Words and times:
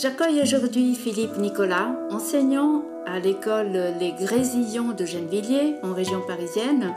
J'accueille 0.00 0.40
aujourd'hui 0.40 0.94
Philippe 0.94 1.38
Nicolas, 1.38 1.90
enseignant 2.12 2.84
à 3.04 3.18
l'école 3.18 3.72
Les 3.98 4.12
Grésillons 4.12 4.92
de 4.92 5.04
Gennevilliers, 5.04 5.74
en 5.82 5.92
région 5.92 6.20
parisienne. 6.24 6.94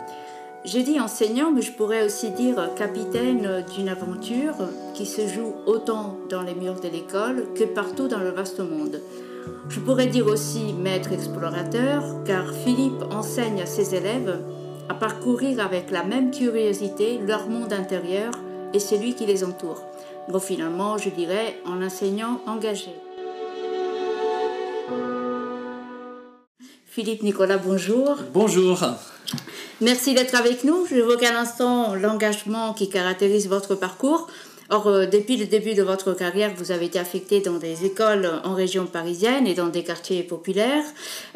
J'ai 0.66 0.84
dit 0.84 1.00
enseignant, 1.00 1.52
mais 1.52 1.64
je 1.64 1.72
pourrais 1.72 2.06
aussi 2.06 2.30
dire 2.30 2.70
capitaine 2.76 3.66
d'une 3.74 3.90
aventure 3.90 4.54
qui 4.94 5.08
se 5.08 5.28
joue 5.28 5.56
autant 5.66 6.16
dans 6.30 6.44
les 6.44 6.54
murs 6.54 6.80
de 6.80 6.90
l'école 6.90 7.48
que 7.56 7.64
partout 7.64 8.08
dans 8.08 8.20
le 8.20 8.30
vaste 8.30 8.60
monde. 8.60 9.02
Je 9.70 9.80
pourrais 9.80 10.06
dire 10.06 10.28
aussi 10.28 10.72
maître 10.74 11.12
explorateur, 11.12 12.04
car 12.24 12.54
Philippe 12.54 13.02
enseigne 13.10 13.64
à 13.64 13.66
ses 13.66 13.96
élèves 13.96 14.38
à 14.90 14.94
parcourir 14.94 15.60
avec 15.60 15.90
la 15.90 16.04
même 16.04 16.30
curiosité 16.30 17.18
leur 17.18 17.50
monde 17.50 17.74
intérieur 17.74 18.32
et 18.76 18.80
celui 18.80 19.16
qui 19.16 19.26
les 19.26 19.44
entoure. 19.44 19.91
Bon, 20.32 20.40
finalement, 20.40 20.98
je 20.98 21.10
dirais 21.10 21.58
en 21.66 21.82
enseignant 21.84 22.40
engagé. 22.48 22.92
Philippe 26.86 27.22
Nicolas, 27.24 27.58
bonjour. 27.58 28.16
Bonjour. 28.34 28.80
Merci 29.82 30.14
d'être 30.14 30.36
avec 30.36 30.64
nous. 30.64 30.86
Je 30.86 30.96
J'évoque 30.96 31.24
à 31.24 31.34
l'instant 31.34 31.96
l'engagement 31.96 32.74
qui 32.74 32.88
caractérise 32.88 33.50
votre 33.50 33.76
parcours. 33.76 34.30
Or, 34.70 34.88
euh, 34.88 35.06
depuis 35.06 35.36
le 35.36 35.48
début 35.48 35.74
de 35.74 35.84
votre 35.84 36.14
carrière, 36.14 36.54
vous 36.56 36.72
avez 36.72 36.86
été 36.86 36.98
affecté 36.98 37.42
dans 37.42 37.58
des 37.58 37.84
écoles 37.84 38.32
en 38.46 38.54
région 38.54 38.86
parisienne 38.86 39.46
et 39.48 39.54
dans 39.54 39.68
des 39.68 39.84
quartiers 39.84 40.24
populaires, 40.24 40.86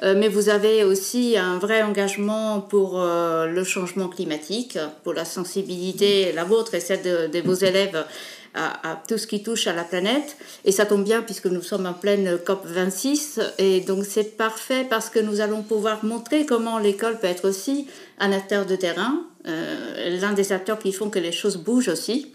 euh, 0.04 0.16
mais 0.18 0.30
vous 0.30 0.48
avez 0.48 0.86
aussi 0.86 1.36
un 1.36 1.60
vrai 1.60 1.84
engagement 1.84 2.62
pour 2.62 3.02
euh, 3.02 3.46
le 3.46 3.64
changement 3.66 4.08
climatique, 4.08 4.80
pour 5.04 5.14
la 5.14 5.26
sensibilité, 5.26 6.32
la 6.32 6.46
vôtre 6.46 6.76
et 6.76 6.80
celle 6.80 7.02
de 7.30 7.42
vos 7.42 7.56
élèves 7.56 8.06
à, 8.56 9.02
tout 9.08 9.18
ce 9.18 9.28
qui 9.28 9.44
touche 9.44 9.68
à 9.68 9.74
la 9.74 9.84
planète. 9.84 10.38
Et 10.64 10.72
ça 10.72 10.86
tombe 10.86 11.04
bien 11.04 11.22
puisque 11.22 11.48
nous 11.48 11.62
sommes 11.62 11.86
en 11.86 11.94
pleine 11.94 12.38
COP 12.46 12.66
26. 12.66 13.40
Et 13.58 13.82
donc 13.82 14.06
c'est 14.06 14.38
parfait 14.38 14.86
parce 14.90 15.10
que 15.10 15.20
nous 15.20 15.42
allons 15.42 15.62
pouvoir 15.62 16.04
montrer 16.06 16.46
comment 16.46 16.80
l'école 16.80 17.20
peut 17.20 17.28
être 17.28 17.48
aussi 17.48 17.88
un 18.20 18.32
acteur 18.32 18.66
de 18.66 18.76
terrain, 18.76 19.24
euh, 19.48 20.20
l'un 20.22 20.34
des 20.34 20.54
acteurs 20.54 20.80
qui 20.80 20.92
font 20.92 21.10
que 21.10 21.20
les 21.20 21.32
choses 21.32 21.58
bougent 21.58 21.90
aussi. 21.90 22.32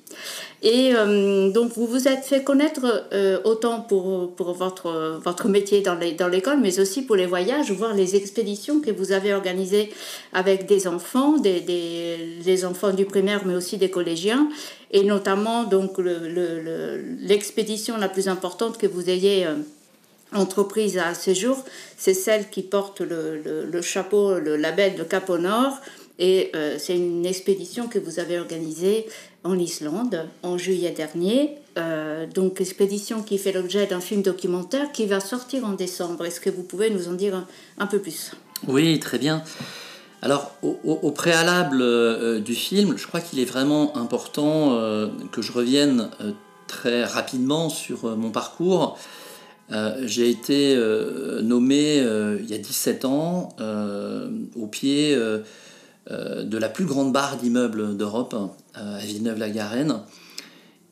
Et 0.63 0.93
euh, 0.95 1.51
donc 1.51 1.73
vous 1.73 1.87
vous 1.87 2.07
êtes 2.07 2.25
fait 2.25 2.45
connaître 2.45 3.09
euh, 3.13 3.41
autant 3.45 3.81
pour, 3.81 4.35
pour 4.35 4.53
votre, 4.53 5.19
votre 5.25 5.49
métier 5.49 5.81
dans 5.81 6.29
l'école, 6.29 6.61
mais 6.61 6.79
aussi 6.79 7.03
pour 7.03 7.17
les 7.17 7.27
voyages, 7.27 7.73
voir 7.73 7.95
les 7.95 8.15
expéditions 8.15 8.81
que 8.81 8.91
vous 8.91 9.13
avez 9.13 9.33
organisées 9.33 9.91
avec 10.33 10.67
des 10.67 10.87
enfants, 10.87 11.39
des, 11.39 11.61
des 11.61 12.65
enfants 12.65 12.93
du 12.93 13.07
primaire, 13.07 13.43
mais 13.47 13.55
aussi 13.55 13.79
des 13.79 13.91
collégiens, 13.91 14.49
et 14.91 15.05
notamment 15.05 15.65
donc 15.65 15.99
l'expédition 15.99 17.95
le, 17.95 18.01
la 18.01 18.09
plus 18.09 18.29
importante 18.29 18.79
que 18.79 18.87
vous 18.87 19.09
ayez 19.09 19.47
entreprise 20.33 20.99
à 20.99 21.15
ce 21.15 21.35
jour, 21.35 21.65
c'est 21.97 22.15
celle 22.15 22.51
qui 22.51 22.63
porte 22.63 23.01
le, 23.01 23.41
le, 23.71 23.83
chapeau, 23.83 24.39
le 24.39 24.57
label 24.57 24.97
de 24.97 25.03
Cap 25.03 25.29
au 25.31 25.39
Nord, 25.39 25.79
et 26.21 26.51
euh, 26.55 26.77
c'est 26.79 26.97
une 26.97 27.25
expédition 27.25 27.89
que 27.89 27.99
vous 27.99 28.21
avez 28.21 28.39
organisée 28.39 29.07
en 29.43 29.59
Islande 29.59 30.29
en 30.43 30.59
juillet 30.59 30.91
dernier. 30.91 31.57
Euh, 31.79 32.27
donc 32.27 32.61
expédition 32.61 33.23
qui 33.23 33.39
fait 33.39 33.53
l'objet 33.53 33.87
d'un 33.87 34.01
film 34.01 34.21
documentaire 34.21 34.93
qui 34.93 35.07
va 35.07 35.19
sortir 35.19 35.65
en 35.65 35.73
décembre. 35.73 36.27
Est-ce 36.27 36.41
que 36.41 36.51
vous 36.51 36.63
pouvez 36.63 36.91
nous 36.91 37.09
en 37.09 37.13
dire 37.13 37.47
un, 37.79 37.87
peu 37.87 37.99
plus? 37.99 38.33
Oui, 38.69 39.01
très 39.01 39.19
bien. 39.19 39.43
Alors 40.23 40.55
au, 40.63 41.11
préalable 41.13 41.81
euh, 41.81 42.41
du 42.41 42.55
film, 42.55 42.97
je 42.97 43.07
crois 43.07 43.21
qu'il 43.21 43.39
est 43.39 43.45
vraiment 43.45 43.97
important 43.97 44.79
que 45.33 45.43
je 45.43 45.53
revienne 45.53 46.11
très 46.67 47.05
rapidement 47.05 47.69
sur 47.69 48.17
mon 48.17 48.31
parcours. 48.31 48.99
J'ai 50.03 50.29
été 50.29 50.77
nommé 51.43 51.97
il 52.41 52.51
y 52.51 52.55
a 52.55 52.59
17 52.59 53.05
ans 53.05 53.51
au 54.57 54.67
pied 54.67 55.17
euh, 56.11 56.43
de 56.43 56.59
la 56.59 56.69
plus 56.69 56.87
grande 56.87 57.13
barre 57.13 57.37
d'immeubles 57.37 57.97
d'Europe, 57.97 58.35
euh, 58.35 58.97
à 58.97 58.99
Villeneuve-la-Garenne. 58.99 60.01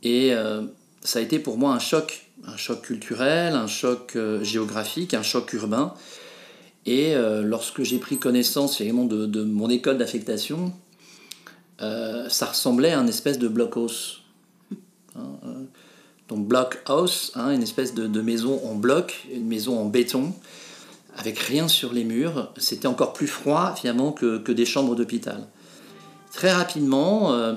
Et 0.04 0.32
euh, 0.32 0.62
ça 1.00 1.18
a 1.18 1.22
été 1.22 1.40
pour 1.40 1.58
moi 1.58 1.72
un 1.72 1.80
choc, 1.80 2.30
un 2.46 2.56
choc 2.56 2.82
culturel, 2.82 3.54
un 3.54 3.66
choc 3.66 4.16
géographique, 4.42 5.14
un 5.14 5.22
choc 5.22 5.52
urbain. 5.54 5.94
Et 6.90 7.14
lorsque 7.44 7.82
j'ai 7.82 7.98
pris 7.98 8.16
connaissance 8.16 8.80
de, 8.80 9.42
mon 9.44 9.68
école 9.68 9.98
d'affectation, 9.98 10.72
ça 11.78 12.46
ressemblait 12.46 12.92
à 12.92 12.98
une 12.98 13.10
espèce 13.10 13.38
de 13.38 13.46
blockhouse. 13.46 14.22
Hein, 15.16 15.66
donc 16.28 16.46
blockhouse, 16.46 17.32
hein, 17.34 17.52
une 17.52 17.62
espèce 17.62 17.94
de, 17.94 18.20
maison 18.20 18.60
en 18.66 18.74
bloc, 18.74 19.26
une 19.34 19.46
maison 19.46 19.78
en 19.78 19.86
béton, 19.86 20.34
avec 21.16 21.38
rien 21.38 21.68
sur 21.68 21.92
les 21.92 22.04
murs. 22.04 22.52
C'était 22.58 22.86
encore 22.86 23.14
plus 23.14 23.26
froid 23.26 23.74
finalement 23.74 24.12
que, 24.12 24.52
des 24.52 24.66
chambres 24.66 24.94
d'hôpital. 24.94 25.48
Très 26.32 26.52
rapidement, 26.52 27.32
euh, 27.32 27.54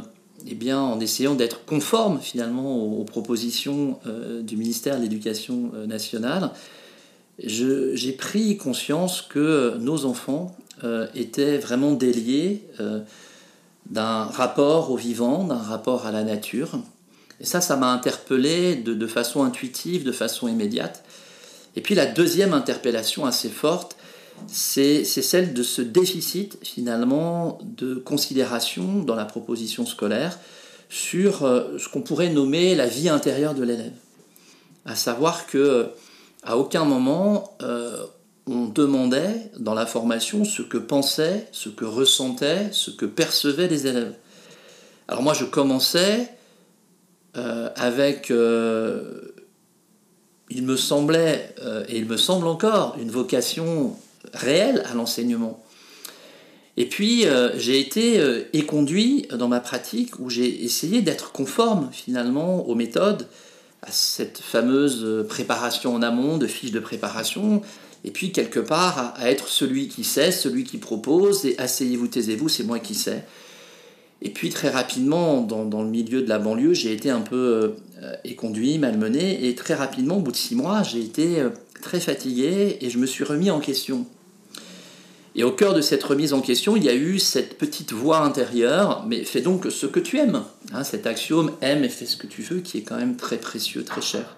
eh 0.48 0.56
bien, 0.56 0.80
en 0.80 1.00
essayant 1.02 1.36
d'être 1.36 1.66
conforme 1.66 2.20
finalement 2.22 2.78
aux, 2.78 3.04
propositions 3.04 4.00
euh, 4.08 4.42
du 4.42 4.56
ministère 4.56 4.98
de 4.98 5.02
l'Éducation 5.02 5.72
euh, 5.76 5.86
nationale, 5.86 6.52
j'ai 7.48 8.12
pris 8.12 8.58
conscience 8.58 9.22
que 9.22 9.76
nos 9.80 10.06
enfants 10.06 10.56
étaient 11.16 11.58
vraiment 11.58 11.92
déliés 11.92 12.64
d'un 13.90 14.24
rapport 14.24 14.92
au 14.92 14.96
vivant, 14.96 15.44
d'un 15.44 15.56
rapport 15.56 16.06
à 16.06 16.12
la 16.12 16.24
nature. 16.24 16.80
Et 17.40 17.46
ça, 17.46 17.62
ça 17.62 17.76
m'a 17.76 17.92
interpellé 17.92 18.76
de 18.76 19.08
façon 19.08 19.44
intuitive, 19.44 20.04
de 20.04 20.12
façon 20.12 20.48
immédiate. 20.48 21.04
Et 21.76 21.82
puis 21.82 21.96
la 21.96 22.06
deuxième 22.06 22.54
interpellation 22.54 23.26
assez 23.26 23.50
forte, 23.50 23.96
c'est 24.48 25.04
celle 25.04 25.54
de 25.54 25.64
ce 25.64 25.82
déficit 25.82 26.58
finalement 26.64 27.60
de 27.64 27.96
considération 27.96 29.04
dans 29.04 29.16
la 29.16 29.26
proposition 29.26 29.86
scolaire 29.86 30.40
sur 30.90 31.44
euh, 31.44 31.78
ce 31.78 31.88
qu'on 31.88 32.02
pourrait 32.02 32.30
nommer 32.30 32.76
la 32.76 32.88
vie 32.88 33.08
intérieure 33.08 33.54
de 33.54 33.64
l'élève. 33.64 33.94
À 34.86 34.96
savoir 34.96 35.48
que 35.48 35.90
à 36.44 36.58
aucun 36.58 36.86
moment 36.86 37.58
euh, 37.62 38.04
on 38.48 38.66
demandait 38.66 39.52
dans 39.60 39.74
la 39.74 39.86
formation 39.86 40.44
ce 40.44 40.62
que 40.62 40.78
pensaient, 40.78 41.48
ce 41.52 41.70
que 41.70 41.86
ressentaient, 41.86 42.70
ce 42.72 42.92
que 42.92 43.06
percevaient 43.06 43.68
les 43.68 43.88
élèves. 43.88 44.16
Alors 45.08 45.24
moi 45.24 45.34
je 45.34 45.46
commençais 45.46 46.30
euh, 47.38 47.70
avec 47.76 48.32
il 50.54 50.64
me 50.64 50.76
semblait, 50.76 51.56
euh, 51.62 51.84
et 51.88 51.98
il 51.98 52.06
me 52.06 52.18
semble 52.18 52.48
encore, 52.48 52.98
une 53.02 53.10
vocation 53.10 53.96
réelle 54.34 54.84
à 54.90 54.94
l'enseignement. 54.94 55.64
Et 56.78 56.88
puis, 56.88 57.26
euh, 57.26 57.58
j'ai 57.58 57.80
été 57.80 58.20
euh, 58.20 58.44
éconduit 58.54 59.28
dans 59.34 59.48
ma 59.48 59.60
pratique 59.60 60.20
où 60.20 60.30
j'ai 60.30 60.64
essayé 60.64 61.02
d'être 61.02 61.32
conforme 61.32 61.90
finalement 61.92 62.68
aux 62.68 62.76
méthodes, 62.76 63.28
à 63.82 63.92
cette 63.92 64.38
fameuse 64.40 65.26
préparation 65.28 65.96
en 65.96 66.02
amont, 66.02 66.38
de 66.38 66.48
fiches 66.48 66.72
de 66.72 66.80
préparation, 66.80 67.62
et 68.04 68.12
puis 68.12 68.32
quelque 68.32 68.60
part 68.60 69.14
à, 69.18 69.30
être 69.30 69.48
celui 69.48 69.88
qui 69.88 70.04
sait, 70.04 70.32
celui 70.32 70.64
qui 70.64 70.78
propose, 70.78 71.46
et 71.46 71.58
asseyez-vous, 71.58 72.08
taisez-vous, 72.08 72.50
c'est 72.50 72.64
moi 72.64 72.80
qui 72.80 72.96
sais. 72.96 73.24
Et 74.24 74.30
puis 74.30 74.50
très 74.50 74.70
rapidement, 74.70 75.42
dans, 75.42 75.82
le 75.82 75.90
milieu 75.90 76.22
de 76.22 76.30
la 76.30 76.38
banlieue, 76.38 76.74
j'ai 76.74 76.94
été 76.94 77.10
un 77.10 77.22
peu 77.22 77.76
euh, 78.04 78.16
éconduit, 78.24 78.78
malmené, 78.78 79.48
et 79.48 79.56
très 79.56 79.74
rapidement, 79.74 80.18
au 80.18 80.22
bout 80.22 80.32
de 80.32 80.38
six 80.38 80.56
mois, 80.56 80.84
j'ai 80.84 81.02
été 81.02 81.40
euh, 81.40 81.50
très 81.82 82.00
fatigué 82.00 82.78
et 82.82 82.90
je 82.90 82.98
me 82.98 83.06
suis 83.06 83.24
remis 83.24 83.50
en 83.50 83.60
question. 83.60 84.06
Et 85.36 85.44
au 85.44 85.52
cœur 85.52 85.74
de 85.74 85.82
cette 85.82 86.04
remise 86.04 86.34
en 86.34 86.42
question, 86.42 86.76
il 86.76 86.84
y 86.84 86.90
a 86.90 86.94
eu 86.94 87.18
cette 87.18 87.58
petite 87.58 87.94
voix 87.94 88.20
intérieure, 88.20 89.06
mais 89.08 89.24
fais 89.24 89.42
donc 89.42 89.68
ce 89.70 89.86
que 89.86 90.00
tu 90.00 90.18
aimes. 90.18 90.44
Hein, 90.74 90.84
cet 90.84 91.08
axiome 91.08 91.52
aime 91.62 91.84
et 91.84 91.90
fais 91.90 92.06
ce 92.06 92.18
que 92.18 92.28
tu 92.28 92.42
veux, 92.42 92.60
qui 92.60 92.80
est 92.80 92.82
quand 92.82 92.98
même 92.98 93.16
très 93.16 93.38
précieux, 93.38 93.86
très 93.86 94.02
cher. 94.02 94.36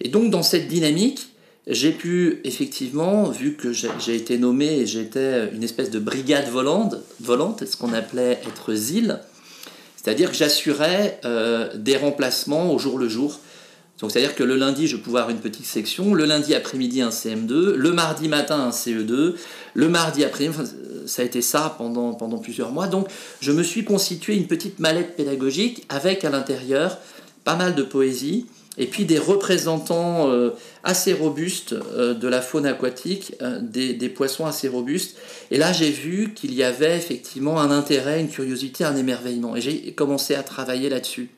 Et 0.00 0.08
donc 0.08 0.30
dans 0.30 0.42
cette 0.42 0.68
dynamique, 0.68 1.28
j'ai 1.66 1.92
pu 1.92 2.40
effectivement, 2.44 3.28
vu 3.28 3.54
que 3.54 3.72
j'ai 3.72 4.14
été 4.14 4.38
nommé 4.38 4.78
et 4.78 4.86
j'étais 4.86 5.50
une 5.52 5.62
espèce 5.62 5.90
de 5.90 5.98
brigade 5.98 6.48
volante, 6.48 6.96
volante 7.20 7.66
ce 7.66 7.76
qu'on 7.76 7.92
appelait 7.92 8.40
être 8.46 8.74
ZIL, 8.74 9.20
c'est-à-dire 10.02 10.30
que 10.30 10.36
j'assurais 10.36 11.20
euh, 11.26 11.68
des 11.74 11.98
remplacements 11.98 12.72
au 12.72 12.78
jour 12.78 12.98
le 12.98 13.08
jour. 13.10 13.40
Donc 14.00 14.12
c'est-à-dire 14.12 14.34
que 14.34 14.44
le 14.44 14.56
lundi, 14.56 14.86
je 14.86 14.96
pouvais 14.96 15.20
avoir 15.20 15.34
une 15.34 15.40
petite 15.40 15.66
section, 15.66 16.14
le 16.14 16.24
lundi 16.24 16.54
après-midi 16.54 17.02
un 17.02 17.08
CM2, 17.08 17.72
le 17.74 17.92
mardi 17.92 18.28
matin 18.28 18.60
un 18.60 18.70
CE2, 18.70 19.34
le 19.74 19.88
mardi 19.88 20.24
après-midi, 20.24 20.56
ça 21.06 21.22
a 21.22 21.24
été 21.24 21.42
ça 21.42 21.74
pendant, 21.78 22.14
pendant 22.14 22.38
plusieurs 22.38 22.70
mois. 22.70 22.86
Donc 22.86 23.08
je 23.40 23.50
me 23.50 23.62
suis 23.62 23.84
constitué 23.84 24.36
une 24.36 24.46
petite 24.46 24.78
mallette 24.78 25.16
pédagogique 25.16 25.84
avec 25.88 26.24
à 26.24 26.30
l'intérieur 26.30 26.98
pas 27.44 27.56
mal 27.56 27.74
de 27.74 27.82
poésie, 27.82 28.46
et 28.78 28.86
puis 28.86 29.04
des 29.04 29.18
représentants 29.18 30.30
euh, 30.30 30.50
assez 30.84 31.12
robustes 31.12 31.72
euh, 31.72 32.14
de 32.14 32.28
la 32.28 32.40
faune 32.40 32.64
aquatique, 32.64 33.34
euh, 33.42 33.58
des, 33.60 34.08
poissons 34.08 34.46
assez 34.46 34.68
robustes. 34.68 35.16
Et 35.50 35.58
là, 35.58 35.72
j'ai 35.72 35.90
vu 35.90 36.32
qu'il 36.34 36.54
y 36.54 36.62
avait 36.62 36.96
effectivement 36.96 37.60
un 37.60 37.70
intérêt, 37.70 38.20
une 38.20 38.28
curiosité, 38.28 38.84
un 38.84 38.96
émerveillement. 38.96 39.56
Et 39.56 39.60
j'ai 39.60 39.92
commencé 39.92 40.34
à 40.34 40.42
travailler 40.42 40.88
là-dessus. 40.88 41.30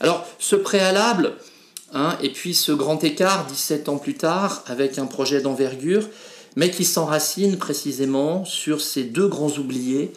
Alors, 0.00 0.26
ce 0.38 0.56
préalable, 0.56 1.32
Hein, 1.92 2.16
et 2.22 2.30
puis 2.30 2.54
ce 2.54 2.72
grand 2.72 3.02
écart, 3.02 3.46
17 3.46 3.88
ans 3.88 3.98
plus 3.98 4.14
tard, 4.14 4.62
avec 4.66 4.98
un 4.98 5.06
projet 5.06 5.40
d'envergure, 5.40 6.08
mais 6.56 6.70
qui 6.70 6.84
s'enracine 6.84 7.56
précisément 7.56 8.44
sur 8.44 8.80
ces 8.80 9.04
deux 9.04 9.28
grands 9.28 9.52
oubliés 9.58 10.12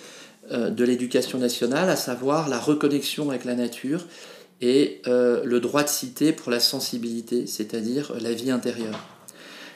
euh, 0.51 0.69
de 0.69 0.83
l'éducation 0.83 1.38
nationale, 1.38 1.89
à 1.89 1.95
savoir 1.95 2.50
la 2.50 2.59
reconnexion 2.59 3.29
avec 3.29 3.45
la 3.45 3.56
nature 3.56 4.06
et 4.59 5.01
euh, 5.07 5.41
le 5.45 5.59
droit 5.59 5.83
de 5.83 5.89
cité 5.89 6.33
pour 6.33 6.51
la 6.51 6.59
sensibilité, 6.59 7.47
c'est-à-dire 7.47 8.13
la 8.19 8.33
vie 8.33 8.51
intérieure. 8.51 9.00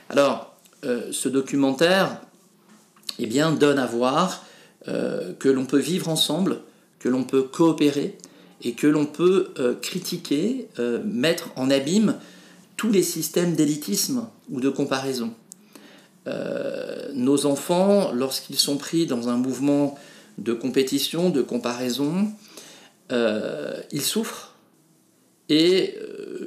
Alors, 0.10 0.56
euh, 0.84 1.08
ce 1.12 1.30
documentaire 1.30 2.20
eh 3.20 3.26
bien, 3.26 3.52
donne 3.52 3.80
à 3.80 3.86
voir 3.86 4.44
que 5.40 5.50
l'on 5.50 5.66
peut 5.66 5.80
vivre 5.80 6.10
ensemble, 6.10 6.60
que 7.00 7.10
l'on 7.10 7.24
peut 7.24 7.42
coopérer, 7.42 8.20
et 8.66 8.74
que 8.74 8.88
l'on 8.88 9.06
peut 9.06 9.54
euh, 9.60 9.76
critiquer, 9.76 10.68
euh, 10.80 11.00
mettre 11.06 11.52
en 11.56 11.70
abîme 11.70 12.18
tous 12.78 12.92
les 12.92 13.04
systèmes 13.04 13.54
d'élitisme 13.54 14.28
ou 14.50 14.60
de 14.60 14.70
comparaison. 14.70 15.32
Euh, 16.28 17.12
nos 17.14 17.46
enfants, 17.46 18.12
lorsqu'ils 18.12 18.58
sont 18.58 18.78
pris 18.78 19.06
dans 19.06 19.30
un 19.30 19.38
mouvement 19.38 19.96
de 20.40 20.52
compétition, 20.52 21.30
de 21.30 21.42
comparaison, 21.42 22.28
ils 23.12 24.02
souffrent. 24.02 24.56
Et 25.48 25.96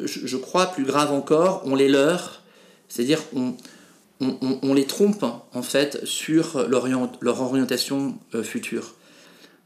je, 0.04 0.36
crois, 0.36 0.66
plus 0.66 0.84
grave 0.84 1.12
encore, 1.12 1.62
on 1.64 1.76
les 1.76 1.88
leurre, 1.88 2.42
c'est-à-dire 2.88 3.22
on, 4.20 4.74
les 4.74 4.84
trompe 4.84 5.22
en 5.22 5.62
fait 5.62 6.04
sur 6.04 6.68
leur 6.68 7.40
orientation 7.40 8.18
future. 8.42 8.96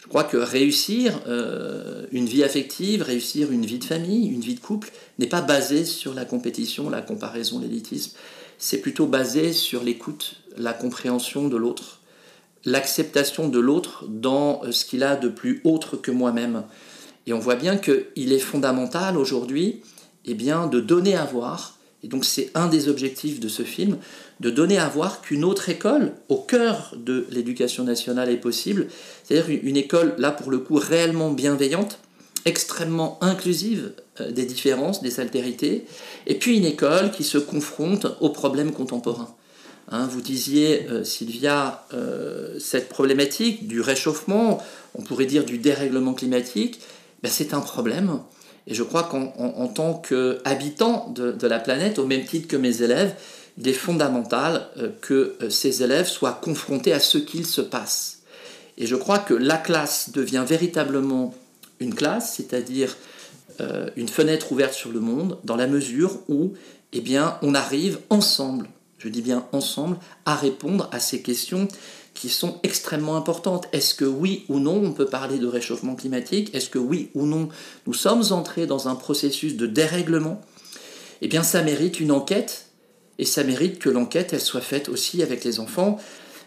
Je 0.03 0.09
crois 0.09 0.25
que 0.25 0.37
réussir 0.37 1.21
euh, 1.29 2.07
une 2.11 2.27
vie 2.27 2.43
affective, 2.43 3.03
réussir 3.03 3.53
une 3.53 3.65
vie 3.65 3.79
de 3.79 3.85
famille, 3.85 4.27
une 4.27 4.41
vie 4.41 4.57
de 4.57 4.61
couple, 4.61 4.91
n'est 5.21 5.29
pas 5.29 5.43
basé 5.43 5.85
sur 5.85 6.13
la 6.13 6.25
compétition, 6.25 6.91
la 6.91 7.03
comparaison, 7.03 7.61
l'élitisme. 7.61 8.17
C'est 8.59 8.79
plutôt 8.79 9.07
basé 9.07 9.53
sur 9.53 9.85
l'écoute, 9.85 10.35
la 10.57 10.73
compréhension 10.73 11.47
de 11.47 11.57
l'autre, 11.57 12.01
l'acceptation 12.65 13.49
de 13.49 13.61
l'autre 13.61 14.05
dans 14.09 14.65
euh, 14.65 14.73
ce 14.73 14.85
qu'il 14.85 15.05
a 15.05 15.15
de 15.15 15.29
plus 15.29 15.61
autre 15.63 15.97
que 15.97 16.11
moi-même. 16.11 16.65
Et 17.29 17.33
on 17.33 17.39
voit 17.39 17.55
bien 17.55 17.77
qu'il 17.77 18.33
est 18.33 18.41
fondamental 18.41 19.17
aujourd'hui 19.17 19.83
eh 20.25 20.35
bien, 20.35 20.67
de 20.67 20.81
donner 20.81 21.15
à 21.15 21.25
voir, 21.25 21.79
et 22.03 22.09
donc 22.09 22.25
c'est 22.25 22.51
un 22.55 22.67
des 22.67 22.89
objectifs 22.89 23.41
de 23.41 23.49
ce 23.49 23.63
film, 23.63 23.99
de 24.41 24.51
donner 24.51 24.79
à 24.79 24.89
voir 24.89 25.21
qu'une 25.21 25.45
autre 25.45 25.69
école 25.69 26.13
au 26.29 26.37
cœur 26.37 26.95
de 26.97 27.27
l'éducation 27.31 27.85
nationale 27.85 28.29
est 28.29 28.39
possible, 28.39 28.89
c'est-à-dire 29.23 29.59
une 29.63 29.77
école 29.77 30.15
là 30.19 30.33
pour 30.33 30.51
le 30.51 30.59
coup 30.59 30.77
réellement 30.77 31.31
bienveillante, 31.31 31.99
extrêmement 32.45 33.19
inclusive 33.21 33.93
euh, 34.21 34.31
des 34.33 34.45
différences, 34.45 35.03
des 35.03 35.21
altérités, 35.21 35.85
et 36.27 36.35
puis 36.35 36.57
une 36.57 36.65
école 36.65 37.13
qui 37.13 37.25
se 37.25 37.39
confronte 37.39 38.07
aux 38.21 38.31
problèmes 38.31 38.73
contemporains. 38.73 39.35
Hein, 39.89 40.09
vous 40.11 40.21
disiez, 40.21 40.89
euh, 40.89 41.05
Sylvia, 41.05 41.87
euh, 41.93 42.59
cette 42.59 42.89
problématique 42.89 43.69
du 43.69 43.81
réchauffement, 43.81 44.63
on 44.95 45.03
pourrait 45.03 45.27
dire 45.27 45.45
du 45.45 45.59
dérèglement 45.59 46.15
climatique, 46.15 46.81
ben 47.23 47.31
c'est 47.31 47.55
un 47.55 47.61
problème. 47.61 48.19
Et 48.67 48.75
je 48.75 48.83
crois 48.83 49.05
qu'en 49.05 49.69
tant 49.69 49.95
qu'habitant 49.95 51.11
de, 51.15 51.33
de 51.33 51.47
la 51.47 51.59
planète, 51.59 51.99
au 51.99 52.07
même 52.07 52.25
titre 52.25 52.49
que 52.49 52.57
mes 52.57 52.83
élèves, 52.83 53.15
il 53.59 53.69
est 53.69 53.73
fondamental 53.73 54.69
euh, 54.79 54.91
que 55.01 55.37
euh, 55.43 55.51
ces 55.51 55.83
élèves 55.83 56.07
soient 56.07 56.39
confrontés 56.43 56.93
à 56.93 57.01
ce 57.01 57.19
qu'il 57.19 57.47
se 57.47 57.61
passe. 57.61 58.21
Et 58.79 58.87
je 58.87 58.97
crois 58.97 59.19
que 59.19 59.35
la 59.35 59.59
classe 59.59 60.11
devient 60.11 60.45
véritablement 60.47 61.35
une 61.81 61.95
classe, 61.95 62.35
c'est-à-dire 62.37 62.97
euh, 63.61 63.91
une 63.97 64.09
fenêtre 64.09 64.53
ouverte 64.53 64.73
sur 64.73 64.91
le 64.91 65.01
monde, 65.01 65.39
dans 65.45 65.57
la 65.57 65.67
mesure 65.67 66.19
où 66.29 66.55
eh 66.95 67.01
bien, 67.01 67.39
on 67.43 67.55
arrive 67.55 67.99
ensemble, 68.11 68.69
je 68.99 69.09
dis 69.09 69.23
bien 69.23 69.47
ensemble, 69.53 69.97
à 70.25 70.35
répondre 70.35 70.89
à 70.93 71.01
ces 71.01 71.23
questions 71.23 71.69
qui 72.15 72.29
sont 72.29 72.59
extrêmement 72.63 73.17
importantes. 73.17 73.69
Est-ce 73.73 73.95
que 73.95 74.05
oui 74.05 74.45
ou 74.49 74.59
non 74.59 74.81
on 74.85 74.93
peut 74.93 75.07
parler 75.07 75.39
de 75.39 75.47
réchauffement 75.47 75.95
climatique? 75.95 76.55
Est-ce 76.55 76.71
que 76.71 76.79
oui 76.79 77.11
ou 77.15 77.27
non 77.27 77.49
nous 77.87 77.95
sommes 77.95 78.25
entrés 78.31 78.67
dans 78.67 78.89
un 78.89 78.95
processus 78.95 79.57
de 79.57 79.67
dérèglement? 79.67 80.41
Eh 81.21 81.29
bien 81.29 81.43
ça 81.43 81.63
mérite 81.63 82.01
une 82.01 82.13
enquête 82.13 82.67
et 83.19 83.25
ça 83.25 83.45
mérite 83.45 83.79
que 83.79 83.89
l'enquête 83.89 84.33
elle 84.33 84.41
soit 84.41 84.61
faite 84.61 84.89
aussi 84.89 85.23
avec 85.23 85.45
les 85.45 85.61
enfants. 85.61 85.99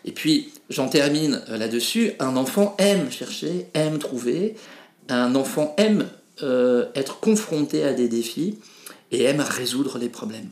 Et 0.06 0.12
puis 0.12 0.52
j'en 0.70 0.88
termine 0.88 1.42
euh, 1.50 1.58
là-dessus, 1.58 2.14
un 2.20 2.38
enfant 2.38 2.76
aime 2.78 3.12
chercher, 3.12 3.68
aime 3.74 3.98
trouver, 3.98 4.56
un 5.10 5.36
enfant 5.36 5.74
aime 5.78 6.08
euh, 6.44 6.88
être 6.96 7.20
confronté 7.20 7.84
à 7.84 7.94
des 7.94 8.08
défis 8.08 8.60
et 9.12 9.24
aime 9.24 9.42
résoudre 9.42 9.98
les 9.98 10.10
problèmes. 10.10 10.50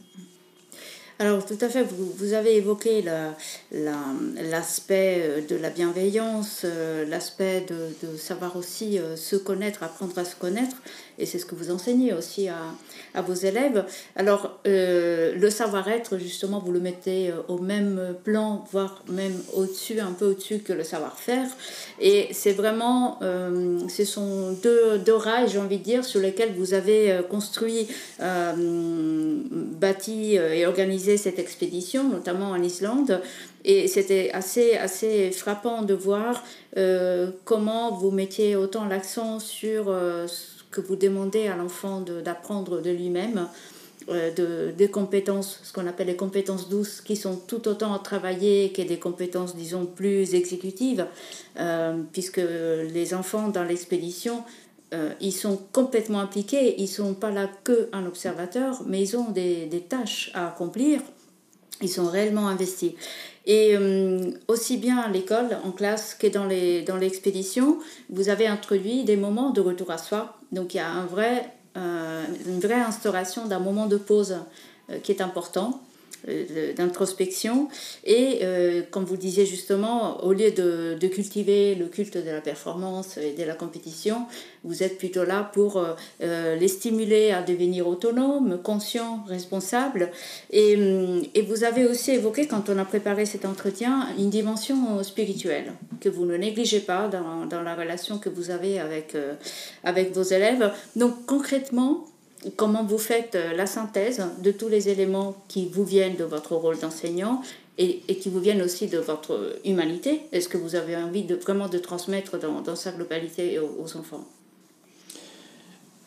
Alors 1.24 1.46
tout 1.46 1.58
à 1.62 1.70
fait, 1.70 1.84
vous, 1.84 2.34
avez 2.34 2.58
évoqué 2.58 3.02
l'aspect 3.72 5.22
euh, 5.22 5.40
de 5.48 5.56
la 5.56 5.70
bienveillance, 5.70 6.66
l'aspect 7.08 7.62
de, 7.62 7.96
de, 8.06 8.18
savoir 8.18 8.58
aussi 8.58 9.00
se 9.16 9.38
connaître, 9.38 9.84
apprendre 9.84 10.18
à 10.20 10.26
se 10.26 10.36
connaître 10.36 10.76
et 11.20 11.26
c'est 11.26 11.40
ce 11.40 11.46
que 11.46 11.56
vous 11.56 11.72
enseignez 11.72 12.14
aussi 12.14 12.48
à, 12.48 12.58
à 13.14 13.22
vos 13.22 13.34
élèves. 13.34 13.86
Alors, 14.16 14.60
euh, 14.68 15.34
le 15.36 15.50
savoir-être, 15.50 16.18
justement, 16.18 16.60
vous 16.60 16.72
le 16.72 16.80
mettez 16.80 17.30
euh, 17.30 17.36
au 17.48 17.60
même 17.60 18.16
plan, 18.24 18.66
voire 18.72 19.04
même 19.08 19.36
au-dessus, 19.54 20.00
un 20.00 20.12
peu 20.12 20.26
au-dessus 20.26 20.60
que 20.60 20.74
le 20.74 20.84
savoir-faire. 20.84 21.48
Et 22.00 22.30
c'est 22.32 22.54
vraiment, 22.54 23.20
euh, 23.22 23.80
ce 23.88 24.06
sont 24.06 24.54
deux, 24.64 24.98
deux 25.00 25.16
rails, 25.16 25.50
j'ai 25.50 25.60
envie 25.60 25.78
de 25.78 25.84
dire, 25.84 26.04
sur 26.04 26.20
lesquels 26.20 26.54
vous 26.54 26.74
avez 26.74 27.20
construit, 27.30 27.88
bâti 29.80 30.36
et 30.36 30.66
organisé 30.66 31.18
cette 31.18 31.40
expédition, 31.40 32.10
notamment 32.10 32.50
en 32.52 32.62
Islande. 32.62 33.22
Et 33.66 33.88
c'était 33.88 34.32
assez, 34.34 34.76
assez 34.76 35.32
frappant 35.32 35.84
de 35.84 35.94
voir 35.94 36.44
comment 37.46 37.92
vous 37.92 38.12
mettiez 38.12 38.56
autant 38.56 38.86
l'accent 38.86 39.40
sur 39.40 39.94
que 40.74 40.82
vous 40.82 40.98
demandez 40.98 41.48
à 41.48 41.56
l'enfant 41.56 42.02
d'apprendre 42.02 42.82
de, 42.82 42.90
lui-même, 42.90 43.48
euh, 44.10 44.34
de, 44.34 44.72
des 44.72 44.90
compétences, 44.90 45.62
ce 45.64 45.72
qu'on 45.72 45.88
appelle 45.88 46.08
les 46.08 46.18
compétences 46.18 46.68
douces, 46.68 47.00
qui 47.00 47.16
sont 47.16 47.38
tout 47.38 47.68
autant 47.70 47.94
à 47.94 48.00
travailler 48.00 48.74
que 48.74 48.82
des 48.82 48.98
compétences, 48.98 49.56
disons, 49.56 49.86
plus 49.86 50.34
exécutives, 50.36 51.06
euh, 51.60 52.02
puisque 52.12 52.42
les 52.94 53.14
enfants 53.14 53.48
dans 53.48 53.64
l'expédition, 53.64 54.44
euh, 54.94 55.12
ils 55.22 55.32
sont 55.32 55.60
complètement 55.72 56.20
impliqués, 56.20 56.76
ils 56.80 56.84
ne 56.84 56.88
sont 56.88 57.14
pas 57.14 57.32
là 57.32 57.50
qu'un 57.64 58.06
observateur, 58.06 58.82
mais 58.86 59.02
ils 59.02 59.16
ont 59.16 59.30
des, 59.30 59.68
des 59.68 59.82
tâches 59.82 60.32
à 60.34 60.50
accomplir, 60.50 61.00
ils 61.82 61.90
sont 61.90 62.08
réellement 62.08 62.48
investis. 62.48 62.94
Et 63.46 63.76
euh, 63.76 64.32
aussi 64.48 64.78
bien 64.78 64.98
à 65.00 65.10
l'école, 65.10 65.58
en 65.66 65.72
classe, 65.72 66.16
que 66.16 66.28
dans, 66.28 66.46
l'expédition, 66.98 67.78
vous 68.10 68.30
avez 68.30 68.48
introduit 68.48 69.04
des 69.04 69.18
moments 69.18 69.50
de 69.50 69.60
retour 69.60 69.92
à 69.92 69.98
soi. 69.98 70.38
Donc 70.52 70.74
il 70.74 70.78
y 70.78 70.80
a 70.80 70.94
euh, 71.78 72.26
une 72.48 72.60
vraie 72.60 72.82
instauration 72.82 73.46
d'un 73.46 73.60
moment 73.60 73.88
de 73.88 73.98
pause 73.98 74.38
euh, 74.90 75.00
qui 75.00 75.12
est 75.12 75.22
important. 75.22 75.82
Euh, 76.30 76.74
d'introspection. 76.74 77.68
Et 78.06 78.40
euh, 78.44 78.82
comme 78.90 79.04
vous 79.04 79.18
disiez 79.18 79.46
justement, 79.46 80.24
au 80.24 80.32
lieu 80.32 80.52
de, 80.52 81.08
cultiver 81.08 81.76
le 81.76 81.88
culte 81.88 82.18
de 82.18 82.30
la 82.30 82.40
performance 82.40 83.18
et 83.18 83.34
de 83.34 83.44
la 83.44 83.56
compétition, 83.56 84.26
vous 84.64 84.84
êtes 84.84 84.98
plutôt 84.98 85.26
là 85.26 85.50
pour 85.54 85.86
euh, 86.22 86.56
les 86.56 86.68
stimuler 86.70 87.32
à 87.32 87.42
devenir 87.42 87.88
autonomes, 87.88 88.58
conscients, 88.64 89.24
responsables. 89.28 90.12
Et, 90.50 90.78
vous 91.46 91.66
avez 91.66 91.86
aussi 91.86 92.12
évoqué, 92.12 92.48
quand 92.48 92.70
on 92.70 92.78
a 92.78 92.86
préparé 92.86 93.26
cet 93.26 93.44
entretien, 93.44 94.08
une 94.18 94.30
dimension 94.30 95.04
spirituelle 95.04 95.74
que 96.00 96.08
vous 96.08 96.26
ne 96.26 96.38
négligez 96.38 96.80
pas 96.80 97.10
dans, 97.10 97.46
dans 97.46 97.62
la 97.62 97.76
relation 97.76 98.18
que 98.18 98.30
vous 98.30 98.50
avez 98.50 98.80
avec, 98.80 99.16
avec 99.84 100.14
vos 100.14 100.24
élèves. 100.24 100.72
Donc 100.96 101.26
concrètement, 101.26 102.06
comment 102.56 102.84
vous 102.84 102.98
faites 102.98 103.36
euh, 103.36 103.54
la 103.54 103.66
synthèse 103.66 104.24
de 104.42 104.52
tous 104.52 104.70
les 104.70 104.90
éléments 104.90 105.44
qui 105.48 105.68
vous 105.68 105.86
viennent 105.86 106.16
de 106.16 106.24
votre 106.24 106.56
rôle 106.56 106.80
d'enseignant 106.80 107.42
et, 107.78 108.02
qui 108.22 108.30
vous 108.30 108.40
viennent 108.40 108.62
aussi 108.62 108.88
de 108.88 109.00
votre 109.00 109.58
humanité 109.66 110.22
Est-ce 110.32 110.48
que 110.48 110.58
vous 110.58 110.76
avez 110.76 110.96
envie 110.96 111.24
de 111.24 111.36
vraiment 111.36 111.68
de 111.68 111.80
transmettre 111.80 112.38
dans, 112.38 112.76
sa 112.76 112.92
globalité 112.92 113.60
aux, 113.60 113.98
enfants? 113.98 114.28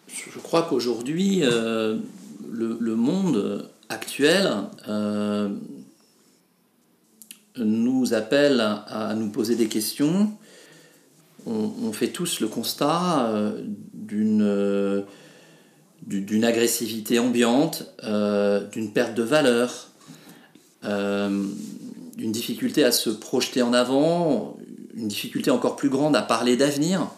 Je 0.07 0.39
crois 0.39 0.63
qu'aujourd'hui, 0.63 1.41
euh, 1.43 1.99
le, 2.49 2.95
monde 2.95 3.69
actuel 3.89 4.49
euh, 4.89 5.49
nous 7.57 8.15
appelle 8.15 8.61
à, 8.61 9.15
nous 9.17 9.31
poser 9.31 9.57
des 9.57 9.67
questions. 9.67 10.33
On, 11.47 11.73
on 11.83 11.93
fait 11.93 12.09
tous 12.09 12.39
le 12.41 12.47
constat 12.47 13.33
d'une 13.93 15.05
d'une 16.07 16.45
agressivité 16.45 17.19
ambiante, 17.19 17.85
euh, 18.05 18.67
d'une 18.69 18.93
perte 18.93 19.15
de 19.15 19.23
valeur, 19.23 19.89
euh, 20.85 21.45
d'une 22.17 22.33
difficulté 22.33 22.85
à 22.85 22.93
se 22.93 23.11
projeter 23.11 23.63
en 23.63 23.73
avant, 23.73 24.57
une 24.95 25.09
difficulté 25.09 25.51
encore 25.51 25.77
plus 25.77 25.89
grande 25.89 26.15
à 26.15 26.23
parler 26.23 26.57
d'avenir. 26.57 27.09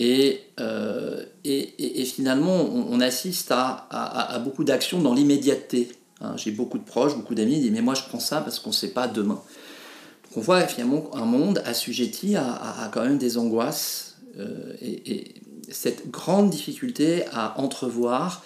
Et, 0.00 0.42
euh, 0.60 1.24
et, 1.44 2.04
finalement, 2.04 2.54
on, 2.54 3.00
assiste 3.00 3.50
à, 3.50 3.86
à, 3.90 4.38
beaucoup 4.38 4.62
d'actions 4.62 5.00
dans 5.00 5.14
l'immédiateté. 5.14 5.88
Hein, 6.20 6.34
j'ai 6.36 6.52
beaucoup 6.52 6.78
de 6.78 6.84
proches, 6.84 7.16
beaucoup 7.16 7.34
d'amis 7.34 7.54
qui 7.54 7.60
disent 7.62 7.72
Mais 7.72 7.80
moi, 7.80 7.94
je 7.94 8.02
prends 8.02 8.20
ça 8.20 8.40
parce 8.40 8.60
qu'on 8.60 8.70
ne 8.70 8.74
sait 8.74 8.90
pas 8.90 9.08
demain. 9.08 9.40
Donc 10.24 10.36
on 10.36 10.40
voit 10.40 10.62
finalement 10.68 11.10
un 11.14 11.24
monde 11.24 11.62
assujetti 11.64 12.36
à, 12.36 12.44
à 12.44 12.90
quand 12.92 13.02
même 13.02 13.18
des 13.18 13.38
angoisses 13.38 14.18
et, 14.80 15.34
cette 15.70 16.10
grande 16.10 16.50
difficulté 16.50 17.24
à 17.32 17.60
entrevoir 17.60 18.44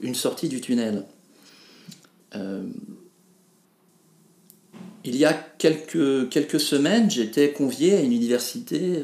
une 0.00 0.14
sortie 0.14 0.48
du 0.48 0.60
tunnel. 0.60 1.04
Euh, 2.34 2.64
il 5.04 5.16
y 5.16 5.24
a 5.24 5.32
quelques, 5.32 6.60
semaines, 6.60 7.10
j'étais 7.10 7.52
convié 7.52 7.96
à 7.96 8.00
une 8.00 8.12
université 8.12 9.02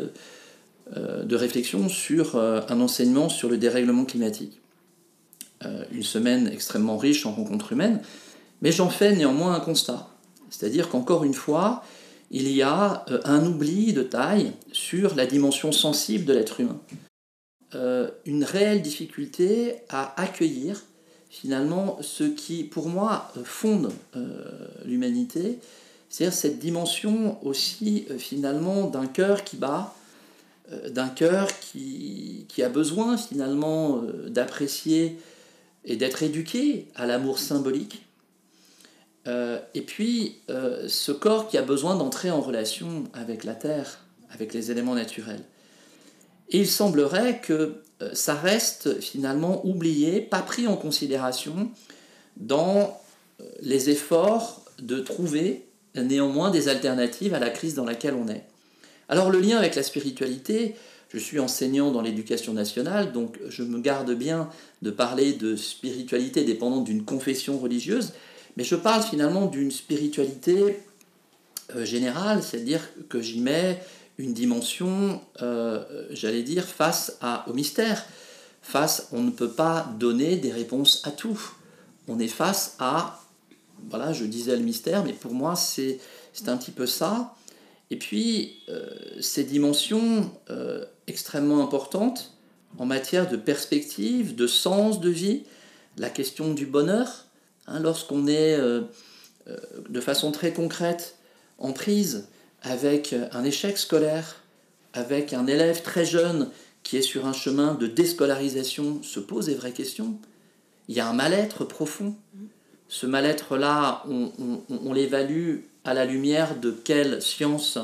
euh, 0.96 1.24
de 1.24 1.36
réflexion 1.36 1.88
sur 1.88 2.36
un 2.36 2.80
enseignement 2.80 3.28
sur 3.28 3.48
le 3.48 3.58
dérèglement 3.58 4.04
climatique. 4.04 4.60
une 5.92 6.02
semaine 6.02 6.48
extrêmement 6.48 6.96
riche 6.96 7.26
en 7.26 7.32
rencontres 7.32 7.72
humaines, 7.72 8.00
mais 8.62 8.72
j'en 8.72 8.88
fais 8.88 9.14
néanmoins 9.14 9.54
un 9.54 9.60
constat. 9.60 10.08
C'est-à-dire 10.50 10.88
qu'encore 10.88 11.24
une 11.24 11.34
fois, 11.34 11.82
il 12.30 12.48
y 12.48 12.62
a 12.62 13.04
euh, 13.10 13.20
un 13.24 13.44
oubli 13.46 13.92
de 13.92 14.02
taille 14.02 14.52
sur 14.72 15.14
la 15.14 15.26
dimension 15.26 15.72
sensible 15.72 16.24
de 16.24 16.32
l'être 16.32 16.60
humain. 16.60 16.80
Euh, 17.74 18.10
une 18.24 18.42
réelle 18.42 18.82
difficulté 18.82 19.76
à 19.88 20.20
accueillir 20.20 20.82
finalement 21.28 21.98
ce 22.00 22.24
qui, 22.24 22.64
pour 22.64 22.88
moi, 22.88 23.32
fonde 23.44 23.92
euh, 24.16 24.44
l'humanité, 24.84 25.60
c'est-à-dire 26.08 26.36
cette 26.36 26.58
dimension 26.58 27.38
aussi 27.46 28.06
finalement 28.18 28.88
d'un 28.88 29.06
cœur 29.06 29.44
qui 29.44 29.56
bat, 29.56 29.94
d'un 30.88 31.08
cœur 31.08 31.48
qui, 31.60 32.46
qui, 32.48 32.62
a 32.64 32.68
besoin 32.68 33.16
finalement 33.16 34.02
d'apprécier 34.26 35.18
et 35.84 35.94
d'être 35.94 36.24
éduqué 36.24 36.88
à 36.96 37.06
l'amour 37.06 37.38
symbolique, 37.38 38.02
euh, 39.26 39.58
et 39.74 39.82
puis, 39.82 40.36
euh, 40.48 40.88
ce 40.88 41.12
corps 41.12 41.48
qui 41.48 41.58
a 41.58 41.62
besoin 41.62 41.96
d'entrer 41.96 42.30
en 42.30 42.40
relation 42.40 43.04
avec 43.12 43.44
la 43.44 43.54
Terre, 43.54 44.00
avec 44.30 44.54
les 44.54 44.70
éléments 44.70 44.94
naturels. 44.94 45.42
Et 46.50 46.58
il 46.58 46.68
semblerait 46.68 47.40
que 47.40 47.82
euh, 48.02 48.10
ça 48.12 48.34
reste 48.34 49.00
finalement 49.00 49.64
oublié, 49.66 50.20
pas 50.20 50.42
pris 50.42 50.66
en 50.66 50.76
considération 50.76 51.70
dans 52.36 53.00
les 53.62 53.90
efforts 53.90 54.64
de 54.80 54.98
trouver 54.98 55.66
néanmoins 55.94 56.50
des 56.50 56.68
alternatives 56.68 57.34
à 57.34 57.38
la 57.38 57.50
crise 57.50 57.74
dans 57.74 57.84
laquelle 57.84 58.14
on 58.14 58.28
est. 58.28 58.44
Alors 59.08 59.30
le 59.30 59.40
lien 59.40 59.58
avec 59.58 59.74
la 59.74 59.82
spiritualité, 59.82 60.76
je 61.12 61.18
suis 61.18 61.40
enseignant 61.40 61.90
dans 61.90 62.00
l'éducation 62.00 62.52
nationale, 62.52 63.12
donc 63.12 63.38
je 63.48 63.62
me 63.62 63.80
garde 63.80 64.12
bien 64.12 64.48
de 64.82 64.90
parler 64.90 65.32
de 65.32 65.56
spiritualité 65.56 66.44
dépendante 66.44 66.84
d'une 66.84 67.04
confession 67.04 67.58
religieuse, 67.58 68.12
mais 68.56 68.64
je 68.64 68.76
parle 68.76 69.02
finalement 69.02 69.46
d'une 69.46 69.72
spiritualité 69.72 70.78
euh, 71.74 71.84
générale, 71.84 72.42
c'est-à-dire 72.42 72.80
que 73.08 73.20
j'y 73.20 73.40
mets 73.40 73.82
une 74.20 74.34
dimension, 74.34 75.20
euh, 75.42 76.06
j'allais 76.10 76.42
dire, 76.42 76.64
face 76.64 77.16
à, 77.20 77.44
au 77.48 77.52
mystère. 77.52 78.04
Face, 78.62 79.08
on 79.12 79.22
ne 79.22 79.30
peut 79.30 79.50
pas 79.50 79.92
donner 79.98 80.36
des 80.36 80.52
réponses 80.52 81.02
à 81.04 81.10
tout. 81.10 81.40
On 82.08 82.18
est 82.18 82.28
face 82.28 82.76
à, 82.78 83.20
voilà, 83.88 84.12
je 84.12 84.24
disais 84.24 84.56
le 84.56 84.62
mystère, 84.62 85.04
mais 85.04 85.12
pour 85.12 85.32
moi 85.32 85.56
c'est 85.56 85.98
un 86.46 86.56
petit 86.56 86.70
peu 86.70 86.86
ça. 86.86 87.34
Et 87.90 87.96
puis, 87.96 88.58
euh, 88.68 88.88
ces 89.20 89.44
dimensions 89.44 90.30
extrêmement 91.06 91.62
importantes 91.62 92.34
en 92.78 92.86
matière 92.86 93.28
de 93.28 93.36
perspective, 93.36 94.36
de 94.36 94.46
sens 94.46 95.00
de 95.00 95.10
vie, 95.10 95.42
la 95.96 96.08
question 96.08 96.54
du 96.54 96.66
bonheur, 96.66 97.26
Hein, 97.70 97.80
lorsqu'on 97.80 98.26
est 98.26 98.54
euh, 98.54 98.82
euh, 99.48 99.56
de 99.88 100.00
façon 100.00 100.32
très 100.32 100.52
concrète 100.52 101.16
en 101.58 101.72
prise 101.72 102.28
avec 102.62 103.14
un 103.32 103.44
échec 103.44 103.78
scolaire, 103.78 104.36
avec 104.92 105.32
un 105.32 105.46
élève 105.46 105.82
très 105.82 106.04
jeune 106.04 106.50
qui 106.82 106.96
est 106.96 107.02
sur 107.02 107.26
un 107.26 107.32
chemin 107.32 107.74
de 107.74 107.86
déscolarisation, 107.86 109.02
se 109.02 109.20
pose 109.20 109.46
des 109.46 109.54
vraies 109.54 109.72
questions. 109.72 110.18
Il 110.88 110.96
y 110.96 111.00
a 111.00 111.08
un 111.08 111.12
mal-être 111.12 111.64
profond. 111.64 112.14
Ce 112.88 113.06
mal-être-là, 113.06 114.04
on, 114.08 114.92
l'évalue 114.92 115.58
à 115.84 115.94
la 115.94 116.04
lumière 116.04 116.58
de 116.58 116.70
quelle 116.70 117.22
science 117.22 117.78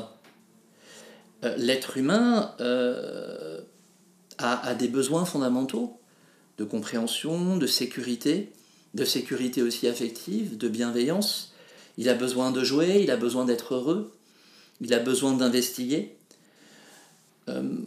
euh, 1.43 1.55
L'être 1.57 1.97
humain 1.97 2.53
a, 4.37 4.73
des 4.75 4.87
besoins 4.87 5.25
fondamentaux 5.25 5.99
de 6.57 6.65
compréhension, 6.65 7.55
de 7.57 7.67
sécurité 7.67 8.51
de 8.97 9.05
sécurité 9.05 9.61
aussi 9.61 9.87
affective, 9.87 10.57
de 10.57 10.67
bienveillance. 10.67 11.53
Il 11.97 12.09
a 12.09 12.13
besoin 12.13 12.51
de 12.51 12.63
jouer, 12.63 13.01
il 13.01 13.11
a 13.11 13.17
besoin 13.17 13.45
d'être 13.45 13.75
heureux, 13.75 14.11
il 14.81 14.93
a 14.93 14.99
besoin 14.99 15.33
d'investiguer. 15.33 16.15
Euh, 17.49 17.77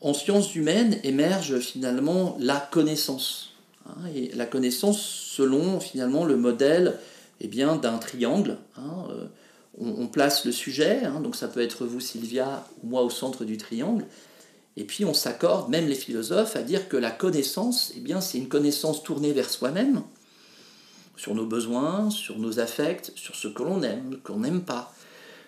en 0.00 0.14
sciences 0.14 0.54
humaines 0.54 0.98
émerge 1.02 1.58
finalement 1.58 2.36
la 2.38 2.58
connaissance. 2.58 3.54
Hein, 3.86 4.08
et 4.14 4.30
la 4.34 4.46
connaissance 4.46 5.00
selon 5.00 5.80
finalement 5.80 6.24
le 6.24 6.36
modèle 6.36 6.98
eh 7.40 7.48
bien, 7.48 7.76
d'un 7.76 7.98
triangle. 7.98 8.58
Hein, 8.76 9.06
euh, 9.10 9.26
on, 9.78 10.06
place 10.06 10.44
le 10.44 10.52
sujet, 10.52 11.04
hein, 11.04 11.20
donc 11.20 11.34
ça 11.34 11.48
peut 11.48 11.60
être 11.60 11.84
vous 11.84 12.00
Sylvia 12.00 12.64
ou 12.82 12.88
moi 12.88 13.02
au 13.02 13.10
centre 13.10 13.44
du 13.44 13.56
triangle, 13.56 14.04
et 14.76 14.84
puis 14.84 15.04
on 15.04 15.14
s'accorde, 15.14 15.68
même 15.68 15.88
les 15.88 15.96
philosophes, 15.96 16.54
à 16.54 16.62
dire 16.62 16.88
que 16.88 16.96
la 16.96 17.10
connaissance, 17.10 17.92
eh 17.96 18.00
bien, 18.00 18.20
c'est 18.20 18.38
une 18.38 18.48
connaissance 18.48 19.02
tournée 19.02 19.32
vers 19.32 19.50
soi-même, 19.50 20.02
sur 21.16 21.34
nos 21.34 21.46
besoins, 21.46 22.10
sur 22.10 22.38
nos 22.38 22.60
affects, 22.60 23.12
sur 23.16 23.34
ce 23.34 23.48
que 23.48 23.62
l'on 23.64 23.82
aime, 23.82 24.18
qu'on 24.22 24.38
n'aime 24.40 24.62
pas, 24.62 24.93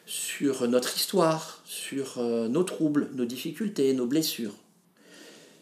sur 0.06 0.68
notre 0.68 0.96
histoire, 0.96 1.60
sur 1.64 2.18
euh, 2.18 2.46
nos 2.46 2.62
troubles, 2.62 3.10
nos 3.14 3.24
difficultés, 3.24 3.92
nos 3.92 4.06
blessures. 4.06 4.54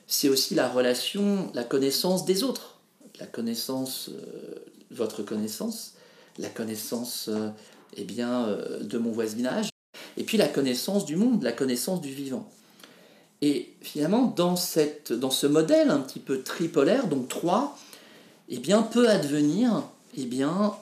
C'est 0.07 0.29
aussi 0.29 0.55
la 0.55 0.69
relation, 0.69 1.51
la 1.55 1.65
connaissance 1.65 2.27
des 2.27 2.45
autres, 2.45 2.79
la 3.19 3.27
connaissance, 3.27 4.11
euh, 4.11 4.55
votre 4.91 5.23
connaissance, 5.23 5.95
la 6.39 6.51
connaissance 6.51 7.31
euh, 7.33 7.49
eh 7.97 8.05
bien, 8.05 8.59
de 8.83 8.99
mon 8.99 9.13
voisinage, 9.13 9.71
et 10.19 10.25
puis 10.25 10.37
la 10.37 10.49
connaissance 10.49 11.07
du 11.07 11.17
monde, 11.17 11.43
la 11.43 11.53
connaissance 11.53 12.03
du 12.03 12.13
vivant. 12.13 12.51
Et 13.41 13.73
finalement, 13.81 14.27
dans, 14.27 14.57
cette, 14.57 15.13
dans 15.13 15.31
ce 15.31 15.47
modèle 15.47 15.91
un 15.91 16.01
petit 16.01 16.19
peu 16.19 16.43
tripolaire, 16.43 17.07
donc 17.07 17.29
trois, 17.29 17.79
eh 18.49 18.59
bien, 18.59 18.83
peut 18.83 19.09
advenir 19.09 19.85
eh 20.17 20.27
bien, 20.27 20.75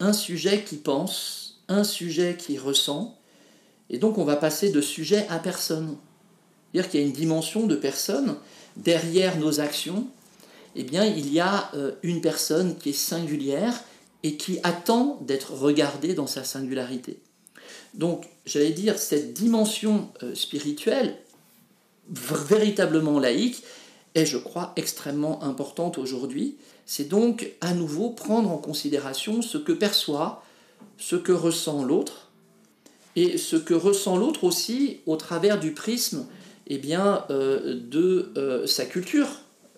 un 0.00 0.12
sujet 0.12 0.62
qui 0.62 0.76
pense, 0.76 1.43
un 1.68 1.84
sujet 1.84 2.36
qui 2.38 2.58
ressent, 2.58 3.16
et 3.90 3.98
donc 3.98 4.18
on 4.18 4.24
va 4.24 4.36
passer 4.36 4.70
de 4.70 4.80
sujet 4.80 5.26
à 5.28 5.38
personne. 5.38 5.96
C'est-à-dire 6.72 6.90
qu'il 6.90 7.00
y 7.00 7.02
a 7.02 7.06
une 7.06 7.12
dimension 7.12 7.66
de 7.66 7.76
personne 7.76 8.36
derrière 8.76 9.38
nos 9.38 9.60
actions, 9.60 10.08
eh 10.76 10.82
bien, 10.82 11.04
il 11.04 11.32
y 11.32 11.40
a 11.40 11.70
euh, 11.74 11.92
une 12.02 12.20
personne 12.20 12.76
qui 12.76 12.90
est 12.90 12.92
singulière 12.92 13.84
et 14.22 14.36
qui 14.36 14.58
attend 14.62 15.18
d'être 15.20 15.52
regardée 15.52 16.14
dans 16.14 16.26
sa 16.26 16.42
singularité. 16.42 17.20
Donc, 17.94 18.26
j'allais 18.44 18.72
dire, 18.72 18.98
cette 18.98 19.34
dimension 19.34 20.08
euh, 20.22 20.34
spirituelle, 20.34 21.16
véritablement 22.10 23.18
laïque, 23.20 23.62
est, 24.14 24.26
je 24.26 24.38
crois, 24.38 24.72
extrêmement 24.76 25.42
importante 25.42 25.98
aujourd'hui. 25.98 26.56
C'est 26.86 27.08
donc 27.08 27.52
à 27.60 27.72
nouveau 27.72 28.10
prendre 28.10 28.50
en 28.50 28.58
considération 28.58 29.42
ce 29.42 29.58
que 29.58 29.72
perçoit, 29.72 30.44
ce 30.98 31.16
que 31.16 31.32
ressent 31.32 31.84
l'autre, 31.84 32.24
et 33.16 33.38
ce 33.38 33.56
que 33.56 33.74
ressent 33.74 34.16
l'autre 34.16 34.44
aussi 34.44 35.00
au 35.06 35.16
travers 35.16 35.60
du 35.60 35.72
prisme 35.72 36.26
eh 36.66 36.78
bien, 36.78 37.24
euh, 37.30 37.78
de 37.78 38.32
euh, 38.36 38.66
sa 38.66 38.86
culture 38.86 39.28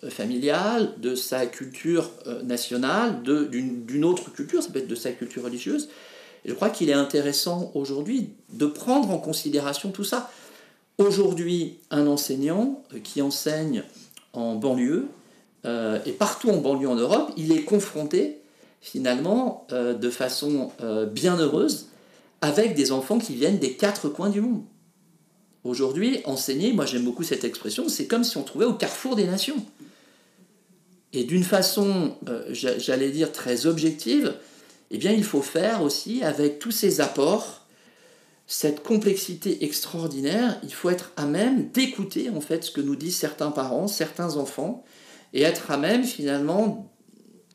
familiale, 0.08 0.94
de 0.98 1.14
sa 1.14 1.46
culture 1.46 2.10
euh, 2.26 2.42
nationale, 2.42 3.22
d'une 3.22 4.04
autre 4.04 4.32
culture, 4.32 4.62
ça 4.62 4.70
peut 4.70 4.78
être 4.78 4.88
de 4.88 4.94
sa 4.94 5.12
culture 5.12 5.42
religieuse. 5.42 5.88
Je 6.44 6.54
crois 6.54 6.70
qu'il 6.70 6.90
est 6.90 6.94
intéressant 6.94 7.72
aujourd'hui 7.74 8.30
de 8.52 8.66
prendre 8.66 9.10
en 9.10 9.18
considération 9.18 9.90
tout 9.90 10.04
ça. 10.04 10.30
Aujourd'hui, 10.98 11.78
un 11.90 12.06
enseignant 12.06 12.82
qui 13.02 13.20
enseigne 13.20 13.82
en 14.32 14.54
banlieue, 14.54 15.08
et 15.64 16.12
partout 16.12 16.48
en 16.50 16.58
banlieue 16.58 16.88
en 16.88 16.94
Europe, 16.94 17.32
il 17.36 17.50
est 17.50 17.64
confronté 17.64 18.38
finalement 18.86 19.66
euh, 19.72 19.94
de 19.94 20.10
façon 20.10 20.70
euh, 20.80 21.06
bien 21.06 21.36
heureuse 21.38 21.88
avec 22.40 22.76
des 22.76 22.92
enfants 22.92 23.18
qui 23.18 23.34
viennent 23.34 23.58
des 23.58 23.72
quatre 23.72 24.08
coins 24.08 24.30
du 24.30 24.40
monde. 24.40 24.62
Aujourd'hui, 25.64 26.20
enseigner, 26.24 26.72
moi 26.72 26.86
j'aime 26.86 27.04
beaucoup 27.04 27.24
cette 27.24 27.42
expression, 27.42 27.88
c'est 27.88 28.06
comme 28.06 28.22
si 28.22 28.36
on 28.36 28.44
trouvait 28.44 28.64
au 28.64 28.74
carrefour 28.74 29.16
des 29.16 29.26
nations. 29.26 29.56
Et 31.12 31.24
d'une 31.24 31.42
façon, 31.42 32.16
j'allais 32.52 33.10
dire, 33.10 33.32
très 33.32 33.66
objective, 33.66 34.34
eh 34.92 34.98
bien 34.98 35.10
il 35.10 35.24
faut 35.24 35.42
faire 35.42 35.82
aussi 35.82 36.22
avec 36.22 36.60
tous 36.60 36.70
ces 36.70 37.00
apports 37.00 37.66
cette 38.46 38.84
complexité 38.84 39.64
extraordinaire, 39.64 40.60
il 40.62 40.72
faut 40.72 40.90
être 40.90 41.10
à 41.16 41.26
même 41.26 41.68
d'écouter 41.70 42.30
en 42.30 42.40
fait 42.40 42.62
ce 42.62 42.70
que 42.70 42.80
nous 42.80 42.94
disent 42.94 43.16
certains 43.16 43.50
parents, 43.50 43.88
certains 43.88 44.36
enfants, 44.36 44.84
et 45.32 45.42
être 45.42 45.72
à 45.72 45.76
même 45.76 46.04
finalement, 46.04 46.92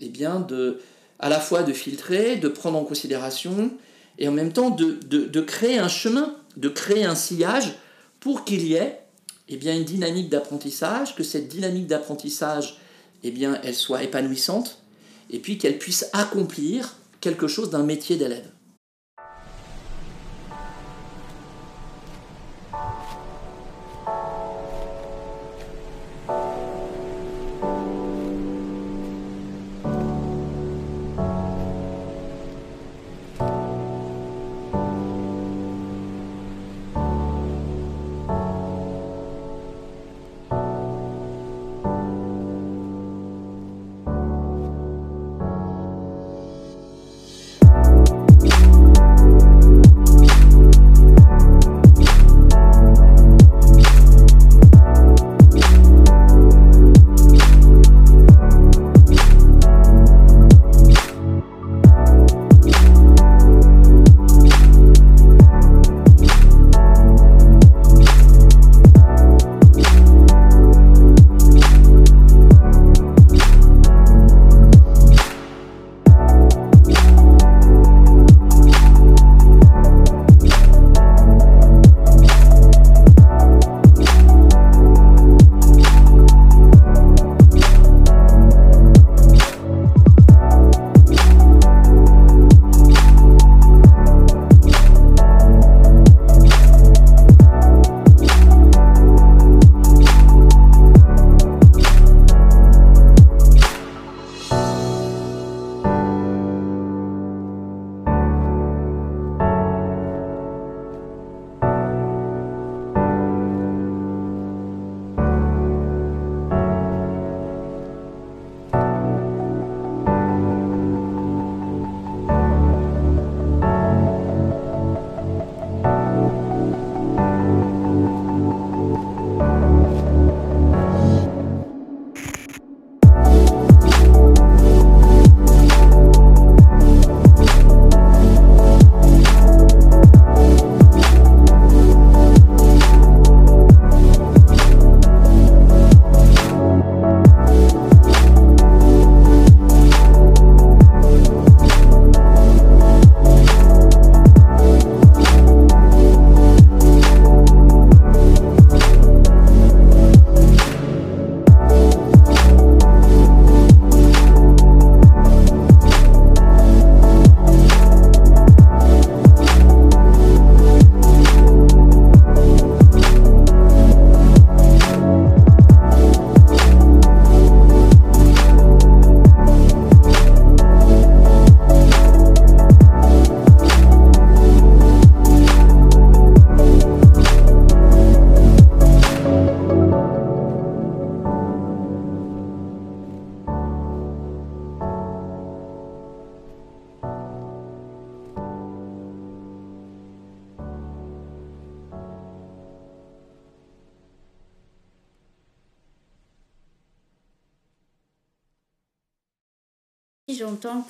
eh 0.01 0.09
bien, 0.09 0.41
de, 0.41 0.81
à 1.21 1.29
la 1.29 1.39
fois 1.39 1.63
de 1.63 1.71
filtrer, 1.71 2.35
de 2.35 2.47
prendre 2.47 2.77
en 2.77 2.83
considération, 2.83 3.71
et 4.17 4.27
en 4.27 4.31
même 4.31 4.51
temps 4.51 4.71
de, 4.71 4.99
de, 5.07 5.41
créer 5.41 5.77
un 5.77 5.87
chemin, 5.87 6.35
de 6.57 6.67
créer 6.67 7.05
un 7.05 7.15
sillage 7.15 7.75
pour 8.19 8.43
qu'il 8.43 8.67
y 8.67 8.73
ait 8.73 8.99
eh 9.47 9.57
bien, 9.57 9.75
une 9.75 9.85
dynamique 9.85 10.29
d'apprentissage, 10.29 11.15
que 11.15 11.23
cette 11.23 11.47
dynamique 11.47 11.87
d'apprentissage, 11.87 12.77
eh 13.23 13.31
bien, 13.31 13.59
elle 13.63 13.75
soit 13.75 14.03
épanouissante, 14.03 14.79
et 15.29 15.39
puis 15.39 15.57
qu'elle 15.57 15.77
puisse 15.77 16.09
accomplir 16.13 16.95
quelque 17.19 17.47
chose 17.47 17.69
d'un 17.69 17.83
métier 17.83 18.15
d'élève. 18.15 18.47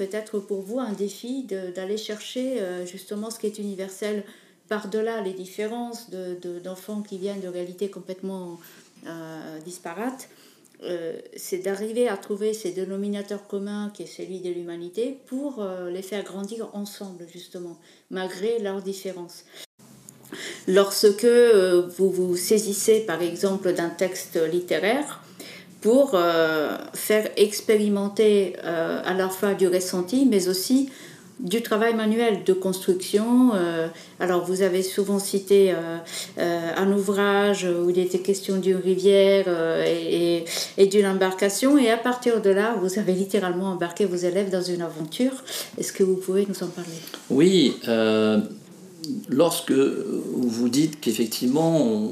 Peut-être 0.01 0.39
pour 0.39 0.61
vous 0.61 0.79
un 0.79 0.93
défi 0.93 1.43
d'aller 1.75 1.97
chercher 1.97 2.59
euh, 2.59 2.87
justement 2.87 3.29
ce 3.29 3.37
qui 3.37 3.45
est 3.45 3.59
universel 3.59 4.23
par-delà 4.67 5.21
les 5.21 5.33
différences 5.33 6.09
d'enfants 6.63 7.01
de, 7.01 7.07
qui 7.07 7.19
viennent 7.19 7.41
de 7.41 7.47
réalités 7.47 7.89
complètement 7.91 8.59
euh, 9.05 9.59
disparates. 9.59 10.27
Euh, 10.81 11.19
c'est 11.35 11.59
d'arriver 11.59 12.07
à 12.07 12.17
trouver 12.17 12.53
ces 12.53 12.71
dénominateurs 12.71 13.45
communs 13.45 13.91
qui 13.93 14.01
est 14.03 14.13
celui 14.17 14.39
de 14.39 14.49
l'humanité 14.49 15.19
pour 15.27 15.63
les 15.91 16.01
faire 16.01 16.23
grandir 16.23 16.69
ensemble 16.73 17.27
justement, 17.31 17.77
malgré 18.09 18.57
leurs 18.57 18.81
différences. 18.81 19.43
Lorsque 20.67 21.35
vous 21.97 22.09
vous 22.09 22.35
saisissez 22.35 23.01
par 23.01 23.21
exemple 23.21 23.73
d'un 23.73 23.89
texte 23.89 24.39
littéraire, 24.51 25.20
pour 25.81 26.11
euh, 26.13 26.77
faire 26.93 27.29
expérimenter 27.37 28.55
euh, 28.63 29.01
à 29.03 29.13
la 29.15 29.29
fois 29.29 29.55
du 29.55 29.67
ressenti, 29.67 30.27
mais 30.29 30.47
aussi 30.47 30.89
du 31.39 31.63
travail 31.63 31.95
manuel 31.95 32.43
de 32.43 32.53
construction. 32.53 33.53
Euh, 33.55 33.87
alors, 34.19 34.45
vous 34.45 34.61
avez 34.61 34.83
souvent 34.83 35.17
cité 35.17 35.73
un 36.37 36.91
ouvrage 36.91 37.65
où 37.65 37.89
il 37.89 37.97
était 37.97 38.19
question 38.19 38.57
d'une 38.57 38.77
rivière 38.77 39.47
et, 39.87 40.45
et 40.77 40.85
d'une 40.85 41.07
embarcation, 41.07 41.79
et 41.79 41.89
à 41.89 41.97
partir 41.97 42.43
de 42.43 42.51
là, 42.51 42.75
vous 42.79 42.99
avez 42.99 43.13
littéralement 43.13 43.71
embarqué 43.71 44.05
vos 44.05 44.17
élèves 44.17 44.51
dans 44.51 44.61
une 44.61 44.83
aventure. 44.83 45.33
Est-ce 45.79 45.91
que 45.93 46.03
vous 46.03 46.17
pouvez 46.17 46.45
nous 46.47 46.61
en 46.61 46.67
parler? 46.67 46.99
Oui. 47.31 47.73
lorsque 49.29 49.71
vous 49.71 50.69
dites 50.69 51.01
qu'effectivement, 51.01 52.11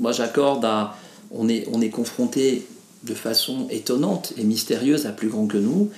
moi 0.00 0.10
j'accorde 0.10 0.64
à. 0.64 0.96
On 1.30 1.46
est, 1.46 1.68
on 1.70 1.82
est 1.82 1.90
confronté 1.90 2.66
de 3.04 3.14
façon 3.14 3.66
étonnante 3.70 4.32
et 4.36 4.44
mystérieuse 4.44 5.06
à 5.06 5.12
plus 5.12 5.28
grand 5.28 5.46
que 5.46 5.58
nous, 5.58 5.90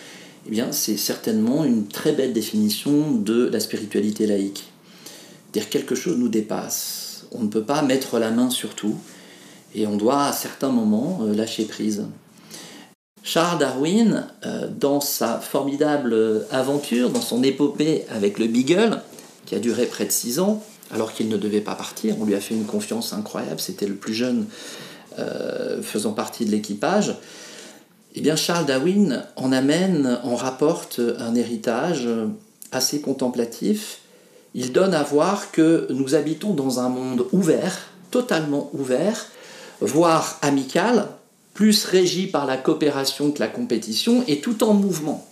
eh 0.47 0.51
bien, 0.51 0.73
c'est 0.73 0.97
certainement 0.97 1.65
une 1.65 1.87
très 1.87 2.13
belle 2.13 2.33
définition 2.33 3.13
de 3.13 3.49
la 3.53 3.61
spiritualité 3.61 4.27
laïque. 4.27 4.71
Dire 5.53 5.69
quelque 5.69 5.95
chose 5.95 6.17
nous 6.17 6.29
dépasse. 6.29 7.27
On 7.33 7.43
ne 7.43 7.49
peut 7.49 7.65
pas 7.65 7.83
mettre 7.83 8.19
la 8.19 8.31
main 8.31 8.51
sur 8.51 8.75
tout 8.75 8.97
et 9.75 9.87
on 9.87 9.97
doit 9.97 10.25
à 10.25 10.33
certains 10.33 10.71
moments 10.71 11.21
euh, 11.23 11.35
lâcher 11.35 11.65
prise. 11.65 12.07
Charles 13.23 13.59
Darwin, 13.59 14.27
euh, 14.47 14.69
dans 14.69 15.01
sa 15.01 15.39
formidable 15.39 16.47
aventure, 16.51 17.11
dans 17.11 17.21
son 17.21 17.43
épopée 17.43 18.05
avec 18.09 18.39
le 18.39 18.47
Beagle, 18.47 19.03
qui 19.47 19.55
a 19.55 19.59
duré 19.59 19.87
près 19.87 20.07
de 20.07 20.11
six 20.11 20.41
ans, 20.41 20.63
alors 20.91 21.13
qu'il 21.13 21.29
ne 21.29 21.37
devait 21.37 21.61
pas 21.61 21.75
partir. 21.75 22.17
On 22.19 22.25
lui 22.25 22.35
a 22.35 22.41
fait 22.41 22.55
une 22.55 22.65
confiance 22.65 23.13
incroyable, 23.13 23.61
c'était 23.61 23.87
le 23.87 23.95
plus 23.95 24.15
jeune 24.15 24.47
euh, 25.19 25.83
faisant 25.83 26.13
partie 26.13 26.45
de 26.45 26.51
l'équipage. 26.51 27.17
Eh 28.15 28.21
bien, 28.21 28.37
Charles 28.37 28.67
Darwin 28.67 29.25
en 29.37 29.53
amène, 29.53 30.19
en 30.25 30.35
rapporte 30.35 31.01
un 31.19 31.35
héritage 31.35 32.09
assez 32.73 33.01
contemplatif. 33.01 33.99
Il 34.55 34.73
donne 34.73 34.95
à 34.95 35.03
voir 35.05 35.53
que 35.53 35.87
nous 35.91 36.17
habitons 36.17 36.55
dans 36.55 36.81
un 36.81 36.89
monde 36.89 37.27
ouvert, 37.31 37.79
totalement 38.11 38.69
ouvert, 38.73 39.27
voire 39.81 40.39
amical, 40.43 41.07
plus 41.55 41.85
régi 41.85 42.27
par 42.27 42.47
la 42.47 42.57
coopération 42.57 43.31
que 43.31 43.39
la 43.39 43.49
compétition, 43.49 44.25
et 44.27 44.41
tout 44.41 44.65
en 44.65 44.75
mouvement. 44.75 45.27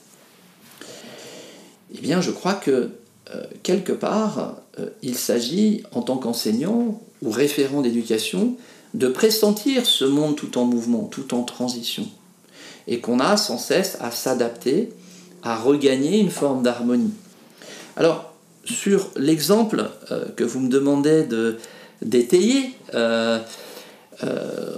Eh 1.95 2.01
bien, 2.01 2.21
je 2.21 2.31
crois 2.31 2.55
que 2.55 2.91
euh, 3.35 3.45
quelque 3.63 3.93
part, 3.93 4.57
euh, 4.79 4.91
il 5.03 5.17
s'agit, 5.17 5.83
en 5.93 6.03
tant 6.03 6.17
qu'enseignant 6.17 7.01
ou 7.23 7.31
référent 7.31 7.81
d'éducation, 7.81 8.57
de 8.95 9.09
pressentir 9.09 9.87
ce 9.87 10.05
monde 10.05 10.37
tout 10.37 10.59
en 10.59 10.65
mouvement, 10.65 11.05
tout 11.05 11.35
en 11.35 11.43
transition, 11.43 12.07
et 12.87 13.01
qu'on 13.01 13.21
a 13.21 13.37
sans 13.37 13.59
cesse 13.59 13.99
à 14.01 14.11
s'adapter, 14.11 14.91
à 15.43 15.57
regagner 15.57 16.19
une 16.19 16.31
forme 16.31 16.63
d'harmonie. 16.63 17.13
Alors, 17.97 18.33
sur 18.65 19.11
l'exemple 19.17 19.91
euh, 20.11 20.27
que 20.37 20.45
vous 20.45 20.61
me 20.61 20.69
demandez 20.69 21.27
d'étayer, 22.03 22.75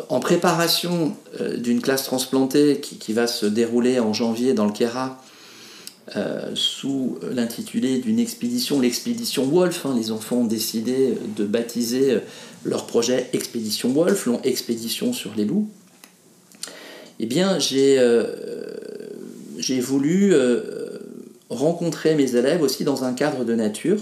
en 0.09 0.21
préparation 0.21 1.17
d'une 1.57 1.81
classe 1.81 2.05
transplantée 2.05 2.81
qui, 2.81 2.99
qui, 2.99 3.13
va 3.13 3.27
se 3.27 3.47
dérouler 3.47 3.99
en 4.01 4.13
janvier 4.13 4.53
dans 4.53 4.67
le 4.67 4.73
Kera, 4.73 5.19
euh, 6.17 6.51
sous 6.55 7.19
l'intitulé 7.31 7.99
d'une 7.99 8.19
expédition, 8.19 8.81
l'expédition 8.81 9.45
Wolf. 9.45 9.87
Hein. 9.87 9.95
les 9.97 10.11
enfants 10.11 10.39
ont 10.39 10.45
décidé 10.45 11.15
de 11.37 11.45
baptiser 11.45 12.19
leur 12.65 12.87
projet 12.87 13.31
Expédition 13.33 13.91
Wolf, 13.91 14.27
l'ont 14.27 14.41
Expédition 14.43 15.13
sur 15.13 15.33
les 15.37 15.45
loups. 15.45 15.69
Eh 17.21 17.27
bien, 17.27 17.59
j'ai 17.61 17.99
euh, 17.99 18.27
voulu 19.81 20.33
euh, 20.33 20.99
rencontrer 21.49 22.17
mes 22.17 22.35
élèves 22.35 22.63
aussi 22.63 22.83
dans 22.83 23.05
un 23.05 23.13
cadre 23.13 23.45
de 23.45 23.55
nature. 23.55 24.01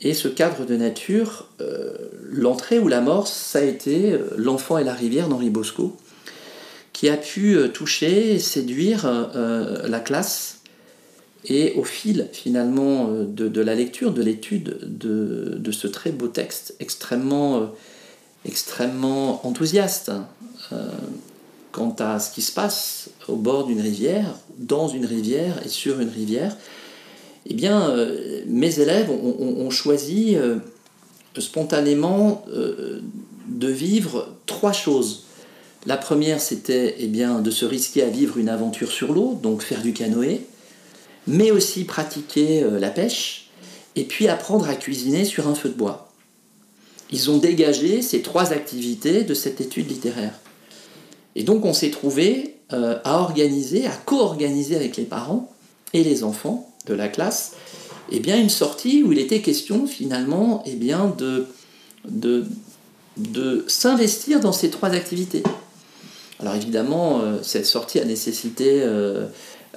Et 0.00 0.14
ce 0.14 0.26
cadre 0.26 0.66
de 0.66 0.76
nature, 0.76 1.48
l'entrée 2.28 2.80
ou 2.80 2.88
l'amorce, 2.88 3.32
ça 3.32 3.60
a 3.60 3.62
été 3.62 4.18
L'enfant 4.36 4.76
et 4.76 4.84
la 4.84 4.92
rivière 4.92 5.28
d'Henri 5.28 5.50
Bosco, 5.50 5.96
qui 6.92 7.08
a 7.08 7.16
pu 7.16 7.56
toucher, 7.72 8.40
séduire 8.40 9.08
la 9.86 10.00
classe 10.00 10.53
et 11.46 11.74
au 11.74 11.84
fil 11.84 12.28
finalement 12.32 13.08
euh, 13.08 13.24
de, 13.24 13.60
la 13.60 13.74
lecture, 13.74 14.12
de 14.12 14.22
l'étude 14.22 14.78
de, 14.82 15.72
ce 15.72 15.86
très 15.86 16.10
beau 16.10 16.28
texte, 16.28 16.74
extrêmement, 16.80 17.58
euh, 17.58 17.66
extrêmement 18.46 19.46
enthousiaste 19.46 20.12
euh, 20.72 20.88
quant 21.72 21.94
à 21.98 22.18
ce 22.18 22.32
qui 22.32 22.42
se 22.42 22.52
passe 22.52 23.10
au 23.28 23.36
bord 23.36 23.66
d'une 23.66 23.80
rivière, 23.80 24.34
dans 24.58 24.88
une 24.88 25.04
rivière 25.04 25.60
et 25.64 25.68
sur 25.68 26.00
une 26.00 26.08
rivière, 26.08 26.56
eh 27.46 27.54
bien, 27.54 27.94
mes 28.46 28.80
élèves 28.80 29.10
ont, 29.10 29.68
choisi 29.68 30.36
spontanément 31.36 32.46
de 33.48 33.68
vivre 33.68 34.28
trois 34.46 34.72
choses. 34.72 35.24
La 35.84 35.98
première, 35.98 36.40
c'était 36.40 36.94
eh 37.00 37.08
bien, 37.08 37.40
de 37.40 37.50
se 37.50 37.66
risquer 37.66 38.04
à 38.04 38.08
vivre 38.08 38.38
une 38.38 38.48
aventure 38.48 38.90
sur 38.90 39.12
l'eau, 39.12 39.38
donc 39.42 39.60
faire 39.60 39.82
du 39.82 39.92
canoë 39.92 40.40
mais 41.26 41.50
aussi 41.50 41.84
pratiquer 41.84 42.62
euh, 42.62 42.78
la 42.78 42.90
pêche, 42.90 43.50
et 43.96 44.04
puis 44.04 44.28
apprendre 44.28 44.68
à 44.68 44.74
cuisiner 44.74 45.24
sur 45.24 45.48
un 45.48 45.54
feu 45.54 45.68
de 45.68 45.74
bois. 45.74 46.12
Ils 47.10 47.30
ont 47.30 47.38
dégagé 47.38 48.02
ces 48.02 48.22
trois 48.22 48.52
activités 48.52 49.22
de 49.22 49.34
cette 49.34 49.60
étude 49.60 49.88
littéraire. 49.88 50.34
Et 51.36 51.44
donc 51.44 51.64
on 51.64 51.72
s'est 51.72 51.90
trouvé 51.90 52.56
euh, 52.72 52.98
à 53.04 53.18
organiser, 53.18 53.86
à 53.86 53.92
co-organiser 53.92 54.74
avec 54.76 54.96
les 54.96 55.04
parents 55.04 55.52
et 55.92 56.02
les 56.02 56.24
enfants 56.24 56.72
de 56.86 56.94
la 56.94 57.08
classe, 57.08 57.52
eh 58.10 58.20
bien 58.20 58.40
une 58.40 58.50
sortie 58.50 59.02
où 59.02 59.12
il 59.12 59.18
était 59.18 59.40
question 59.40 59.86
finalement 59.86 60.62
eh 60.66 60.74
bien 60.74 61.14
de, 61.16 61.46
de, 62.08 62.44
de 63.16 63.64
s'investir 63.68 64.40
dans 64.40 64.52
ces 64.52 64.70
trois 64.70 64.90
activités. 64.90 65.42
Alors 66.40 66.54
évidemment, 66.56 67.20
euh, 67.20 67.38
cette 67.42 67.66
sortie 67.66 68.00
a 68.00 68.04
nécessité 68.04 68.82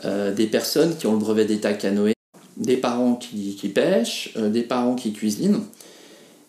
des 0.04 0.48
personnes 0.48 0.96
qui 0.98 1.08
ont 1.08 1.14
le 1.14 1.20
brevet 1.20 1.46
d'état 1.46 1.74
canoë, 1.74 2.14
des 2.58 2.78
parents 2.78 3.16
qui, 3.16 3.72
pêchent, 3.74 4.34
euh, 4.36 4.50
des 4.50 4.64
parents 4.64 4.96
qui 4.96 5.14
cuisinent. 5.14 5.62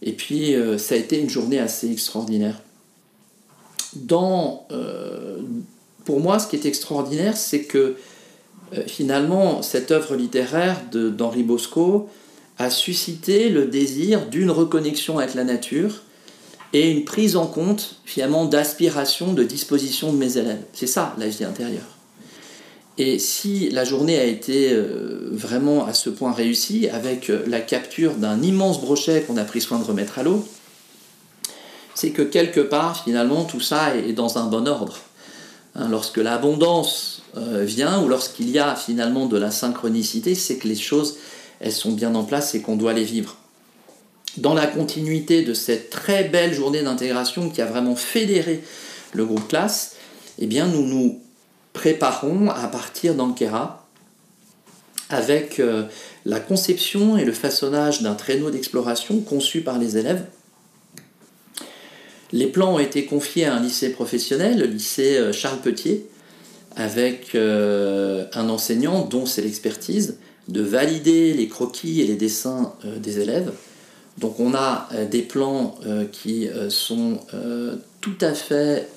Et 0.02 0.12
puis, 0.12 0.54
euh, 0.54 0.78
ça 0.78 0.94
a 0.94 0.98
été 0.98 1.20
une 1.20 1.28
journée 1.28 1.58
assez 1.58 1.90
extraordinaire. 1.90 2.61
Pour 6.04 6.20
moi, 6.20 6.38
ce 6.38 6.46
qui 6.46 6.56
est 6.56 6.66
extraordinaire, 6.66 7.37
c'est 7.37 7.64
que 7.64 7.96
finalement, 8.87 9.62
cette 9.62 9.90
œuvre 9.90 10.14
littéraire 10.14 10.80
d'Henri 10.92 11.42
Bosco 11.42 12.08
a 12.58 12.70
suscité 12.70 13.48
le 13.48 13.66
désir 13.66 14.26
d'une 14.26 14.50
reconnexion 14.50 15.18
avec 15.18 15.34
la 15.34 15.44
nature 15.44 16.02
et 16.72 16.90
une 16.90 17.04
prise 17.04 17.37
en 17.37 17.46
compte 17.46 18.00
finalement 18.04 18.44
d'aspiration, 18.44 19.32
de 19.32 19.42
disposition 19.42 20.12
de 20.12 20.18
mes 20.18 20.37
élèves. 20.37 20.62
C'est 20.72 20.87
ça 20.87 21.14
la 21.18 21.28
vie 21.28 21.44
intérieure. 21.44 21.97
Et 23.00 23.20
si 23.20 23.70
la 23.70 23.84
journée 23.84 24.18
a 24.18 24.24
été 24.24 24.72
euh, 24.72 25.28
vraiment 25.30 25.87
à 25.87 25.94
ce 25.94 26.11
point 26.11 26.32
réussie, 26.32 26.88
avec 26.88 27.30
euh, 27.30 27.44
la 27.46 27.61
capture 27.61 28.14
d'un 28.14 28.42
immense 28.42 28.80
brochet 28.80 29.22
qu'on 29.22 29.37
a 29.37 29.44
pris 29.44 29.61
soin 29.61 29.78
de 29.78 29.84
remettre 29.84 30.18
à 30.18 30.24
l'eau, 30.24 30.44
c'est 31.94 32.11
que 32.11 32.22
quelque 32.22 32.61
part, 32.61 33.04
finalement, 33.04 33.44
tout 33.44 33.61
ça 33.61 33.96
est 33.96 34.12
dans 34.12 34.38
un 34.38 34.46
bon 34.46 34.66
ordre. 34.66 34.98
Hein, 35.76 35.88
lorsque 35.88 36.16
l'abondance 36.16 37.22
euh, 37.37 37.62
vient, 37.64 38.02
ou 38.02 38.08
lorsqu'il 38.08 38.50
y 38.50 38.58
a 38.58 38.74
finalement 38.74 39.26
de 39.26 39.38
la 39.38 39.52
synchronicité, 39.52 40.34
c'est 40.34 40.56
que 40.56 40.66
les 40.66 40.76
choses, 40.76 41.18
elles 41.61 41.72
sont 41.72 41.92
bien 41.92 42.16
en 42.16 42.24
place 42.24 42.56
et 42.56 42.62
qu'on 42.62 42.76
doit 42.76 42.94
les 42.94 43.04
vivre. 43.04 43.37
Dans 44.38 44.54
la 44.54 44.66
continuité 44.66 45.42
de 45.42 45.54
cette 45.54 45.90
très 45.90 46.24
belle 46.24 46.52
journée 46.52 46.82
d'intégration 46.82 47.48
qui 47.48 47.62
a 47.62 47.66
vraiment 47.66 47.94
fédéré 47.94 48.61
le 49.12 49.24
groupe 49.24 49.46
classe, 49.46 49.94
eh 50.40 50.46
bien, 50.46 50.66
nous 50.66 50.82
nous 50.82 51.20
préparons 51.78 52.50
à 52.50 52.66
partir 52.66 53.14
d'Ankara 53.14 53.86
avec 55.10 55.60
euh, 55.60 55.84
la 56.24 56.40
conception 56.40 57.16
et 57.16 57.24
le 57.24 57.30
façonnage 57.30 58.02
d'un 58.02 58.14
traîneau 58.14 58.50
d'exploration 58.50 59.20
conçu 59.20 59.60
par 59.60 59.78
les 59.78 59.96
élèves. 59.96 60.24
Les 62.32 62.48
plans 62.48 62.74
ont 62.74 62.78
été 62.80 63.04
confiés 63.04 63.44
à 63.44 63.54
un 63.54 63.60
lycée 63.60 63.90
professionnel, 63.90 64.58
le 64.58 64.66
lycée 64.66 65.18
euh, 65.18 65.32
Charles 65.32 65.60
Petier, 65.60 66.04
avec 66.74 67.36
euh, 67.36 68.26
un 68.34 68.48
enseignant 68.48 69.04
dont 69.04 69.24
c'est 69.24 69.42
l'expertise 69.42 70.18
de 70.48 70.62
valider 70.62 71.32
les 71.32 71.46
croquis 71.46 72.00
et 72.00 72.08
les 72.08 72.16
dessins 72.16 72.74
des 72.82 73.20
élèves. 73.20 73.52
Donc 74.16 74.40
on 74.40 74.54
a 74.54 74.88
des 75.10 75.20
plans 75.20 75.78
qui 76.10 76.48
sont 76.70 77.20
tout 78.00 78.16
à 78.22 78.32
fait 78.32 78.88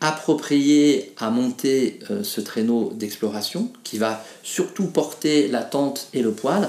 approprié 0.00 1.12
à 1.18 1.30
monter 1.30 1.98
euh, 2.10 2.22
ce 2.22 2.40
traîneau 2.40 2.92
d'exploration 2.94 3.70
qui 3.84 3.98
va 3.98 4.24
surtout 4.42 4.86
porter 4.86 5.48
la 5.48 5.62
tente 5.62 6.08
et 6.14 6.22
le 6.22 6.32
poêle. 6.32 6.68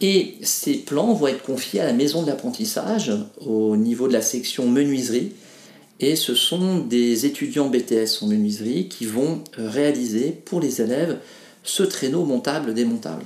Et 0.00 0.34
ces 0.42 0.74
plans 0.74 1.14
vont 1.14 1.28
être 1.28 1.42
confiés 1.42 1.80
à 1.80 1.86
la 1.86 1.92
maison 1.92 2.22
de 2.22 2.26
l'apprentissage 2.26 3.12
au 3.40 3.76
niveau 3.76 4.08
de 4.08 4.12
la 4.12 4.20
section 4.20 4.68
menuiserie. 4.68 5.32
Et 6.00 6.16
ce 6.16 6.34
sont 6.34 6.78
des 6.78 7.24
étudiants 7.24 7.68
BTS 7.68 8.22
en 8.22 8.26
menuiserie 8.26 8.88
qui 8.88 9.06
vont 9.06 9.42
euh, 9.58 9.68
réaliser 9.68 10.30
pour 10.44 10.60
les 10.60 10.82
élèves 10.82 11.18
ce 11.62 11.82
traîneau 11.82 12.24
montable 12.24 12.74
démontable. 12.74 13.24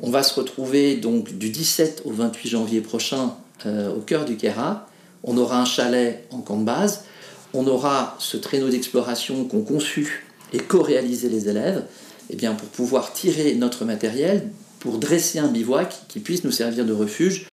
On 0.00 0.10
va 0.10 0.22
se 0.22 0.38
retrouver 0.38 0.96
donc 0.96 1.36
du 1.36 1.50
17 1.50 2.02
au 2.04 2.10
28 2.10 2.48
janvier 2.48 2.80
prochain 2.80 3.34
euh, 3.66 3.92
au 3.94 4.00
cœur 4.00 4.24
du 4.24 4.36
Kera. 4.36 4.88
On 5.24 5.36
aura 5.38 5.60
un 5.60 5.64
chalet 5.64 6.26
en 6.30 6.40
camp 6.40 6.58
de 6.58 6.64
base 6.64 7.04
on 7.54 7.66
aura 7.66 8.16
ce 8.18 8.36
traîneau 8.36 8.68
d'exploration 8.68 9.44
qu'ont 9.44 9.62
conçu 9.62 10.26
et 10.52 10.58
co-réalisé 10.58 11.28
les 11.28 11.48
élèves, 11.48 11.84
eh 12.30 12.36
bien 12.36 12.54
pour 12.54 12.68
pouvoir 12.68 13.12
tirer 13.12 13.54
notre 13.54 13.84
matériel, 13.84 14.50
pour 14.80 14.98
dresser 14.98 15.38
un 15.38 15.48
bivouac 15.48 15.94
qui 16.08 16.20
puisse 16.20 16.44
nous 16.44 16.50
servir 16.50 16.84
de 16.84 16.92
refuge. 16.92 17.46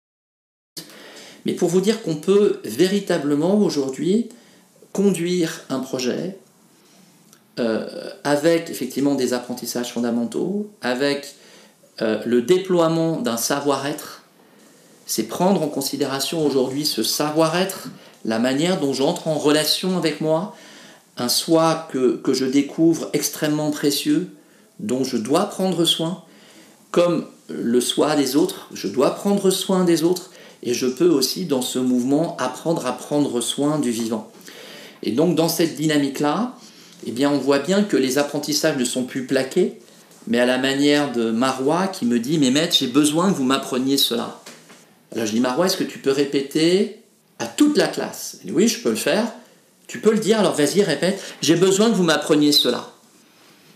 Mais 1.46 1.54
pour 1.54 1.70
vous 1.70 1.82
dire 1.82 2.02
qu'on 2.02 2.16
peut 2.16 2.60
véritablement 2.66 3.58
aujourd'hui 3.58 4.30
conduire 4.92 5.62
un 5.70 5.80
projet 5.80 6.38
euh, 7.60 8.10
avec 8.24 8.70
effectivement 8.70 9.16
des 9.16 9.34
apprentissages 9.34 9.94
fondamentaux, 9.94 10.72
avec 10.82 11.36
euh, 12.02 12.22
le 12.26 12.42
déploiement 12.42 13.22
d'un 13.22 13.38
savoir-être, 13.38 14.24
c'est 15.06 15.24
prendre 15.24 15.62
en 15.62 15.68
considération 15.68 16.46
aujourd'hui 16.46 16.86
ce 16.86 17.04
savoir-être 17.04 17.90
la 18.26 18.40
manière 18.40 18.80
dont 18.80 18.94
j'entre 18.94 19.28
en 19.28 19.36
relation 19.36 19.98
avec 19.98 20.22
moi, 20.22 20.56
un 21.18 21.30
soi 21.30 21.88
que, 21.92 22.22
je 22.34 22.46
découvre 22.46 23.10
extrêmement 23.14 23.72
précieux, 23.72 24.30
dont 24.80 25.04
je 25.04 25.18
dois 25.18 25.46
prendre 25.46 25.86
soin, 25.86 26.24
comme 26.92 27.26
le 27.50 27.82
soi 27.82 28.16
des 28.16 28.36
autres, 28.36 28.70
je 28.74 28.88
dois 28.88 29.12
prendre 29.16 29.50
soin 29.50 29.84
des 29.84 30.04
autres, 30.04 30.32
et 30.64 30.74
je 30.74 30.88
peux 30.88 31.10
aussi, 31.10 31.46
dans 31.46 31.62
ce 31.62 31.80
mouvement, 31.80 32.38
apprendre 32.38 32.86
à 32.86 32.94
prendre 32.94 33.42
soin 33.42 33.80
du 33.80 33.92
vivant. 33.92 34.32
Et 35.04 35.12
donc, 35.12 35.36
dans 35.36 35.50
cette 35.50 35.76
dynamique-là, 35.76 36.56
eh 37.08 37.12
bien, 37.12 37.32
on 37.32 37.40
voit 37.40 37.60
bien 37.60 37.84
que 37.84 37.98
les 37.98 38.20
apprentissages 38.20 38.78
ne 38.78 38.86
sont 38.86 39.04
plus 39.04 39.26
plaqués, 39.26 39.80
mais 40.28 40.40
à 40.40 40.46
la 40.46 40.60
manière 40.60 41.12
de 41.12 41.32
Marois 41.32 41.88
qui 41.88 42.06
me 42.06 42.20
dit 42.20 42.38
Mais 42.38 42.52
maître, 42.52 42.76
j'ai 42.78 42.88
besoin 42.88 43.32
que 43.32 43.38
vous 43.38 43.44
m'appreniez 43.44 43.98
cela. 43.98 44.40
Alors 45.12 45.26
je 45.26 45.32
dis 45.32 45.40
Marois, 45.40 45.66
est-ce 45.66 45.78
que 45.78 45.84
tu 45.84 46.00
peux 46.00 46.12
répéter 46.12 47.01
à 47.42 47.48
toute 47.48 47.78
la 47.78 47.88
classe 47.88 48.38
Oui, 48.48 48.68
je 48.68 48.82
peux 48.82 48.92
le 48.92 48.96
faire. 48.96 49.26
Tu 49.88 50.00
peux 50.00 50.12
le 50.12 50.20
dire, 50.20 50.40
alors 50.40 50.54
vas-y, 50.54 50.84
répète 50.84 51.20
J'ai 51.42 51.56
besoin 51.56 51.90
que 51.90 51.96
vous 51.96 52.04
m'appreniez 52.04 52.52
cela. 52.52 52.92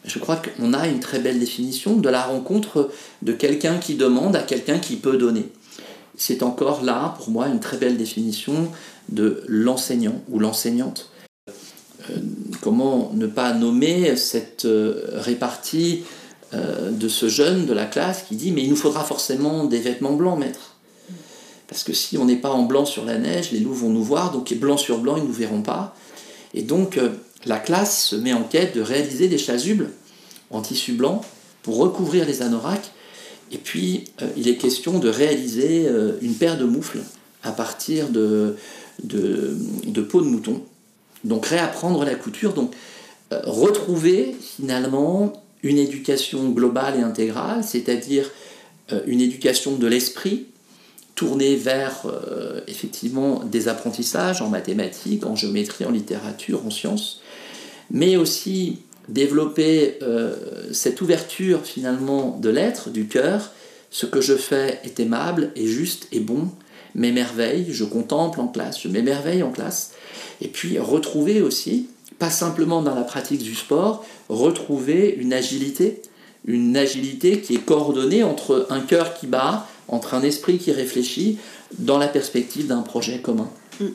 Je 0.05 0.19
crois 0.19 0.37
qu'on 0.37 0.73
a 0.73 0.87
une 0.87 0.99
très 0.99 1.19
belle 1.19 1.39
définition 1.39 1.97
de 1.97 2.07
la 2.09 2.21
rencontre 2.21 2.91
de 3.23 3.33
quelqu'un 3.33 3.77
qui 3.77 3.95
demande 3.95 4.35
à 4.35 4.43
quelqu'un 4.43 4.77
qui 4.77 4.97
peut 4.97 5.17
donner. 5.17 5.49
C'est 6.15 6.43
encore 6.43 6.83
là, 6.83 7.15
pour 7.17 7.31
moi, 7.31 7.47
une 7.47 7.59
très 7.59 7.77
belle 7.77 7.97
définition 7.97 8.71
de 9.09 9.43
l'enseignant 9.47 10.21
ou 10.29 10.37
l'enseignante. 10.37 11.09
Euh, 12.11 12.17
comment 12.61 13.11
ne 13.15 13.25
pas 13.25 13.53
nommer 13.53 14.15
cette 14.15 14.65
euh, 14.65 15.01
répartie 15.15 16.03
euh, 16.53 16.91
de 16.91 17.09
ce 17.09 17.27
jeune 17.27 17.65
de 17.65 17.73
la 17.73 17.85
classe 17.85 18.23
qui 18.29 18.35
dit 18.35 18.51
mais 18.51 18.61
il 18.61 18.69
nous 18.69 18.75
faudra 18.75 19.03
forcément 19.03 19.63
des 19.63 19.79
vêtements 19.79 20.13
blancs, 20.13 20.37
maître. 20.37 20.74
Parce 21.67 21.83
que 21.83 21.93
si 21.93 22.17
on 22.17 22.25
n'est 22.25 22.35
pas 22.35 22.51
en 22.51 22.63
blanc 22.63 22.85
sur 22.85 23.05
la 23.05 23.17
neige, 23.17 23.51
les 23.51 23.59
loups 23.59 23.73
vont 23.73 23.89
nous 23.89 24.03
voir, 24.03 24.31
donc 24.31 24.53
blanc 24.53 24.77
sur 24.77 24.99
blanc, 24.99 25.17
ils 25.17 25.23
ne 25.23 25.27
nous 25.27 25.33
verront 25.33 25.61
pas. 25.61 25.95
Et 26.53 26.61
donc 26.61 26.99
la 27.45 27.57
classe 27.57 28.05
se 28.05 28.15
met 28.15 28.33
en 28.33 28.43
quête 28.43 28.75
de 28.75 28.81
réaliser 28.81 29.27
des 29.27 29.37
chasubles 29.37 29.89
en 30.51 30.61
tissu 30.61 30.93
blanc 30.93 31.21
pour 31.63 31.77
recouvrir 31.77 32.25
les 32.25 32.41
anoraks. 32.41 32.91
Et 33.51 33.57
puis 33.57 34.05
il 34.37 34.47
est 34.47 34.57
question 34.57 34.99
de 34.99 35.09
réaliser 35.09 35.87
une 36.21 36.35
paire 36.35 36.57
de 36.57 36.65
moufles 36.65 37.01
à 37.43 37.51
partir 37.51 38.09
de, 38.09 38.55
de, 39.03 39.57
de 39.85 40.01
peau 40.01 40.21
de 40.21 40.27
mouton. 40.27 40.61
Donc 41.23 41.47
réapprendre 41.47 42.05
la 42.05 42.15
couture, 42.15 42.53
donc 42.53 42.73
euh, 43.33 43.41
retrouver 43.45 44.35
finalement 44.39 45.33
une 45.63 45.79
éducation 45.79 46.49
globale 46.49 46.99
et 46.99 47.01
intégrale, 47.01 47.63
c'est-à-dire 47.63 48.29
euh, 48.91 49.01
une 49.07 49.21
éducation 49.21 49.75
de 49.75 49.87
l'esprit 49.87 50.45
tournée 51.15 51.55
vers 51.55 52.03
euh, 52.05 52.61
effectivement 52.67 53.43
des 53.43 53.67
apprentissages 53.67 54.41
en 54.41 54.49
mathématiques, 54.49 55.25
en 55.25 55.35
géométrie, 55.35 55.85
en 55.85 55.91
littérature, 55.91 56.65
en 56.65 56.69
sciences, 56.69 57.21
mais 57.89 58.17
aussi 58.17 58.79
développer 59.07 59.99
cette 60.71 60.99
ouverture 60.99 61.63
finalement 61.63 62.39
de 62.41 62.49
l'être, 62.49 62.89
du 62.89 63.05
cœur, 63.05 63.51
ce 63.91 64.07
que 64.07 64.19
je 64.19 64.35
fais 64.35 64.79
est 64.83 64.99
aimable, 64.99 65.51
est 65.55 65.67
juste, 65.67 66.07
est 66.11 66.19
bon, 66.19 66.49
m'émerveille, 66.95 67.67
je 67.69 67.83
contemple 67.83 68.39
en 68.39 68.47
classe, 68.47 68.81
je 68.81 68.87
m'émerveille 68.87 69.43
en 69.43 69.51
classe, 69.51 69.91
et 70.41 70.47
puis 70.47 70.79
retrouver 70.79 71.41
aussi, 71.41 71.87
pas 72.19 72.29
simplement 72.29 72.81
dans 72.81 72.95
la 72.95 73.03
pratique 73.03 73.43
du 73.43 73.55
sport, 73.55 74.05
retrouver 74.29 75.15
une 75.19 75.33
agilité, 75.33 76.01
une 76.45 76.77
agilité 76.77 77.41
qui 77.41 77.55
est 77.55 77.65
coordonnée 77.65 78.23
entre 78.23 78.67
un 78.69 78.79
cœur 78.79 79.13
qui 79.13 79.27
bat, 79.27 79.67
entre 79.87 80.13
un 80.13 80.21
esprit 80.21 80.57
qui 80.57 80.71
réfléchit, 80.71 81.37
dans 81.77 81.97
la 81.97 82.07
perspective 82.07 82.67
d'un 82.67 82.81
projet 82.81 83.19
commun. 83.19 83.49
Mm. 83.79 83.85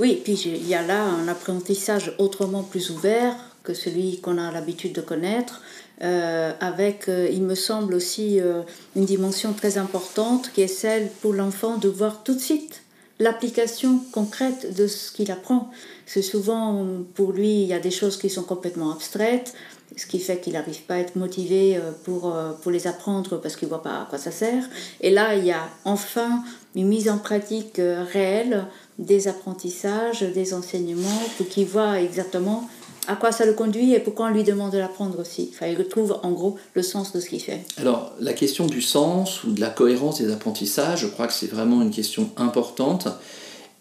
Oui, 0.00 0.20
puis 0.22 0.34
il 0.44 0.68
y 0.68 0.74
a 0.74 0.82
là 0.82 1.02
un 1.02 1.28
apprentissage 1.28 2.14
autrement 2.18 2.62
plus 2.62 2.90
ouvert 2.90 3.34
que 3.62 3.74
celui 3.74 4.20
qu'on 4.20 4.38
a 4.38 4.50
l'habitude 4.50 4.92
de 4.92 5.00
connaître, 5.00 5.62
euh, 6.02 6.52
avec, 6.60 7.08
euh, 7.08 7.28
il 7.32 7.42
me 7.42 7.54
semble 7.54 7.94
aussi, 7.94 8.40
euh, 8.40 8.62
une 8.96 9.04
dimension 9.04 9.52
très 9.52 9.78
importante 9.78 10.50
qui 10.52 10.62
est 10.62 10.68
celle 10.68 11.08
pour 11.20 11.32
l'enfant 11.32 11.76
de 11.76 11.88
voir 11.88 12.24
tout 12.24 12.34
de 12.34 12.40
suite 12.40 12.82
l'application 13.20 14.00
concrète 14.10 14.74
de 14.74 14.88
ce 14.88 15.12
qu'il 15.12 15.30
apprend. 15.30 15.70
C'est 16.06 16.22
souvent, 16.22 16.84
pour 17.14 17.32
lui, 17.32 17.62
il 17.62 17.68
y 17.68 17.72
a 17.72 17.78
des 17.78 17.92
choses 17.92 18.16
qui 18.16 18.28
sont 18.28 18.42
complètement 18.42 18.92
abstraites, 18.92 19.54
ce 19.96 20.06
qui 20.06 20.18
fait 20.18 20.40
qu'il 20.40 20.54
n'arrive 20.54 20.82
pas 20.82 20.94
à 20.94 20.98
être 20.98 21.16
motivé 21.16 21.78
pour, 22.04 22.34
pour 22.62 22.70
les 22.70 22.86
apprendre 22.86 23.38
parce 23.40 23.56
qu'il 23.56 23.68
ne 23.68 23.70
voit 23.70 23.82
pas 23.82 24.02
à 24.02 24.06
quoi 24.08 24.18
ça 24.18 24.30
sert. 24.30 24.64
Et 25.00 25.10
là, 25.10 25.34
il 25.34 25.44
y 25.44 25.52
a 25.52 25.68
enfin 25.84 26.42
une 26.74 26.88
mise 26.88 27.10
en 27.10 27.18
pratique 27.18 27.78
réelle 27.78 28.66
des 28.98 29.28
apprentissages, 29.28 30.22
des 30.22 30.54
enseignements, 30.54 31.22
pour 31.36 31.48
qu'il 31.48 31.66
voit 31.66 32.00
exactement 32.00 32.68
à 33.08 33.16
quoi 33.16 33.32
ça 33.32 33.44
le 33.44 33.52
conduit 33.52 33.94
et 33.94 33.98
pourquoi 33.98 34.26
on 34.26 34.30
lui 34.30 34.44
demande 34.44 34.72
de 34.72 34.78
l'apprendre 34.78 35.18
aussi. 35.18 35.50
Enfin, 35.52 35.66
il 35.66 35.76
retrouve 35.76 36.18
en 36.22 36.30
gros 36.30 36.56
le 36.74 36.82
sens 36.82 37.12
de 37.12 37.20
ce 37.20 37.28
qu'il 37.28 37.40
fait. 37.40 37.64
Alors, 37.76 38.12
la 38.20 38.32
question 38.32 38.66
du 38.66 38.80
sens 38.80 39.42
ou 39.44 39.52
de 39.52 39.60
la 39.60 39.70
cohérence 39.70 40.20
des 40.20 40.30
apprentissages, 40.30 41.00
je 41.00 41.06
crois 41.08 41.26
que 41.26 41.32
c'est 41.32 41.50
vraiment 41.50 41.82
une 41.82 41.90
question 41.90 42.30
importante. 42.36 43.08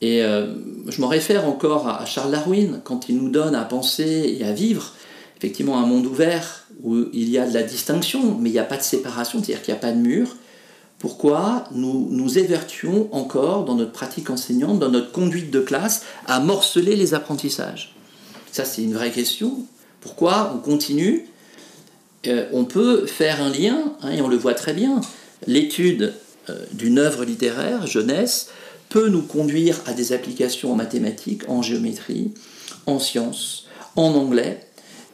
Et 0.02 0.24
euh, 0.24 0.56
je 0.88 1.00
m'en 1.02 1.08
réfère 1.08 1.48
encore 1.48 1.88
à 1.88 2.06
Charles 2.06 2.32
Darwin, 2.32 2.82
quand 2.84 3.10
il 3.10 3.18
nous 3.18 3.30
donne 3.30 3.54
à 3.54 3.64
penser 3.64 4.38
et 4.40 4.44
à 4.44 4.54
vivre 4.54 4.94
effectivement 5.42 5.80
un 5.80 5.88
monde 5.88 6.06
ouvert 6.06 6.68
où 6.84 7.06
il 7.14 7.28
y 7.30 7.40
a 7.40 7.48
de 7.48 7.54
la 7.56 7.64
distinction, 7.64 8.38
mais 8.40 8.50
il 8.50 8.54
n'y 8.54 8.60
a 8.60 8.64
pas 8.64 8.78
de 8.78 8.84
séparation, 8.84 9.40
c'est-à-dire 9.40 9.64
qu'il 9.64 9.74
n'y 9.74 9.80
a 9.80 9.82
pas 9.82 9.92
de 9.92 9.98
mur. 9.98 10.36
Pourquoi 11.00 11.64
nous 11.72 12.08
nous 12.12 12.38
évertuons 12.38 13.10
encore 13.12 13.66
dans 13.66 13.74
notre 13.74 13.92
pratique 13.92 14.30
enseignante, 14.30 14.78
dans 14.78 14.92
notre 14.92 15.12
conduite 15.12 15.50
de 15.50 15.60
classe, 15.60 16.04
à 16.28 16.40
morceler 16.40 16.96
les 16.96 17.16
apprentissages? 17.16 17.96
Ça, 18.52 18.66
c'est 18.66 18.84
une 18.84 18.94
vraie 18.94 19.10
question. 19.10 19.66
Pourquoi 20.00 20.54
on 20.56 20.60
continue? 20.60 21.26
Euh, 22.28 22.48
On 22.54 22.66
peut 22.66 23.08
faire 23.08 23.42
un 23.42 23.50
lien, 23.50 23.96
hein, 24.04 24.12
et 24.12 24.22
on 24.22 24.28
le 24.28 24.38
voit 24.38 24.54
très 24.54 24.74
bien. 24.74 25.02
L'étude 25.48 26.14
euh, 26.52 26.66
d'une 26.74 27.00
œuvre 27.00 27.26
littéraire, 27.26 27.88
jeunesse, 27.88 28.50
peut 28.90 29.10
nous 29.10 29.24
conduire 29.24 29.80
à 29.88 29.94
des 29.94 30.14
applications 30.14 30.72
en 30.72 30.76
mathématiques, 30.76 31.50
en 31.50 31.64
géométrie, 31.64 32.32
en 32.86 33.00
sciences, 33.00 33.66
en 33.96 34.14
anglais. 34.14 34.60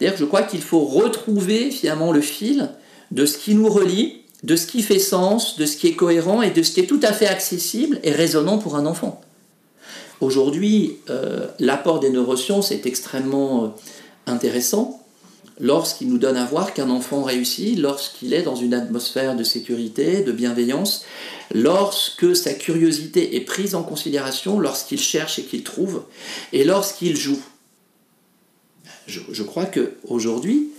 Je 0.01 0.25
crois 0.25 0.43
qu'il 0.43 0.61
faut 0.61 0.85
retrouver 0.85 1.71
finalement 1.71 2.11
le 2.11 2.21
fil 2.21 2.69
de 3.11 3.25
ce 3.25 3.37
qui 3.37 3.55
nous 3.55 3.69
relie, 3.69 4.21
de 4.43 4.55
ce 4.55 4.67
qui 4.67 4.81
fait 4.81 4.99
sens, 4.99 5.57
de 5.57 5.65
ce 5.65 5.77
qui 5.77 5.87
est 5.87 5.95
cohérent 5.95 6.41
et 6.41 6.51
de 6.51 6.61
ce 6.61 6.71
qui 6.71 6.81
est 6.81 6.85
tout 6.85 6.99
à 7.03 7.13
fait 7.13 7.27
accessible 7.27 7.99
et 8.03 8.11
résonnant 8.11 8.57
pour 8.57 8.75
un 8.75 8.85
enfant. 8.85 9.21
Aujourd'hui, 10.19 10.97
euh, 11.09 11.47
l'apport 11.59 11.99
des 11.99 12.09
neurosciences 12.09 12.71
est 12.71 12.85
extrêmement 12.85 13.63
euh, 13.63 13.67
intéressant 14.25 15.03
lorsqu'il 15.59 16.09
nous 16.09 16.17
donne 16.17 16.37
à 16.37 16.45
voir 16.45 16.73
qu'un 16.73 16.89
enfant 16.89 17.23
réussit, 17.23 17.77
lorsqu'il 17.79 18.33
est 18.33 18.43
dans 18.43 18.55
une 18.55 18.73
atmosphère 18.73 19.35
de 19.35 19.43
sécurité, 19.43 20.21
de 20.21 20.31
bienveillance, 20.31 21.05
lorsque 21.53 22.35
sa 22.35 22.53
curiosité 22.53 23.35
est 23.35 23.41
prise 23.41 23.73
en 23.73 23.83
considération, 23.83 24.59
lorsqu'il 24.59 24.99
cherche 24.99 25.39
et 25.39 25.43
qu'il 25.43 25.63
trouve, 25.63 26.03
et 26.53 26.63
lorsqu'il 26.63 27.15
joue. 27.15 27.39
Je, 29.07 29.43
crois 29.43 29.65
qu'aujourd'hui, 29.65 30.69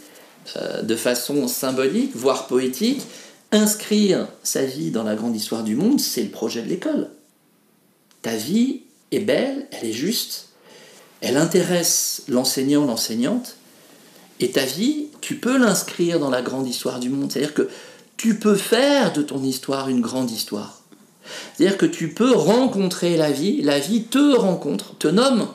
euh, 0.56 0.82
de 0.82 0.96
façon 0.96 1.48
symbolique, 1.48 2.14
voire 2.14 2.46
poétique, 2.46 3.02
inscrire 3.52 4.28
sa 4.42 4.64
vie 4.64 4.90
dans 4.90 5.02
la 5.02 5.14
grande 5.14 5.34
histoire 5.34 5.64
du 5.64 5.74
monde, 5.74 6.00
c'est 6.00 6.22
le 6.22 6.30
projet 6.30 6.62
de 6.62 6.68
l'école. 6.68 7.10
Ta 8.22 8.36
vie 8.36 8.82
est 9.10 9.20
belle, 9.20 9.66
elle 9.72 9.88
est 9.88 9.92
juste, 9.92 10.48
elle 11.20 11.36
intéresse 11.36 12.22
l'enseignant, 12.28 12.84
l'enseignante, 12.84 13.56
et 14.40 14.50
ta 14.50 14.64
vie, 14.64 15.06
tu 15.20 15.36
peux 15.36 15.58
l'inscrire 15.58 16.20
dans 16.20 16.30
la 16.30 16.42
grande 16.42 16.68
histoire 16.68 17.00
du 17.00 17.08
monde. 17.08 17.32
C'est-à-dire 17.32 17.54
que 17.54 17.68
tu 18.16 18.38
peux 18.38 18.54
faire 18.54 19.12
de 19.12 19.22
ton 19.22 19.42
histoire 19.42 19.88
une 19.88 20.00
grande 20.00 20.30
histoire. 20.30 20.82
C'est-à-dire 21.56 21.78
que 21.78 21.86
tu 21.86 22.12
peux 22.12 22.32
rencontrer 22.32 23.16
la 23.16 23.30
vie, 23.30 23.62
la 23.62 23.78
vie 23.78 24.04
te 24.04 24.36
rencontre, 24.36 24.96
te 24.98 25.08
nomme. 25.08 25.48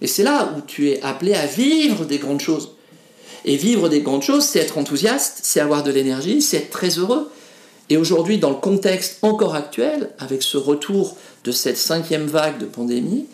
Et 0.00 0.06
c'est 0.06 0.22
là 0.22 0.54
où 0.56 0.60
tu 0.60 0.90
es 0.90 1.02
appelé 1.02 1.34
à 1.34 1.46
vivre 1.46 2.04
des 2.04 2.18
grandes 2.18 2.40
choses. 2.40 2.72
Et 3.44 3.56
vivre 3.56 3.88
des 3.88 4.00
grandes 4.00 4.22
choses, 4.22 4.44
c'est 4.44 4.58
être 4.58 4.78
enthousiaste, 4.78 5.40
c'est 5.42 5.60
avoir 5.60 5.82
de 5.82 5.90
l'énergie, 5.90 6.40
c'est 6.40 6.56
être 6.58 6.70
très 6.70 6.98
heureux. 6.98 7.30
Et 7.90 7.96
aujourd'hui, 7.96 8.38
dans 8.38 8.50
le 8.50 8.56
contexte 8.56 9.18
encore 9.22 9.54
actuel, 9.54 10.10
avec 10.18 10.42
ce 10.42 10.56
retour 10.56 11.16
de 11.44 11.52
cette 11.52 11.76
cinquième 11.76 12.26
vague 12.26 12.58
de 12.58 12.64
pandémie, 12.64 13.26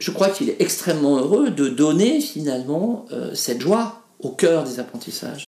je 0.00 0.10
crois 0.10 0.30
qu'il 0.30 0.48
est 0.48 0.56
extrêmement 0.60 1.18
heureux 1.18 1.50
de 1.50 1.68
donner 1.68 2.20
finalement 2.20 3.06
euh, 3.12 3.34
cette 3.34 3.60
joie 3.60 4.02
au 4.18 4.30
cœur 4.30 4.64
des 4.64 4.80
apprentissages. 4.80 5.44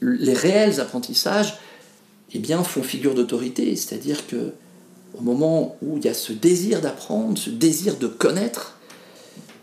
Les 0.00 0.34
réels 0.34 0.80
apprentissages 0.80 1.54
eh 2.32 2.38
bien, 2.38 2.62
font 2.64 2.82
figure 2.82 3.14
d'autorité, 3.14 3.76
c'est-à-dire 3.76 4.26
que 4.26 4.52
au 5.18 5.22
moment 5.22 5.76
où 5.82 5.96
il 5.96 6.04
y 6.04 6.08
a 6.08 6.14
ce 6.14 6.32
désir 6.32 6.80
d'apprendre, 6.80 7.36
ce 7.36 7.50
désir 7.50 7.96
de 7.96 8.06
connaître, 8.06 8.78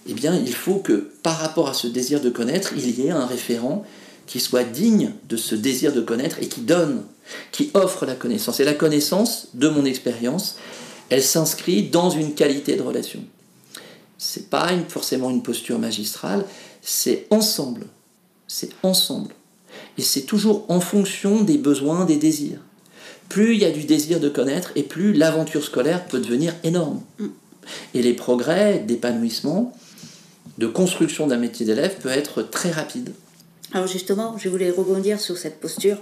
eh 0.07 0.13
bien, 0.13 0.35
il 0.35 0.53
faut 0.53 0.75
que 0.75 1.11
par 1.23 1.37
rapport 1.37 1.67
à 1.69 1.73
ce 1.73 1.87
désir 1.87 2.21
de 2.21 2.29
connaître, 2.29 2.73
il 2.75 2.99
y 2.99 3.07
ait 3.07 3.11
un 3.11 3.25
référent 3.25 3.85
qui 4.25 4.39
soit 4.39 4.63
digne 4.63 5.11
de 5.27 5.37
ce 5.37 5.55
désir 5.55 5.93
de 5.93 6.01
connaître 6.01 6.37
et 6.41 6.47
qui 6.47 6.61
donne, 6.61 7.03
qui 7.51 7.71
offre 7.73 8.05
la 8.05 8.15
connaissance. 8.15 8.59
Et 8.59 8.65
la 8.65 8.73
connaissance, 8.73 9.47
de 9.53 9.69
mon 9.69 9.85
expérience, 9.85 10.57
elle 11.09 11.23
s'inscrit 11.23 11.83
dans 11.83 12.09
une 12.09 12.35
qualité 12.35 12.75
de 12.75 12.81
relation. 12.81 13.23
C'est 14.17 14.49
pas 14.49 14.69
forcément 14.89 15.29
une 15.29 15.43
posture 15.43 15.79
magistrale, 15.79 16.45
c'est 16.81 17.27
ensemble. 17.29 17.85
C'est 18.47 18.71
ensemble. 18.83 19.33
Et 19.97 20.01
c'est 20.01 20.21
toujours 20.21 20.65
en 20.69 20.79
fonction 20.79 21.41
des 21.43 21.57
besoins, 21.57 22.05
des 22.05 22.17
désirs. 22.17 22.59
plus 23.29 23.55
il 23.55 23.61
y 23.61 23.65
a 23.65 23.71
du 23.71 23.83
désir 23.83 24.21
de 24.21 24.29
connaître 24.29 24.71
et 24.75 24.83
plus 24.83 25.11
l'aventure 25.13 25.63
scolaire 25.63 26.05
peut 26.07 26.19
devenir 26.19 26.53
énorme. 26.63 27.01
Mm. 27.19 27.27
Et 27.93 28.01
les 28.01 28.13
progrès 28.13 28.79
d'épanouissement, 28.79 29.73
de 30.57 30.67
construction 30.67 31.27
d'un 31.27 31.37
métier 31.37 31.65
d'élève 31.65 31.95
peut 32.01 32.09
être 32.09 32.41
très 32.41 32.71
rapide. 32.71 33.11
Alors 33.73 33.87
justement, 33.87 34.37
je 34.37 34.49
voulais 34.49 34.71
rebondir 34.71 35.19
sur 35.19 35.37
cette 35.37 35.59
posture 35.59 35.97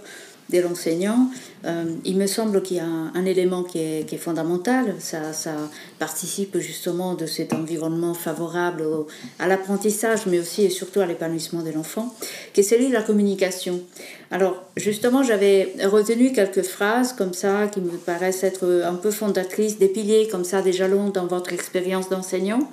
de 0.52 0.60
l'enseignant. 0.60 1.30
Euh, 1.66 1.86
il 2.04 2.18
me 2.18 2.28
semble 2.28 2.62
qu'il 2.62 2.78
y 2.78 2.80
a 2.80 2.86
un, 2.86 3.26
élément 3.26 3.64
qui 3.64 3.80
est, 3.80 4.18
fondamental. 4.18 4.94
Ça, 5.00 5.34
ça, 5.34 5.54
participe 5.98 6.60
justement 6.60 7.16
de 7.16 7.26
cet 7.26 7.54
environnement 7.54 8.14
favorable 8.14 8.84
à 9.40 9.48
l'apprentissage, 9.48 10.28
mais 10.28 10.40
aussi 10.40 10.64
et 10.64 10.70
surtout 10.70 11.00
à 11.00 11.08
l'épanouissement 11.08 11.64
de 11.64 11.72
l'enfant, 11.72 12.14
qui 12.54 12.60
est 12.60 12.64
celui 12.64 12.90
de 12.90 12.94
la 12.94 13.02
communication. 13.02 13.82
Alors 14.30 14.64
justement, 14.78 15.24
j'avais 15.24 15.74
retenu 15.84 16.32
quelques 16.32 16.64
phrases 16.64 17.14
comme 17.14 17.34
ça 17.34 17.68
qui 17.68 17.82
me 17.82 17.98
paraissent 17.98 18.44
être 18.44 18.84
un 18.86 18.96
peu 18.96 19.10
fondatrices, 19.10 19.80
des 19.80 19.88
piliers 19.88 20.28
comme 20.28 20.44
ça, 20.44 20.62
des 20.62 20.74
jalons 20.74 21.10
dans 21.10 21.26
votre 21.26 21.54
expérience 21.54 22.10
d'enseignant. 22.10 22.70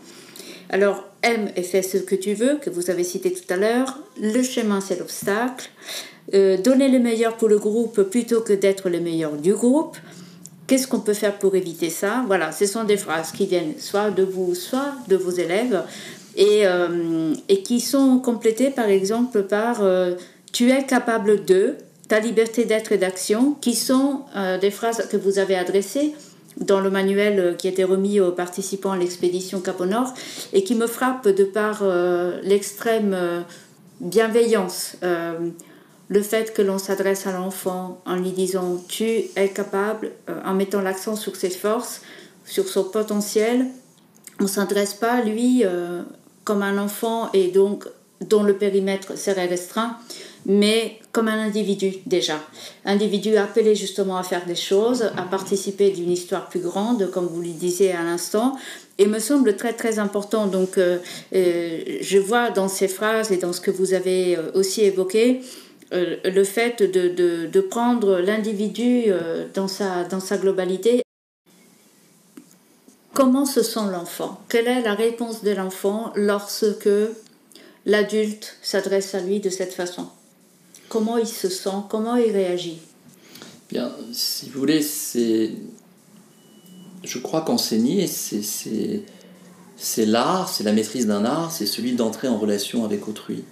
Alors, 0.69 1.05
aime 1.23 1.51
et 1.57 1.63
fais 1.63 1.83
ce 1.83 1.99
que 1.99 2.15
tu 2.15 2.35
veux, 2.35 2.57
que 2.57 2.71
vous 2.71 2.91
avez 2.91 3.05
cité 3.05 3.33
tout 3.33 3.53
à 3.53 3.57
l'heure. 3.57 3.99
Le 4.21 4.43
chemin, 4.43 4.81
c'est 4.81 4.99
l'obstacle. 4.99 5.71
Euh, 6.35 6.57
donner 6.57 6.89
le 6.89 6.99
meilleur 6.99 7.37
pour 7.37 7.49
le 7.49 7.59
groupe 7.59 8.03
plutôt 8.03 8.41
que 8.41 8.53
d'être 8.53 8.89
le 8.89 9.01
meilleur 9.01 9.33
du 9.33 9.55
groupe. 9.55 9.97
Qu'est-ce 10.67 10.87
qu'on 10.87 11.01
peut 11.01 11.15
faire 11.15 11.39
pour 11.39 11.57
éviter 11.57 11.91
ça? 11.91 12.25
Voilà, 12.27 12.53
ce 12.53 12.67
sont 12.67 12.85
des 12.85 12.97
phrases 12.97 13.33
qui 13.33 13.47
viennent 13.47 13.75
soit 13.79 14.11
de 14.11 14.23
vous, 14.23 14.55
soit 14.55 14.95
de 15.09 15.17
vos 15.17 15.33
élèves, 15.33 15.83
et, 16.37 16.67
euh, 16.67 17.35
et 17.49 17.63
qui 17.63 17.81
sont 17.81 18.19
complétées 18.21 18.71
par 18.71 18.87
exemple 18.87 19.43
par 19.43 19.83
euh, 19.83 20.15
tu 20.53 20.71
es 20.71 20.87
capable 20.87 21.45
de, 21.45 21.75
ta 22.09 22.21
liberté 22.21 22.65
d'être 22.65 22.93
et 22.93 22.99
d'action, 22.99 23.57
qui 23.61 23.75
sont 23.75 24.21
des 24.61 24.71
phrases 24.71 25.09
que 25.11 25.17
vous 25.17 25.39
avez 25.39 25.57
adressées 25.57 26.15
dans 26.59 26.81
le 26.81 26.91
manuel 26.91 27.57
qui 27.59 27.67
a 27.67 27.71
été 27.71 27.85
remis 27.85 28.21
aux 28.21 28.33
participants 28.33 28.93
à 28.93 28.97
l'expédition 28.97 29.61
Cap 29.61 29.81
au 29.81 29.87
Nord 29.87 30.13
et 30.53 30.65
qui 30.65 30.75
me 30.75 30.87
frappe 30.87 31.29
de 31.29 31.45
par 31.45 31.83
l'extrême 32.43 33.45
bienveillance 34.01 34.97
le 36.13 36.21
fait 36.21 36.53
que 36.53 36.61
l'on 36.61 36.77
s'adresse 36.77 37.27
à 37.27 37.33
l'enfant 37.33 38.03
en 38.05 38.17
lui 38.17 38.33
disant 38.33 38.77
tu 38.87 39.05
es 39.35 39.49
capable, 39.49 40.13
euh, 40.29 40.43
en 40.45 40.53
mettant 40.53 40.83
l'accent 40.83 41.17
sur 41.17 41.37
ses 41.37 41.49
forces, 41.49 42.03
sur 42.45 42.69
son 42.69 42.85
potentiel, 42.85 43.67
on 44.39 44.45
ne 44.45 44.49
s'adresse 44.49 44.93
pas 44.93 45.13
à 45.13 45.23
lui 45.23 45.63
euh, 45.65 46.03
comme 46.45 46.63
un 46.63 46.77
enfant 46.77 47.31
et 47.33 47.49
donc 47.49 47.89
dont 48.21 48.43
le 48.43 48.55
périmètre 48.55 49.17
serait 49.17 49.47
restreint, 49.47 49.97
mais 50.47 50.99
comme 51.13 51.29
un 51.29 51.39
individu 51.39 51.95
déjà. 52.07 52.41
Individu 52.85 53.37
appelé 53.37 53.75
justement 53.75 54.17
à 54.17 54.23
faire 54.23 54.47
des 54.47 54.55
choses, 54.55 55.03
à 55.17 55.23
participer 55.23 55.91
d'une 55.91 56.11
histoire 56.11 56.49
plus 56.49 56.61
grande, 56.61 57.11
comme 57.11 57.27
vous 57.27 57.43
le 57.43 57.49
disiez 57.49 57.93
à 57.93 58.03
l'instant, 58.03 58.57
et 58.99 59.07
me 59.07 59.19
semble 59.19 59.57
très 59.57 59.73
très 59.73 59.99
important. 59.99 60.47
Donc 60.47 60.79
euh, 60.79 60.99
je 61.31 62.19
vois 62.19 62.51
dans 62.51 62.69
ces 62.69 62.89
phrases 62.89 63.31
et 63.31 63.37
dans 63.37 63.53
ce 63.53 63.61
que 63.61 63.71
vous 63.71 63.95
avez 63.95 64.39
aussi 64.55 64.83
évoqué, 64.83 65.43
euh, 65.93 66.17
le 66.25 66.45
fait 66.45 66.83
de, 66.83 67.61
prendre 67.61 68.19
l'individu 68.19 69.05
euh, 69.09 69.47
dans 69.55 69.69
sa, 69.69 70.05
dans 70.05 70.21
sa 70.21 70.39
globalité. 70.39 71.03
Comment 73.13 73.45
se 73.45 73.63
sent 73.63 73.91
l'enfant? 73.91 74.41
Quelle 74.49 74.69
est 74.69 74.81
la 74.81 74.95
réponse 74.95 75.45
de 75.45 75.51
l'enfant 75.51 76.13
lorsque 76.17 76.89
l'adulte 77.85 78.57
s'adresse 78.63 79.15
à 79.15 79.21
lui 79.21 79.41
de 79.41 79.51
cette 79.51 79.75
façon? 79.75 80.09
Comment 80.93 81.17
il 81.17 81.27
se 81.27 81.49
sent 81.49 81.71
Comment 81.89 82.17
il 82.17 82.31
réagit 82.33 82.77
Bien, 83.71 83.91
si 84.13 84.51
vous 84.51 84.61
voulez, 84.61 84.83
c'est. 84.83 85.53
Je 87.03 87.19
crois 87.19 87.41
qu'enseigner, 87.41 88.07
c'est 88.07 89.07
l'art, 90.05 90.51
c'est 90.51 90.65
la 90.65 90.75
maîtrise 90.75 91.07
d'un 91.07 91.25
art, 91.25 91.51
c'est 91.51 91.65
celui 91.65 91.93
d'entrer 91.95 92.29
en 92.29 92.37
relation 92.37 92.85
avec 92.85 93.09
autrui 93.09 93.43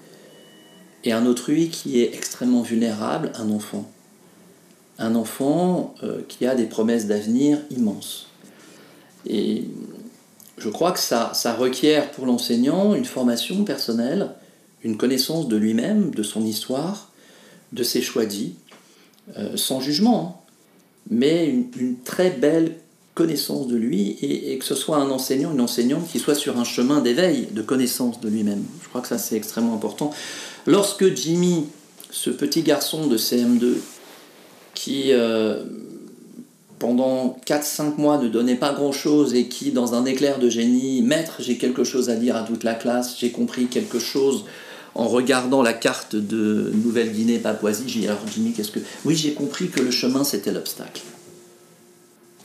et 1.03 1.12
un 1.12 1.24
autrui 1.24 1.70
qui 1.70 2.03
est 2.03 2.14
extrêmement 2.14 2.61
vulnérable, 2.61 3.33
un 3.35 3.48
enfant. 3.48 3.90
Un 4.98 5.14
enfant 5.14 5.94
euh, 6.03 6.20
qui 6.29 6.46
a 6.46 6.55
des 6.55 6.66
promesses 6.66 7.07
d'avenir 7.07 7.59
immenses. 7.70 8.26
Et 9.26 9.64
je 10.59 10.68
crois 10.68 10.92
que 10.92 11.00
ça, 11.00 11.31
ça 11.33 11.55
requiert 11.55 12.11
pour 12.11 12.26
l'enseignant 12.26 12.94
une 12.94 13.07
formation 13.07 13.64
personnelle, 13.64 14.33
une 14.83 14.98
connaissance 14.98 15.48
de 15.48 15.57
lui-même, 15.57 16.11
de 16.11 16.22
son 16.22 16.44
histoire, 16.44 17.10
de 17.73 17.83
ses 17.83 18.03
choix 18.03 18.25
vie, 18.25 18.53
euh, 19.37 19.57
sans 19.57 19.81
jugement, 19.81 20.41
hein. 20.41 20.53
mais 21.11 21.47
une, 21.47 21.97
très 22.05 22.31
belle 22.31 22.77
connaissance 23.15 23.67
de 23.67 23.77
lui 23.77 24.17
et, 24.23 24.53
et, 24.53 24.59
que 24.59 24.65
ce 24.65 24.75
soit 24.75 24.97
un 24.97 25.11
enseignant, 25.11 25.53
une 25.53 25.61
enseignante 25.61 26.09
qui 26.09 26.19
soit 26.19 26.35
sur 26.35 26.59
un 26.59 26.65
chemin 26.65 27.01
d'éveil, 27.01 27.49
de 27.53 27.63
connaissance 27.63 28.21
de 28.21 28.29
lui-même. 28.29 28.65
Je 28.83 28.89
crois 28.89 29.01
que 29.01 29.09
ça 29.09 29.19
c'est 29.19 29.37
extrêmement 29.37 29.75
important. 29.75 30.13
Lorsque 30.67 31.15
Jimmy, 31.15 31.67
ce 32.11 32.31
petit 32.31 32.63
garçon 32.63 33.07
de 33.07 33.19
CM2, 33.19 33.75
qui 34.75 35.13
euh, 35.13 35.65
pendant 36.79 37.39
4-5 37.47 37.97
mois 37.99 38.19
ne 38.19 38.29
donnait 38.29 38.57
pas 38.57 38.73
grand-chose 38.73 39.35
et 39.35 39.49
qui, 39.49 39.71
dans 39.71 39.95
un 39.95 40.07
éclair 40.07 40.39
de 40.39 40.49
génie, 40.49 41.03
Maître, 41.03 41.37
j'ai 41.41 41.59
quelque 41.59 41.85
chose 41.85 42.09
à 42.09 42.17
dire 42.17 42.37
à 42.37 42.43
toute 42.43 42.65
la 42.65 42.75
classe, 42.75 43.17
j'ai 43.19 43.31
compris 43.31 43.67
quelque 43.67 43.99
chose 43.99 44.45
en 44.94 45.09
regardant 45.09 45.62
la 45.62 45.72
carte 45.72 46.16
de 46.16 46.72
Nouvelle-Guinée, 46.74 47.38
Papouasie, 47.38 47.85
j'ai 47.87 48.00
dit 48.00 48.07
alors 48.09 48.20
Jimmy, 48.33 48.53
qu'est-ce 48.53 48.70
que... 48.70 48.81
Oui, 49.05 49.16
j'ai 49.16 49.35
compris 49.35 49.68
que 49.68 49.81
le 49.81 49.90
chemin, 49.90 50.24
c'était 50.24 50.53
l'obstacle. 50.53 51.03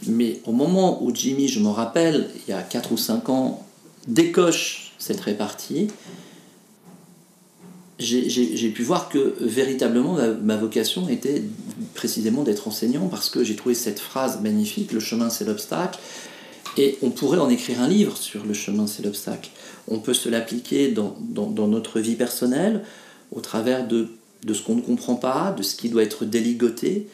Mais 0.07 0.41
au 0.45 0.51
moment 0.51 1.03
où 1.03 1.13
Jimmy, 1.13 1.47
je 1.47 1.59
me 1.59 1.69
rappelle, 1.69 2.29
il 2.47 2.51
y 2.51 2.53
a 2.53 2.61
4 2.61 2.91
ou 2.91 2.97
5 2.97 3.29
ans, 3.29 3.65
décoche 4.07 4.93
cette 4.99 5.21
répartie, 5.21 5.87
j'ai 7.97 8.69
pu 8.69 8.83
voir 8.83 9.09
que 9.09 9.35
véritablement 9.39 10.17
ma, 10.41 10.57
vocation 10.57 11.07
était 11.07 11.43
précisément 11.93 12.43
d'être 12.43 12.67
enseignant 12.67 13.07
parce 13.07 13.29
que 13.29 13.43
j'ai 13.43 13.55
trouvé 13.55 13.73
cette 13.73 13.99
phrase 13.99 14.41
magnifique, 14.41 14.91
le 14.91 14.99
chemin 14.99 15.29
c'est 15.29 15.45
l'obstacle, 15.45 15.97
et 16.77 16.97
on 17.01 17.09
pourrait 17.09 17.37
en 17.37 17.49
écrire 17.49 17.81
un 17.81 17.87
livre 17.87 18.17
sur 18.17 18.45
le 18.45 18.53
chemin 18.53 18.87
c'est 18.87 19.03
l'obstacle. 19.03 19.49
On 19.87 19.99
peut 19.99 20.13
se 20.13 20.29
l'appliquer 20.29 20.89
dans, 20.89 21.15
dans, 21.19 21.67
notre 21.67 21.99
vie 21.99 22.15
personnelle 22.15 22.83
au 23.31 23.39
travers 23.39 23.87
de, 23.87 24.09
de 24.43 24.53
ce 24.53 24.63
qu'on 24.63 24.75
ne 24.75 24.81
comprend 24.81 25.15
pas, 25.15 25.53
de 25.57 25.63
ce 25.63 25.75
qui 25.75 25.89
doit 25.89 26.03
être 26.03 26.25
déligoté. 26.25 27.07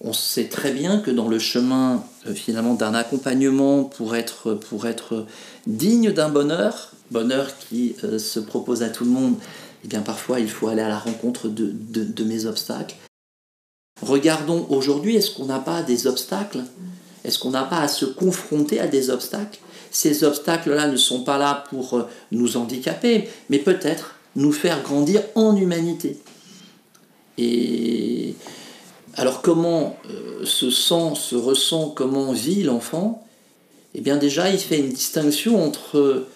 On 0.00 0.12
sait 0.12 0.48
très 0.48 0.72
bien 0.72 0.98
que 0.98 1.10
dans 1.10 1.28
le 1.28 1.38
chemin 1.38 2.04
euh, 2.26 2.34
finalement 2.34 2.74
d'un 2.74 2.94
accompagnement 2.94 3.84
pour 3.84 4.16
être, 4.16 4.54
pour 4.54 4.86
être 4.86 5.26
digne 5.66 6.12
d'un 6.12 6.28
bonheur, 6.28 6.92
bonheur 7.10 7.56
qui 7.58 7.96
euh, 8.04 8.18
se 8.18 8.40
propose 8.40 8.82
à 8.82 8.90
tout 8.90 9.04
le 9.04 9.10
monde, 9.10 9.36
eh 9.84 9.88
bien 9.88 10.00
parfois 10.00 10.40
il 10.40 10.48
faut 10.48 10.68
aller 10.68 10.82
à 10.82 10.88
la 10.88 10.98
rencontre 10.98 11.48
de, 11.48 12.24
mes 12.24 12.46
obstacles. 12.46 12.96
Regardons 14.02 14.66
aujourd'hui, 14.70 15.16
est-ce 15.16 15.30
qu'on 15.30 15.46
n'a 15.46 15.60
pas 15.60 15.82
des 15.82 16.06
obstacles 16.06 16.64
Est-ce 17.24 17.38
qu'on 17.38 17.50
n'a 17.50 17.64
pas 17.64 17.80
à 17.80 17.88
se 17.88 18.04
confronter 18.04 18.80
à 18.80 18.86
des 18.86 19.10
obstacles? 19.10 19.60
Ces 19.90 20.24
obstacles-là 20.24 20.88
ne 20.88 20.96
sont 20.96 21.24
pas 21.24 21.38
là 21.38 21.64
pour 21.70 21.94
euh, 21.94 22.08
nous 22.32 22.56
handicaper, 22.56 23.28
mais 23.48 23.58
peut-être 23.58 24.16
nous 24.36 24.52
faire 24.52 24.82
grandir 24.82 25.22
en 25.34 25.56
humanité. 25.56 26.18
Et 27.38 28.34
alors 29.14 29.42
comment 29.42 29.96
euh, 30.10 30.44
se 30.44 30.70
sent, 30.70 31.14
se 31.16 31.36
ressent, 31.36 31.90
comment 31.90 32.32
vit 32.32 32.62
l'enfant? 32.62 33.24
Eh 33.94 34.00
bien 34.00 34.16
déjà, 34.16 34.50
il 34.50 34.58
fait 34.58 34.78
une 34.78 34.90
distinction 34.90 35.64
entre 35.64 36.26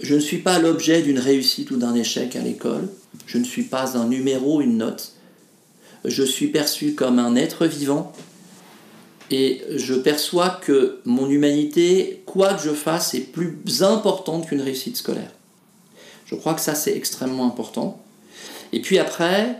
je 0.00 0.14
ne 0.14 0.20
suis 0.20 0.38
pas 0.38 0.58
l'objet 0.58 1.02
d'une 1.02 1.18
réussite 1.18 1.70
ou 1.70 1.76
d'un 1.76 1.94
échec 1.94 2.36
à 2.36 2.40
l'école. 2.40 2.88
Je 3.26 3.38
ne 3.38 3.44
suis 3.44 3.62
pas 3.62 3.96
un 3.96 4.06
numéro, 4.06 4.60
une 4.60 4.78
note. 4.78 5.12
Je 6.04 6.22
suis 6.22 6.48
perçu 6.48 6.94
comme 6.94 7.18
un 7.18 7.36
être 7.36 7.66
vivant 7.66 8.12
et 9.30 9.62
je 9.74 9.94
perçois 9.94 10.50
que 10.50 11.00
mon 11.04 11.28
humanité, 11.28 12.22
quoi 12.26 12.54
que 12.54 12.62
je 12.62 12.70
fasse, 12.70 13.14
est 13.14 13.32
plus 13.32 13.82
importante 13.82 14.46
qu'une 14.48 14.60
réussite 14.60 14.96
scolaire. 14.96 15.32
Je 16.26 16.34
crois 16.34 16.54
que 16.54 16.60
ça, 16.60 16.74
c'est 16.74 16.96
extrêmement 16.96 17.46
important. 17.46 18.02
Et 18.72 18.80
puis 18.80 18.98
après, 18.98 19.58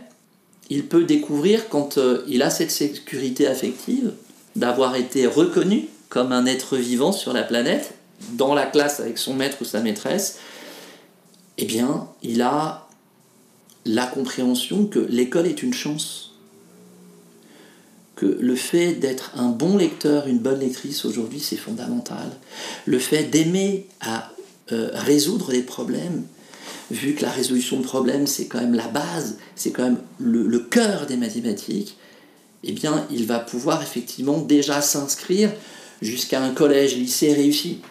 il 0.69 0.85
peut 0.85 1.03
découvrir, 1.03 1.69
quand 1.69 1.97
euh, 1.97 2.23
il 2.27 2.41
a 2.41 2.49
cette 2.49 2.71
sécurité 2.71 3.47
affective, 3.47 4.13
d'avoir 4.55 4.95
été 4.95 5.27
reconnu 5.27 5.87
comme 6.09 6.31
un 6.31 6.45
être 6.45 6.77
vivant 6.77 7.11
sur 7.11 7.33
la 7.33 7.43
planète, 7.43 7.93
dans 8.33 8.53
la 8.53 8.65
classe 8.65 8.99
avec 8.99 9.17
son 9.17 9.33
maître 9.33 9.57
ou 9.61 9.65
sa 9.65 9.81
maîtresse, 9.81 10.39
eh 11.57 11.65
bien, 11.65 12.07
il 12.21 12.41
a 12.41 12.87
la 13.85 14.07
compréhension 14.07 14.85
que 14.85 14.99
l'école 14.99 15.47
est 15.47 15.61
une 15.61 15.73
chance. 15.73 16.34
Que 18.15 18.25
le 18.25 18.55
fait 18.55 18.93
d'être 18.93 19.31
un 19.35 19.49
bon 19.49 19.75
lecteur, 19.75 20.27
une 20.27 20.39
bonne 20.39 20.59
lectrice 20.59 21.03
aujourd'hui, 21.03 21.41
c'est 21.41 21.57
fondamental. 21.57 22.31
Le 22.85 22.97
fait 22.97 23.23
d'aimer 23.23 23.87
à 23.99 24.31
euh, 24.71 24.89
résoudre 24.93 25.51
des 25.51 25.63
problèmes, 25.63 26.23
vu 26.91 27.13
que 27.13 27.23
la 27.23 27.31
résolution 27.31 27.79
de 27.79 27.83
problèmes, 27.83 28.27
c'est 28.27 28.47
quand 28.47 28.59
même 28.59 28.73
la 28.73 28.87
base, 28.87 29.37
c'est 29.55 29.71
quand 29.71 29.83
même 29.83 29.99
le, 30.19 30.59
cœur 30.59 31.05
des 31.05 31.17
mathématiques, 31.17 31.97
eh 32.63 32.71
bien, 32.71 33.05
il 33.11 33.25
va 33.25 33.39
pouvoir 33.39 33.81
effectivement 33.81 34.39
déjà 34.39 34.81
s'inscrire 34.81 35.51
jusqu'à 36.01 36.41
un 36.41 36.51
collège, 36.51 36.95
lycée 36.95 37.33
réussi. 37.33 37.81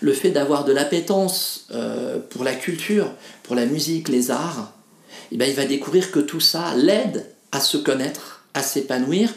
Le 0.00 0.12
fait 0.12 0.30
d'avoir 0.30 0.64
de 0.64 0.72
l'appétence 0.72 1.66
euh, 1.72 2.18
pour 2.30 2.44
la 2.44 2.54
culture, 2.54 3.12
pour 3.42 3.56
la 3.56 3.66
musique, 3.66 4.08
les 4.08 4.30
arts, 4.30 4.72
eh 5.32 5.36
bien, 5.36 5.46
il 5.46 5.54
va 5.54 5.64
découvrir 5.64 6.10
que 6.10 6.20
tout 6.20 6.40
ça 6.40 6.74
l'aide 6.76 7.26
à 7.50 7.60
se 7.60 7.76
connaître, 7.76 8.44
à 8.54 8.62
s'épanouir. 8.62 9.32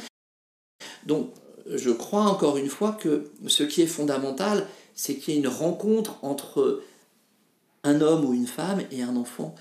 Donc, 1.07 1.31
je 1.73 1.89
crois 1.89 2.23
encore 2.23 2.57
une 2.57 2.69
fois 2.69 2.91
que 2.91 3.31
ce 3.47 3.63
qui 3.63 3.81
est 3.81 3.87
fondamental, 3.87 4.67
c'est 4.93 5.15
qu'il 5.15 5.33
y 5.33 5.37
ait 5.37 5.39
une 5.39 5.47
rencontre 5.47 6.23
entre 6.23 6.81
un 7.83 8.01
homme 8.01 8.25
ou 8.25 8.33
une 8.33 8.47
femme 8.47 8.81
et 8.91 9.01
un 9.01 9.15
enfant. 9.15 9.55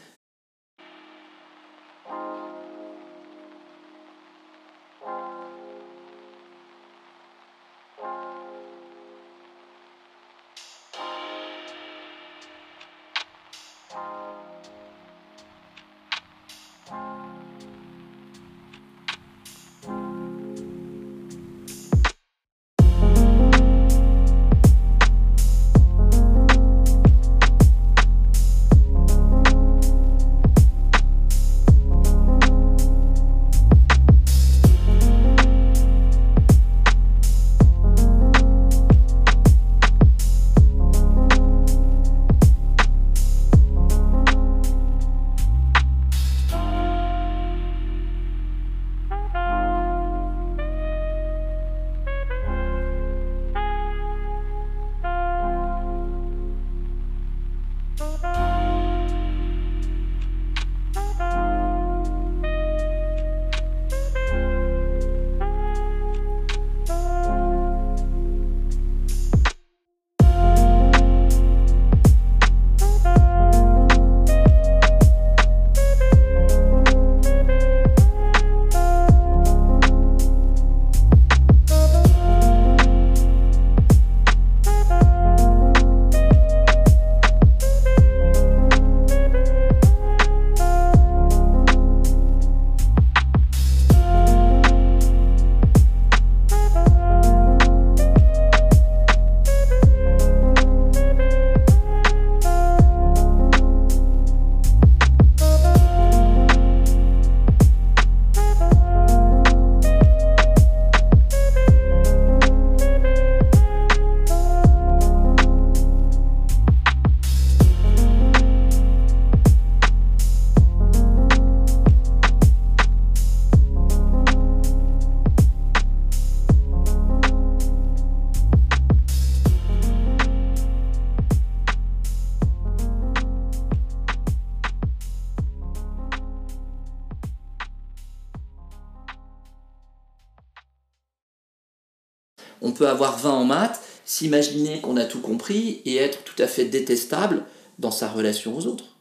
Avoir 142.86 143.18
20 143.18 143.30
en 143.30 143.44
maths, 143.44 143.80
s'imaginer 144.04 144.80
qu'on 144.80 144.96
a 144.96 145.04
tout 145.04 145.20
compris 145.20 145.82
et 145.84 145.96
être 145.96 146.22
tout 146.24 146.40
à 146.40 146.46
fait 146.46 146.64
détestable 146.64 147.44
dans 147.78 147.90
sa 147.90 148.08
relation 148.08 148.56
aux 148.56 148.66
autres. 148.66 148.96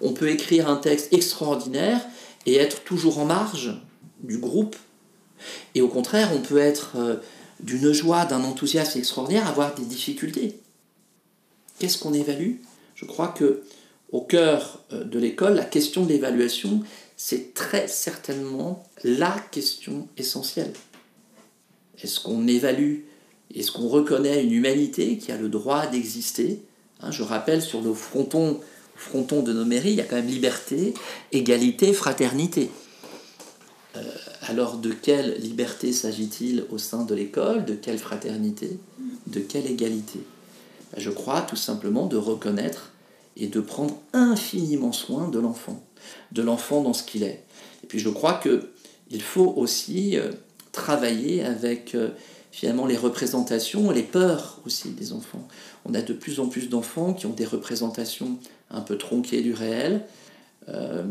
On 0.00 0.12
peut 0.12 0.28
écrire 0.30 0.68
un 0.68 0.76
texte 0.76 1.12
extraordinaire 1.12 2.00
et 2.46 2.56
être 2.56 2.82
toujours 2.84 3.18
en 3.18 3.24
marge 3.24 3.80
du 4.22 4.38
groupe. 4.38 4.76
Et 5.74 5.80
au 5.80 5.88
contraire, 5.88 6.30
on 6.34 6.40
peut 6.40 6.58
être 6.58 6.92
euh, 6.96 7.16
d'une 7.60 7.92
joie, 7.92 8.24
d'un 8.24 8.42
enthousiasme 8.42 8.98
extraordinaire, 8.98 9.46
avoir 9.46 9.74
des 9.74 9.84
difficultés. 9.84 10.58
Qu'est-ce 11.78 11.98
qu'on 11.98 12.12
évalue? 12.12 12.56
Je 12.94 13.04
crois 13.04 13.28
que 13.28 13.62
au 14.10 14.22
cœur 14.22 14.82
euh, 14.92 15.04
de 15.04 15.18
l'école, 15.18 15.54
la 15.54 15.64
question 15.64 16.04
de 16.04 16.08
l'évaluation, 16.08 16.82
c'est 17.16 17.54
très 17.54 17.86
certainement 17.88 18.84
la 19.04 19.36
question 19.50 20.08
essentielle. 20.16 20.72
Est-ce 22.02 22.20
qu'on 22.20 22.46
évalue 22.46 23.00
Est-ce 23.54 23.72
qu'on 23.72 23.88
reconnaît 23.88 24.44
une 24.44 24.52
humanité 24.52 25.18
qui 25.18 25.32
a 25.32 25.36
le 25.36 25.48
droit 25.48 25.86
d'exister 25.86 26.62
hein, 27.00 27.10
Je 27.10 27.22
rappelle, 27.22 27.62
sur 27.62 27.82
nos 27.82 27.94
frontons, 27.94 28.60
frontons 28.94 29.42
de 29.42 29.52
nos 29.52 29.64
mairies, 29.64 29.90
il 29.90 29.96
y 29.96 30.00
a 30.00 30.04
quand 30.04 30.16
même 30.16 30.26
liberté, 30.26 30.94
égalité, 31.32 31.92
fraternité. 31.92 32.70
Euh, 33.96 34.02
alors 34.42 34.76
de 34.76 34.90
quelle 34.90 35.38
liberté 35.40 35.92
s'agit-il 35.92 36.64
au 36.70 36.78
sein 36.78 37.04
de 37.04 37.14
l'école? 37.14 37.64
De 37.64 37.74
quelle 37.74 37.98
fraternité? 37.98 38.78
De 39.26 39.40
quelle 39.40 39.66
égalité? 39.66 40.20
Ben, 40.92 41.00
Je 41.00 41.10
crois 41.10 41.42
tout 41.42 41.56
simplement 41.56 42.06
de 42.06 42.16
reconnaître 42.16 42.92
et 43.36 43.46
de 43.46 43.60
prendre 43.60 43.98
infiniment 44.12 44.92
soin 44.92 45.28
de 45.28 45.38
l'enfant, 45.38 45.82
de 46.32 46.42
l'enfant 46.42 46.82
dans 46.82 46.92
ce 46.92 47.02
qu'il 47.02 47.22
est. 47.22 47.44
Et 47.82 47.86
puis 47.86 47.98
je 47.98 48.08
crois 48.08 48.34
que 48.34 48.70
il 49.10 49.22
faut 49.22 49.54
aussi 49.56 50.18
euh, 50.18 50.32
travailler 50.72 51.42
avec 51.42 51.94
euh, 51.94 52.10
finalement 52.58 52.86
les 52.86 52.96
représentations, 52.96 53.92
les 53.92 54.02
peurs 54.02 54.58
aussi 54.66 54.90
des 54.90 55.12
enfants. 55.12 55.46
On 55.84 55.94
a 55.94 56.02
de 56.02 56.12
plus 56.12 56.40
en 56.40 56.48
plus 56.48 56.68
d'enfants 56.68 57.14
qui 57.14 57.26
ont 57.26 57.32
des 57.32 57.44
représentations 57.44 58.36
un 58.72 58.80
peu 58.80 58.98
tronquées 58.98 59.42
du 59.42 59.54
réel. 59.54 60.04
Euh, 60.68 61.04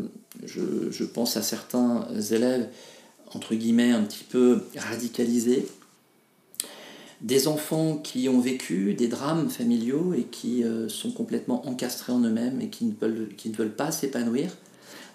je, 0.46 1.06
pense 1.06 1.38
à 1.38 1.42
certains 1.42 2.06
élèves, 2.32 2.68
entre 3.34 3.56
guillemets, 3.56 3.92
un 3.92 4.04
petit 4.04 4.26
peu 4.26 4.64
radicalisés. 4.76 5.66
Des 7.22 7.48
enfants 7.48 7.96
qui 7.96 8.28
ont 8.28 8.42
vécu 8.42 8.94
des 8.94 9.08
drames 9.08 9.50
familiaux 9.50 10.14
et 10.14 10.24
qui 10.24 10.66
euh, 10.66 10.90
sont 10.90 11.12
complètement 11.12 11.66
encastrés 11.66 12.12
en 12.12 12.20
eux-mêmes 12.20 12.60
et 12.60 12.68
qui 12.68 12.84
ne 12.84 13.56
veulent, 13.56 13.72
pas 13.72 13.92
s'épanouir. 13.92 14.52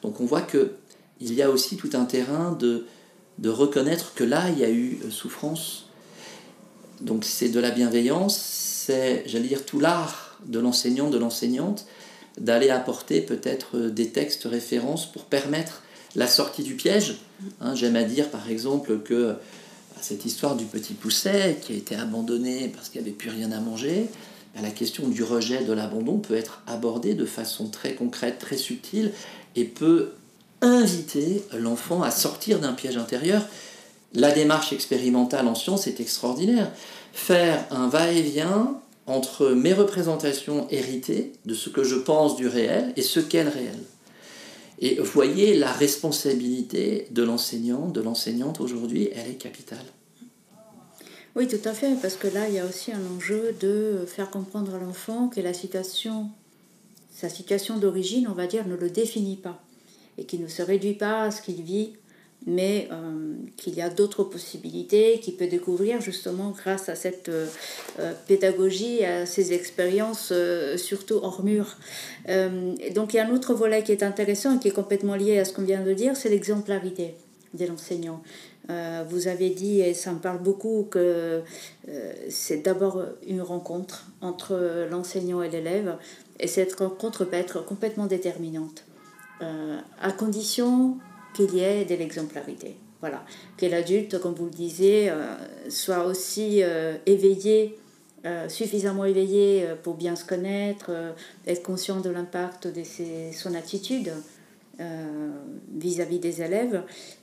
Donc 0.00 0.18
on 0.22 0.24
voit 0.24 0.40
qu'il 0.40 1.34
y 1.34 1.42
a 1.42 1.50
aussi 1.50 1.76
tout 1.76 1.90
un 1.92 2.06
terrain 2.06 2.52
de, 2.52 2.86
de 3.38 3.50
reconnaître 3.50 4.14
que 4.14 4.24
là, 4.24 4.48
il 4.48 4.58
y 4.58 4.64
a 4.64 4.70
eu 4.70 4.98
euh, 5.04 5.10
souffrance. 5.10 5.91
Donc 7.02 7.24
c'est 7.24 7.48
de 7.48 7.60
la 7.60 7.70
bienveillance, 7.70 8.38
c'est, 8.38 9.24
j'allais 9.26 9.48
dire, 9.48 9.64
tout 9.64 9.80
l'art 9.80 10.38
de 10.46 10.58
l'enseignant, 10.58 11.10
de 11.10 11.18
l'enseignante, 11.18 11.86
d'aller 12.38 12.70
apporter 12.70 13.20
peut-être 13.20 13.78
des 13.78 14.08
textes 14.08 14.44
références 14.44 15.10
pour 15.10 15.24
permettre 15.24 15.82
la 16.14 16.26
sortie 16.26 16.62
du 16.62 16.74
piège. 16.74 17.16
Hein, 17.60 17.74
j'aime 17.74 17.96
à 17.96 18.04
dire 18.04 18.30
par 18.30 18.48
exemple 18.50 18.98
que 19.00 19.32
bah, 19.32 20.00
cette 20.00 20.24
histoire 20.24 20.56
du 20.56 20.64
petit 20.64 20.94
pousset 20.94 21.58
qui 21.60 21.72
a 21.72 21.76
été 21.76 21.96
abandonné 21.96 22.68
parce 22.68 22.88
qu'il 22.88 23.00
n'y 23.00 23.08
avait 23.08 23.16
plus 23.16 23.30
rien 23.30 23.52
à 23.52 23.60
manger, 23.60 24.06
bah, 24.54 24.60
la 24.62 24.70
question 24.70 25.08
du 25.08 25.22
rejet, 25.22 25.64
de 25.64 25.72
l'abandon 25.72 26.18
peut 26.18 26.36
être 26.36 26.62
abordée 26.66 27.14
de 27.14 27.26
façon 27.26 27.68
très 27.68 27.94
concrète, 27.94 28.38
très 28.38 28.56
subtile 28.56 29.12
et 29.56 29.64
peut 29.64 30.12
inviter 30.60 31.42
l'enfant 31.58 32.02
à 32.02 32.10
sortir 32.10 32.60
d'un 32.60 32.72
piège 32.72 32.96
intérieur. 32.96 33.42
La 34.14 34.30
démarche 34.30 34.72
expérimentale 34.72 35.48
en 35.48 35.54
science 35.54 35.86
est 35.86 36.00
extraordinaire. 36.00 36.70
Faire 37.12 37.66
un 37.70 37.88
va-et-vient 37.88 38.78
entre 39.06 39.50
mes 39.50 39.72
représentations 39.72 40.66
héritées 40.70 41.32
de 41.44 41.54
ce 41.54 41.70
que 41.70 41.82
je 41.82 41.96
pense 41.96 42.36
du 42.36 42.46
réel 42.46 42.92
et 42.96 43.02
ce 43.02 43.20
qu'est 43.20 43.44
le 43.44 43.50
réel. 43.50 43.78
Et 44.80 45.00
voyez, 45.00 45.56
la 45.56 45.72
responsabilité 45.72 47.06
de 47.10 47.22
l'enseignant, 47.22 47.88
de 47.88 48.00
l'enseignante 48.00 48.60
aujourd'hui, 48.60 49.08
elle 49.14 49.30
est 49.30 49.38
capitale. 49.38 49.84
Oui, 51.34 51.48
tout 51.48 51.66
à 51.66 51.72
fait, 51.72 51.94
parce 52.02 52.16
que 52.16 52.28
là, 52.28 52.48
il 52.48 52.54
y 52.54 52.58
a 52.58 52.66
aussi 52.66 52.92
un 52.92 53.00
enjeu 53.16 53.54
de 53.60 54.04
faire 54.06 54.28
comprendre 54.28 54.74
à 54.74 54.78
l'enfant 54.78 55.28
que 55.28 55.40
sa 55.42 55.54
situation 55.54 56.28
d'origine, 57.78 58.28
on 58.28 58.34
va 58.34 58.46
dire, 58.46 58.66
ne 58.66 58.76
le 58.76 58.90
définit 58.90 59.36
pas 59.36 59.62
et 60.18 60.24
qu'il 60.24 60.42
ne 60.42 60.48
se 60.48 60.62
réduit 60.62 60.94
pas 60.94 61.22
à 61.22 61.30
ce 61.30 61.40
qu'il 61.40 61.62
vit 61.62 61.92
mais 62.46 62.88
euh, 62.90 63.34
qu'il 63.56 63.74
y 63.74 63.82
a 63.82 63.88
d'autres 63.88 64.24
possibilités 64.24 65.20
qu'il 65.20 65.36
peut 65.36 65.46
découvrir 65.46 66.00
justement 66.00 66.50
grâce 66.50 66.88
à 66.88 66.94
cette 66.94 67.28
euh, 67.28 67.46
euh, 68.00 68.12
pédagogie, 68.26 69.04
à 69.04 69.26
ces 69.26 69.52
expériences, 69.52 70.32
surtout 70.76 71.20
hors 71.22 71.42
mur. 71.42 71.76
donc 72.94 73.14
il 73.14 73.16
y 73.16 73.18
a 73.18 73.26
un 73.26 73.32
autre 73.32 73.54
volet 73.54 73.82
qui 73.82 73.92
est 73.92 74.02
intéressant 74.02 74.56
et 74.56 74.58
qui 74.58 74.68
est 74.68 74.72
complètement 74.72 75.14
lié 75.14 75.38
à 75.38 75.44
ce 75.44 75.52
qu'on 75.52 75.62
vient 75.62 75.82
de 75.82 75.92
dire, 75.92 76.16
c'est 76.16 76.28
l'exemplarité 76.28 77.14
de 77.54 77.66
l'enseignant. 77.66 78.22
vous 79.08 79.28
avez 79.28 79.50
dit, 79.50 79.80
et 79.80 79.94
ça 79.94 80.12
me 80.12 80.18
parle 80.18 80.38
beaucoup, 80.42 80.86
que 80.90 81.42
c'est 82.28 82.62
d'abord 82.62 83.02
une 83.26 83.42
rencontre 83.42 84.06
entre 84.20 84.86
l'enseignant 84.90 85.42
et 85.42 85.50
l'élève, 85.50 85.96
et 86.40 86.46
cette 86.46 86.74
rencontre 86.74 87.24
peut 87.24 87.36
être 87.36 87.64
complètement 87.64 88.06
déterminante, 88.06 88.84
à 89.40 90.12
condition 90.12 90.96
qu'il 91.34 91.54
y 91.54 91.60
ait 91.60 91.84
de 91.84 91.94
l'exemplarité. 91.94 92.76
Voilà. 93.02 93.24
Que 93.56 93.66
l'adulte, 93.66 94.20
comme 94.20 94.34
vous 94.34 94.44
le 94.44 94.50
disiez, 94.50 95.10
euh, 95.10 95.34
soit 95.68 96.04
aussi 96.04 96.62
euh, 96.62 96.96
éveillé, 97.04 97.76
euh, 98.24 98.48
suffisamment 98.48 99.04
éveillé 99.04 99.66
pour 99.82 99.94
bien 99.94 100.14
se 100.14 100.24
connaître, 100.24 100.92
être 101.46 101.62
conscient 101.64 102.00
de 102.00 102.10
l'impact 102.10 102.68
de 102.68 102.82
son 103.32 103.54
attitude 103.54 104.12
vis-à-vis 105.76 106.18
des 106.18 106.42
élèves. 106.42 106.82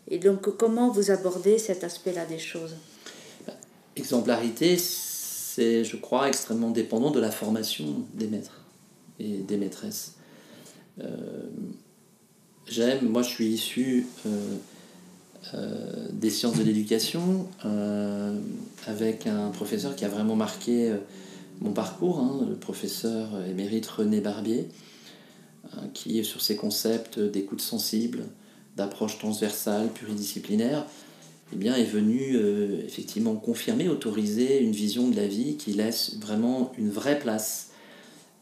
Et 0.10 0.18
donc, 0.18 0.56
comment 0.58 0.90
vous 0.92 1.12
abordez 1.12 1.58
cet 1.58 1.84
aspect-là 1.84 2.26
des 2.26 2.40
choses? 2.40 2.76
Exemplarité, 3.96 4.78
c'est, 4.78 5.84
je 5.84 5.98
crois, 5.98 6.30
extrêmement 6.30 6.70
dépendant 6.70 7.12
de 7.12 7.20
la 7.20 7.32
formation 7.32 8.06
des 8.14 8.28
maîtres 8.28 8.62
et 9.20 9.40
des 9.40 9.58
maîtresses 9.58 10.16
j'aime, 12.70 13.08
moi 13.08 13.22
je 13.22 13.30
suis 13.30 13.48
issu 13.48 14.08
euh, 14.26 14.56
euh, 15.54 16.08
des 16.12 16.30
sciences 16.30 16.58
de 16.58 16.64
l'éducation 16.64 17.48
euh, 17.66 18.38
avec 18.88 19.28
un 19.28 19.50
professeur 19.50 19.96
qui 19.96 20.06
a 20.06 20.10
vraiment 20.10 20.36
marqué 20.36 20.94
mon 21.62 21.72
parcours, 21.72 22.20
hein, 22.20 22.46
le 22.50 22.56
professeur 22.56 23.30
émérite 23.50 23.88
René 23.88 24.22
Barbier, 24.22 24.68
qui 25.94 26.18
est 26.20 26.24
sur 26.24 26.42
ces 26.42 26.56
concepts 26.56 27.20
d'écoute 27.20 27.62
sensible, 27.62 28.24
d'approche 28.78 29.20
transversale, 29.20 29.90
pluridisciplinaire, 29.90 30.86
eh 31.54 31.58
bien, 31.58 31.76
est 31.76 31.84
venu 31.84 32.38
effectivement 32.86 33.36
confirmer, 33.36 33.90
autoriser 33.90 34.62
une 34.62 34.72
vision 34.72 35.10
de 35.10 35.16
la 35.18 35.28
vie 35.28 35.58
qui 35.58 35.74
laisse 35.74 36.16
vraiment 36.22 36.72
une 36.78 36.90
vraie 36.90 37.20
place 37.20 37.72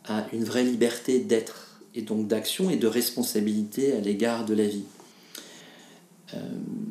à 0.05 0.27
une 0.31 0.43
vraie 0.43 0.63
liberté 0.63 1.19
d'être 1.19 1.66
et 1.95 2.01
donc 2.01 2.27
d'action 2.27 2.69
et 2.69 2.77
de 2.77 2.87
responsabilité 2.87 3.93
à 3.93 3.99
l'égard 3.99 4.45
de 4.45 4.53
la 4.53 4.67
vie. 4.67 4.83
Euh, 6.33 6.39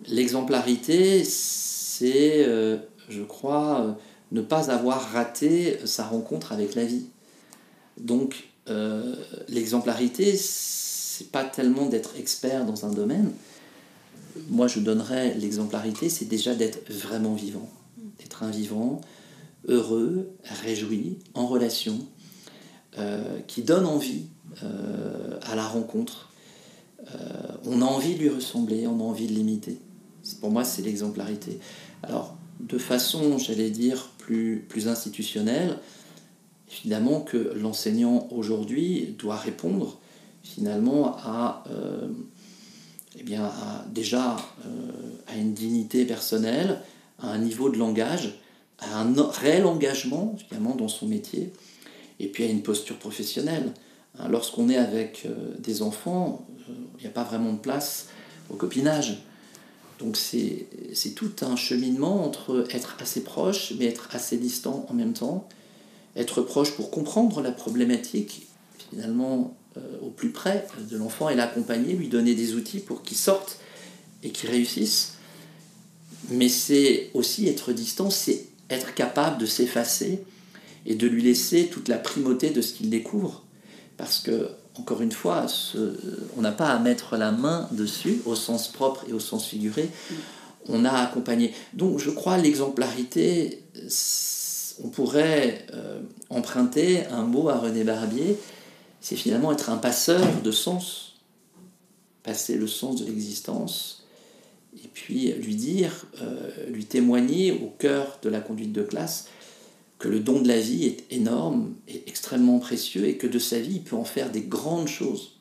l'exemplarité, 0.09 1.23
c'est, 1.25 2.45
euh, 2.47 2.79
je 3.09 3.23
crois, 3.23 3.81
euh, 3.81 3.93
ne 4.33 4.41
pas 4.41 4.71
avoir 4.71 5.13
raté 5.13 5.79
sa 5.85 6.05
rencontre 6.05 6.53
avec 6.53 6.75
la 6.75 6.85
vie. 6.85 7.07
Donc, 7.99 8.49
l'exemplarité, 9.49 10.37
c'est 10.37 11.31
pas 11.31 11.45
tellement 11.45 11.87
d'être 11.87 12.17
expert 12.19 12.67
dans 12.67 12.85
un 12.85 12.91
domaine. 12.91 13.31
Moi, 14.49 14.67
je 14.67 14.81
donnerais 14.81 15.35
l'exemplarité, 15.35 16.09
c'est 16.09 16.25
déjà 16.25 16.53
d'être 16.53 16.91
vraiment 16.93 17.35
vivant, 17.35 17.71
d'être 18.19 18.43
un 18.43 18.51
vivant, 18.51 19.01
heureux, 19.69 20.29
réjoui, 20.65 21.21
en 21.35 21.47
relation, 21.47 22.01
qui 23.47 23.63
donne 23.63 23.87
envie 23.87 24.25
euh, 24.25 24.36
à 24.63 25.55
la 25.55 25.67
rencontre. 25.67 26.29
Euh, 27.15 27.19
on 27.65 27.83
a 27.83 27.85
envie 27.85 28.15
de 28.15 28.21
lui 28.21 28.29
ressembler, 28.29 28.87
on 28.87 29.01
a 29.01 29.03
envie 29.03 29.27
de 29.27 29.33
l'imiter. 29.33 29.79
Pour 30.41 30.51
moi, 30.51 30.65
c'est 30.65 30.83
l'exemplarité. 30.83 31.59
Alors, 32.03 32.37
de 32.61 32.79
façon, 32.79 33.39
j'allais 33.39 33.71
dire, 33.71 34.11
plus, 34.19 34.65
plus 34.69 34.89
institutionnelle, 34.89 35.79
évidemment 36.73 37.21
que 37.21 37.53
l'enseignant 37.55 38.27
aujourd'hui 38.31 39.15
doit 39.19 39.37
répondre 39.37 39.99
finalement 40.43 41.17
à, 41.19 41.65
euh, 41.71 42.09
eh 43.19 43.23
bien, 43.23 43.51
déjà 43.93 44.37
à 45.27 45.37
une 45.37 45.55
dignité 45.55 46.05
personnelle, 46.05 46.81
à 47.19 47.31
un 47.31 47.39
niveau 47.39 47.71
de 47.71 47.79
langage, 47.79 48.41
à 48.79 49.01
un 49.01 49.15
réel 49.31 49.65
engagement 49.65 50.37
finalement 50.49 50.75
dans 50.75 50.89
son 50.89 51.07
métier, 51.07 51.53
et 52.19 52.29
puis 52.29 52.45
à 52.45 52.47
une 52.47 52.63
posture 52.63 52.97
professionnelle. 52.97 53.73
Hein, 54.19 54.29
lorsqu'on 54.29 54.69
est 54.69 54.77
avec 54.77 55.23
euh, 55.27 55.55
des 55.59 55.83
enfants, 55.83 56.47
il 56.69 56.73
euh, 56.73 57.01
n'y 57.01 57.07
a 57.07 57.11
pas 57.11 57.25
vraiment 57.25 57.53
de 57.53 57.59
place 57.59 58.09
au 58.51 58.55
copinage. 58.55 59.23
Donc 59.99 60.17
c'est 60.17 60.67
tout 61.15 61.33
un 61.41 61.57
cheminement 61.57 62.25
entre 62.25 62.67
être 62.71 62.97
assez 63.01 63.25
proche, 63.25 63.73
mais 63.79 63.87
être 63.87 64.09
assez 64.13 64.37
distant 64.37 64.85
en 64.91 64.95
même 64.95 65.15
temps. 65.15 65.49
Être 66.17 66.43
proche 66.43 66.73
pour 66.73 66.91
comprendre 66.91 67.41
la 67.41 67.51
problématique, 67.51 68.47
finalement, 68.91 69.57
euh, 69.77 69.81
au 70.03 70.11
plus 70.11 70.31
près 70.31 70.67
de 70.91 70.97
l'enfant 70.97 71.31
et 71.31 71.35
l'accompagner, 71.35 71.95
lui 71.95 72.09
donner 72.09 72.35
des 72.35 72.55
outils 72.55 72.81
pour 72.81 73.03
qu'il 73.03 73.17
sorte 73.17 73.59
et 74.23 74.31
qu'il 74.31 74.51
réussisse. 74.51 75.15
Mais 76.29 76.49
c'est 76.49 77.11
aussi 77.15 77.49
être 77.49 77.73
distant, 77.73 78.11
c'est 78.11 78.47
être 78.69 78.95
capable 78.95 79.39
de 79.39 79.47
s'effacer 79.47 80.25
et 80.85 80.95
de 80.95 81.07
lui 81.07 81.23
laisser 81.23 81.69
toute 81.69 81.89
la 81.89 81.99
primauté 81.99 82.51
de 82.51 82.61
ce 82.61 82.75
qu'il 82.75 82.91
découvre 82.91 83.46
parce 83.97 84.19
que, 84.19 84.51
encore 84.79 85.01
une 85.01 85.13
fois, 85.13 85.47
on 86.37 86.43
n'a 86.43 86.53
pas 86.53 86.69
à 86.69 86.79
mettre 86.79 87.17
la 87.17 87.33
main 87.33 87.69
dessus, 87.73 88.23
au 88.27 88.35
sens 88.35 88.69
propre 88.69 89.05
et 89.09 89.13
au 89.13 89.21
sens 89.21 89.47
figuré. 89.47 89.89
On 90.69 90.85
a 90.85 90.91
accompagné. 90.91 91.55
Donc, 91.73 91.99
je 91.99 92.11
crois 92.11 92.37
l'exemplarité, 92.37 93.63
on 94.83 94.89
pourrait 94.89 95.67
euh, 95.73 96.01
emprunter 96.29 97.07
un 97.07 97.23
mot 97.23 97.49
à 97.49 97.59
René 97.59 97.85
Barbier, 97.85 98.39
c'est 99.01 99.17
finalement 99.17 99.53
être 99.53 99.71
un 99.71 99.77
passeur 99.77 100.43
de 100.43 100.51
sens, 100.51 101.15
passer 102.23 102.57
le 102.57 102.67
sens 102.67 103.01
de 103.01 103.07
l'existence, 103.07 104.05
et 104.85 104.89
puis 104.93 105.33
lui 105.33 105.55
dire, 105.55 106.07
euh, 106.21 106.51
lui 106.69 106.85
témoigner 106.85 107.53
au 107.53 107.73
cœur 107.79 108.19
de 108.23 108.29
la 108.29 108.41
conduite 108.41 108.73
de 108.73 108.83
classe 108.83 109.29
que 109.99 110.09
le 110.09 110.21
don 110.21 110.41
de 110.41 110.49
la 110.49 110.61
vie 110.61 110.87
est 110.87 111.11
énorme 111.11 111.75
et 111.89 112.03
extrêmement 112.07 112.59
précieux 112.59 113.07
et 113.07 113.17
que 113.17 113.27
de 113.27 113.39
sa 113.39 113.59
vie, 113.59 113.77
il 113.77 113.83
peut 113.83 113.97
en 113.97 114.05
faire 114.05 114.31
des 114.31 114.43
grandes 114.43 114.89
choses. 114.89 115.41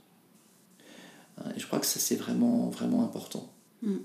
Hein, 1.37 1.51
je 1.57 1.65
crois 1.65 1.79
que 1.79 1.85
ça, 1.85 1.99
c'est 1.99 2.15
vraiment, 2.15 2.69
vraiment 2.69 3.03
important. 3.03 3.51
Hmm. 3.81 3.97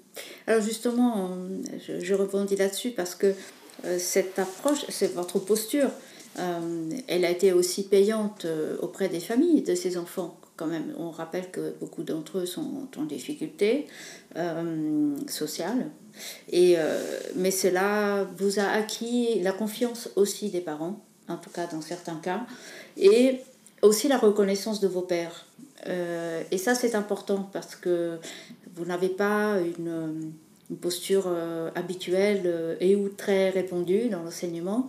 Alors 0.46 0.62
justement, 0.62 1.36
je, 1.86 2.01
je 2.01 2.14
rebondis 2.14 2.57
là-dessus 2.57 2.90
parce 2.90 3.14
que 3.14 3.34
euh, 3.84 3.98
cette 3.98 4.38
approche, 4.38 4.84
c'est 4.88 5.14
votre 5.14 5.38
posture, 5.38 5.90
euh, 6.38 6.90
elle 7.09 7.24
a 7.24 7.30
été 7.30 7.53
aussi 7.53 7.84
payante 7.84 8.44
euh, 8.44 8.76
auprès 8.80 9.09
des 9.09 9.20
familles 9.20 9.62
de 9.62 9.74
ces 9.74 9.96
enfants. 9.96 10.38
Quand 10.61 10.66
même, 10.66 10.92
on 10.98 11.11
rappelle 11.11 11.50
que 11.50 11.74
beaucoup 11.80 12.02
d'entre 12.02 12.38
eux 12.38 12.46
sont 12.46 12.86
en 12.98 13.04
difficulté 13.04 13.86
sociale, 15.26 15.90
et, 16.50 16.74
euh, 16.76 16.98
mais 17.36 17.50
cela 17.50 18.26
vous 18.36 18.58
a 18.58 18.64
acquis 18.64 19.40
la 19.40 19.52
confiance 19.52 20.11
aussi 20.16 20.50
des 20.50 20.61
parents, 20.61 21.00
en 21.28 21.36
tout 21.36 21.50
cas 21.50 21.66
dans 21.66 21.80
certains 21.80 22.16
cas, 22.16 22.46
et 22.96 23.40
aussi 23.82 24.08
la 24.08 24.18
reconnaissance 24.18 24.80
de 24.80 24.88
vos 24.88 25.02
pères. 25.02 25.46
Euh, 25.86 26.42
et 26.50 26.58
ça, 26.58 26.74
c'est 26.74 26.94
important 26.94 27.48
parce 27.52 27.76
que 27.76 28.18
vous 28.74 28.84
n'avez 28.84 29.08
pas 29.08 29.56
une, 29.61 30.32
posture 30.80 31.24
euh, 31.26 31.68
habituelle 31.74 32.76
et 32.78 32.94
ou 32.94 33.08
très 33.08 33.50
répandue 33.50 34.08
dans 34.08 34.22
l'enseignement. 34.22 34.88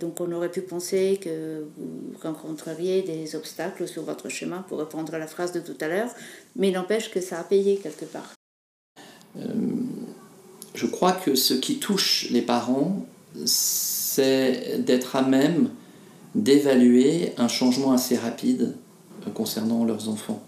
Donc 0.00 0.20
on 0.20 0.30
aurait 0.32 0.50
pu 0.50 0.60
penser 0.60 1.18
que 1.22 1.64
vous 1.76 2.12
rencontreriez 2.22 3.02
des 3.02 3.34
obstacles 3.36 3.88
sur 3.88 4.02
votre 4.02 4.28
chemin 4.28 4.64
pour 4.68 4.78
reprendre 4.78 5.16
la 5.16 5.26
phrase 5.26 5.52
de 5.52 5.60
tout 5.60 5.76
à 5.80 5.88
l'heure, 5.88 6.10
mais 6.56 6.70
n'empêche 6.70 7.10
que 7.10 7.20
ça 7.20 7.38
a 7.38 7.44
payé 7.44 7.76
quelque 7.76 8.04
part 8.04 8.34
je 10.76 10.86
crois 10.86 11.12
que 11.12 11.34
ce 11.34 11.54
qui 11.54 11.78
touche 11.78 12.28
les 12.30 12.42
parents, 12.42 13.06
c'est 13.44 14.84
d'être 14.84 15.16
à 15.16 15.22
même 15.22 15.70
d'évaluer 16.34 17.32
un 17.38 17.48
changement 17.48 17.92
assez 17.92 18.16
rapide 18.16 18.74
euh, 19.26 19.30
concernant 19.30 19.84
leurs 19.84 20.08
enfants, 20.08 20.42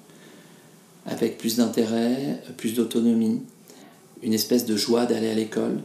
avec 1.06 1.38
plus 1.38 1.56
d'intérêt, 1.56 2.42
plus 2.58 2.74
d'autonomie, 2.74 3.40
une 4.22 4.34
espèce 4.34 4.66
de 4.66 4.76
joie 4.76 5.06
d'aller 5.06 5.30
à 5.30 5.34
l'école. 5.34 5.78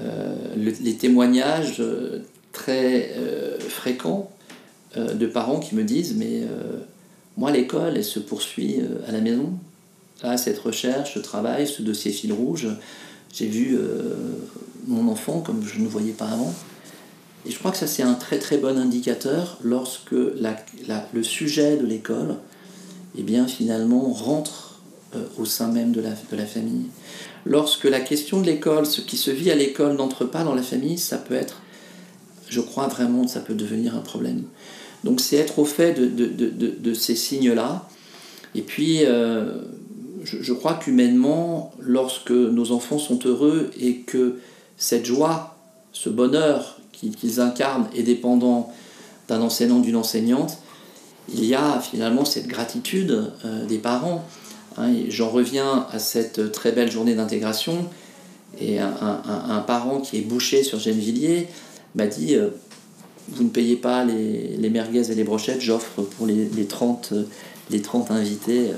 Euh, 0.00 0.34
les 0.56 0.96
témoignages 0.96 1.80
euh, 1.80 2.20
très 2.52 3.14
fréquents 3.68 4.30
de 4.96 5.26
parents 5.26 5.58
qui 5.58 5.74
me 5.74 5.84
disent 5.84 6.14
mais 6.16 6.42
Moi, 7.36 7.50
l'école, 7.50 7.96
elle 7.96 8.04
se 8.04 8.18
poursuit 8.18 8.80
euh, 8.80 9.08
à 9.08 9.12
la 9.12 9.20
maison. 9.20 9.52
Là, 10.22 10.36
cette 10.36 10.58
recherche, 10.58 11.14
ce 11.14 11.18
travail, 11.18 11.66
ce 11.66 11.82
dossier 11.82 12.12
fil 12.12 12.32
rouge, 12.32 12.68
j'ai 13.32 13.46
vu 13.46 13.74
euh, 13.74 14.14
mon 14.86 15.10
enfant 15.10 15.40
comme 15.40 15.64
je 15.64 15.80
ne 15.80 15.88
voyais 15.88 16.12
pas 16.12 16.28
avant. 16.28 16.52
Et 17.46 17.50
je 17.50 17.58
crois 17.58 17.72
que 17.72 17.78
ça, 17.78 17.86
c'est 17.86 18.02
un 18.02 18.14
très 18.14 18.38
très 18.38 18.58
bon 18.58 18.78
indicateur 18.78 19.58
lorsque 19.64 20.12
le 20.12 21.22
sujet 21.22 21.76
de 21.76 21.86
l'école, 21.86 22.36
eh 23.16 23.22
bien, 23.22 23.48
finalement, 23.48 24.12
rentre 24.12 24.80
euh, 25.16 25.24
au 25.38 25.44
sein 25.44 25.68
même 25.68 25.92
de 25.92 26.00
la, 26.00 26.10
de 26.10 26.36
la 26.36 26.46
famille. 26.46 26.86
Lorsque 27.44 27.84
la 27.84 28.00
question 28.00 28.40
de 28.40 28.46
l'école, 28.46 28.86
ce 28.86 29.00
qui 29.00 29.16
se 29.16 29.30
vit 29.30 29.50
à 29.50 29.54
l'école, 29.54 29.94
n'entre 29.94 30.24
pas 30.24 30.44
dans 30.44 30.54
la 30.54 30.62
famille, 30.62 30.98
ça 30.98 31.18
peut 31.18 31.34
être, 31.34 31.60
je 32.48 32.60
crois 32.60 32.86
vraiment, 32.86 33.26
ça 33.26 33.40
peut 33.40 33.54
devenir 33.54 33.96
un 33.96 34.00
problème. 34.00 34.42
Donc 35.04 35.20
c'est 35.20 35.36
être 35.36 35.58
au 35.58 35.64
fait 35.64 35.94
de, 35.94 36.94
ces 36.94 37.16
signes-là. 37.16 37.88
Et 38.54 38.62
puis, 38.62 39.04
euh, 39.04 39.62
je, 40.22 40.42
je, 40.42 40.52
crois 40.52 40.74
qu'humainement, 40.74 41.72
lorsque 41.80 42.30
nos 42.30 42.70
enfants 42.70 42.98
sont 42.98 43.18
heureux 43.24 43.70
et 43.80 44.00
que 44.00 44.36
cette 44.76 45.06
joie, 45.06 45.56
ce 45.92 46.08
bonheur 46.08 46.78
qu'ils 46.92 47.40
incarnent 47.40 47.88
est 47.96 48.02
dépendant 48.02 48.72
d'un 49.28 49.40
enseignant, 49.40 49.80
d'une 49.80 49.96
enseignante, 49.96 50.58
il 51.32 51.44
y 51.44 51.54
a 51.54 51.80
finalement 51.80 52.24
cette 52.24 52.46
gratitude 52.46 53.32
euh, 53.44 53.64
des 53.66 53.78
parents. 53.78 54.24
Hein, 54.76 54.92
J'en 55.08 55.30
reviens 55.30 55.86
à 55.90 55.98
cette 55.98 56.52
très 56.52 56.72
belle 56.72 56.90
journée 56.90 57.14
d'intégration. 57.14 57.88
Et 58.60 58.78
un, 58.78 59.64
parent 59.66 60.00
qui 60.00 60.18
est 60.18 60.22
bouché 60.22 60.62
sur 60.62 60.78
Gennevilliers 60.78 61.48
m'a 61.94 62.06
dit 62.06 62.34
euh, 62.34 62.50
Vous 63.30 63.44
ne 63.44 63.48
payez 63.48 63.76
pas 63.76 64.04
les, 64.04 64.56
les 64.58 64.70
merguez 64.70 65.10
et 65.10 65.14
les 65.14 65.24
brochettes, 65.24 65.62
j'offre 65.62 66.02
pour 66.02 66.26
les, 66.26 66.44
les, 66.54 66.66
30, 66.66 67.14
les 67.70 67.80
30 67.80 68.10
invités. 68.10 68.72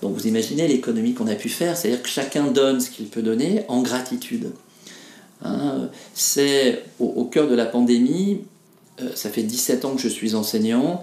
Donc 0.00 0.14
vous 0.14 0.26
imaginez 0.26 0.66
l'économie 0.68 1.14
qu'on 1.14 1.26
a 1.26 1.34
pu 1.34 1.48
faire, 1.48 1.76
c'est-à-dire 1.76 2.02
que 2.02 2.08
chacun 2.08 2.46
donne 2.46 2.80
ce 2.80 2.90
qu'il 2.90 3.06
peut 3.06 3.22
donner 3.22 3.64
en 3.68 3.82
gratitude. 3.82 4.52
Hein, 5.42 5.88
c'est 6.14 6.84
au, 6.98 7.24
cœur 7.24 7.48
de 7.48 7.54
la 7.54 7.66
pandémie, 7.66 8.42
euh, 9.00 9.10
ça 9.14 9.30
fait 9.30 9.42
17 9.42 9.84
ans 9.84 9.94
que 9.94 10.00
je 10.00 10.08
suis 10.08 10.34
enseignant, 10.34 11.02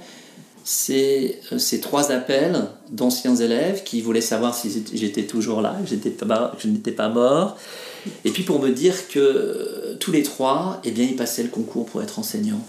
c'est 0.70 1.39
euh, 1.53 1.59
ces 1.59 1.80
trois 1.80 2.11
appels 2.11 2.68
d'anciens 2.89 3.38
élèves 3.38 3.84
qui 3.84 4.01
voulaient 4.01 4.20
savoir 4.20 4.53
si 4.53 4.84
j'étais 4.93 5.24
toujours 5.24 5.61
là, 5.61 5.78
que, 5.82 5.89
je 5.89 6.68
n'étais 6.68 6.91
pas 6.91 7.07
mort, 7.07 7.57
et 8.26 8.32
puis 8.32 8.43
pour 8.43 8.61
me 8.61 8.72
dire 8.72 9.07
que 9.07 9.18
euh, 9.18 9.95
tous 9.97 10.11
les 10.11 10.24
trois, 10.24 10.82
eh 10.84 10.91
bien, 10.91 11.05
ils 11.05 11.15
passaient 11.15 11.43
le 11.43 11.47
concours 11.47 11.86
pour 11.86 12.03
être 12.03 12.20
enseignants. 12.20 12.59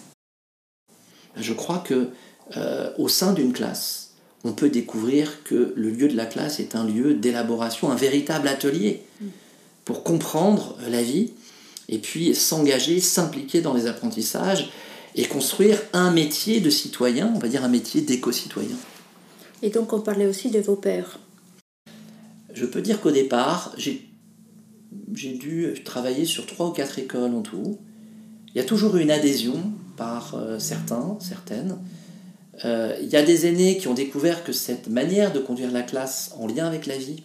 Je 1.37 1.53
crois 1.53 1.79
que 1.79 2.11
euh, 2.57 2.91
au 2.99 3.09
sein 3.09 3.33
d'une 3.33 3.53
classe, 3.53 4.11
on 4.45 4.53
peut 4.53 4.69
découvrir 4.69 5.43
que 5.43 5.73
le 5.75 5.91
lieu 5.91 6.07
de 6.07 6.17
la 6.17 6.27
classe 6.27 6.61
est 6.61 6.77
un 6.77 6.85
lieu 6.85 7.15
d'élaboration, 7.15 7.91
un 7.91 7.97
véritable 7.97 8.47
atelier 8.47 9.03
pour 9.85 10.05
comprendre 10.05 10.79
la 10.89 11.03
vie 11.03 11.33
et 11.89 11.99
puis 11.99 12.37
s'engager, 12.37 13.01
s'impliquer 13.01 13.61
dans 13.61 13.75
les 13.75 13.89
apprentissages 13.89 14.71
et 15.19 15.25
construire 15.25 15.83
un 15.93 16.13
métier 16.13 16.61
de 16.61 16.71
citoyen, 16.71 17.33
on 17.35 17.41
va 17.41 17.49
dire 17.49 17.65
un 17.65 17.69
métier 17.69 18.01
d'éco-citoyen. 18.03 18.77
Et 19.63 19.71
donc 19.71 19.93
on 19.93 20.01
parlait 20.01 20.27
aussi 20.27 20.49
de 20.49 20.61
vos 20.61 20.77
pères. 20.77 21.19
Je 22.55 22.65
peux 22.65 22.81
dire 22.81 23.01
qu'au 23.01 23.11
départ, 23.11 23.75
j'ai 23.77 24.01
dû 25.33 25.75
travailler 25.85 26.25
sur 26.25 26.47
trois 26.47 26.69
ou 26.69 26.71
quatre 26.71 27.01
écoles 27.01 27.35
en 27.35 27.43
tout. 27.43 27.79
Il 28.55 28.59
y 28.59 28.61
a 28.61 28.65
toujours 28.65 28.97
eu 28.97 29.03
une 29.03 29.11
adhésion 29.11 29.61
par 29.97 30.37
euh, 30.37 30.61
certains, 30.61 31.19
certaines. 31.21 31.79
Euh, 32.65 32.97
il 33.03 33.09
y 33.09 33.17
a 33.17 33.23
des 33.23 33.47
aînés 33.47 33.77
qui 33.79 33.89
ont 33.89 33.95
découvert 33.95 34.45
que 34.45 34.53
cette 34.53 34.89
manière 34.89 35.33
de 35.33 35.41
conduire 35.41 35.73
la 35.73 35.83
classe 35.83 36.33
en 36.39 36.47
lien 36.47 36.67
avec 36.67 36.87
la 36.87 36.97
vie, 36.97 37.25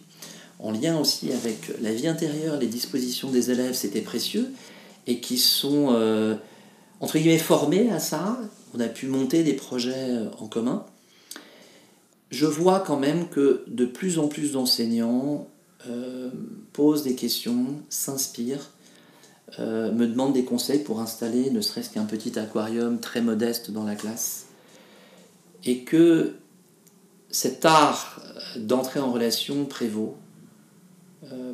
en 0.58 0.72
lien 0.72 0.98
aussi 0.98 1.30
avec 1.32 1.70
la 1.80 1.92
vie 1.92 2.08
intérieure, 2.08 2.58
les 2.58 2.66
dispositions 2.66 3.30
des 3.30 3.52
élèves, 3.52 3.74
c'était 3.74 4.00
précieux, 4.00 4.52
et 5.06 5.20
qui 5.20 5.38
sont, 5.38 5.88
euh, 5.92 6.34
entre 7.00 7.18
guillemets, 7.18 7.38
formés 7.38 7.90
à 7.90 7.98
ça. 7.98 8.38
On 8.74 8.80
a 8.80 8.88
pu 8.88 9.06
monter 9.06 9.42
des 9.42 9.54
projets 9.54 10.10
euh, 10.10 10.28
en 10.38 10.46
commun. 10.46 10.84
Je 12.30 12.46
vois 12.46 12.80
quand 12.80 12.96
même 12.96 13.28
que 13.28 13.64
de 13.68 13.84
plus 13.84 14.18
en 14.18 14.28
plus 14.28 14.52
d'enseignants 14.52 15.48
euh, 15.88 16.30
posent 16.72 17.04
des 17.04 17.14
questions, 17.14 17.66
s'inspirent, 17.88 18.70
euh, 19.58 19.92
me 19.92 20.06
demandent 20.06 20.32
des 20.32 20.44
conseils 20.44 20.82
pour 20.82 21.00
installer 21.00 21.50
ne 21.50 21.60
serait-ce 21.60 21.90
qu'un 21.90 22.04
petit 22.04 22.38
aquarium 22.38 22.98
très 22.98 23.20
modeste 23.20 23.70
dans 23.70 23.84
la 23.84 23.94
classe. 23.94 24.46
Et 25.64 25.84
que 25.84 26.34
cet 27.30 27.64
art 27.64 28.20
d'entrer 28.56 29.00
en 29.00 29.12
relation 29.12 29.64
prévaut 29.64 30.16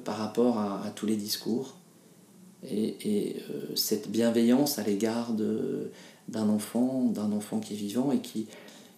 par 0.04 0.18
rapport 0.18 0.58
à, 0.58 0.92
tous 0.96 1.06
les 1.06 1.16
discours. 1.16 1.79
Et, 2.68 3.36
euh, 3.50 3.74
cette 3.74 4.10
bienveillance 4.10 4.78
à 4.78 4.82
l'égard 4.82 5.32
d'un 5.32 6.48
enfant, 6.48 7.04
d'un 7.04 7.32
enfant 7.32 7.58
qui 7.58 7.74
est 7.74 7.76
vivant 7.76 8.12
et 8.12 8.18
qui, 8.18 8.46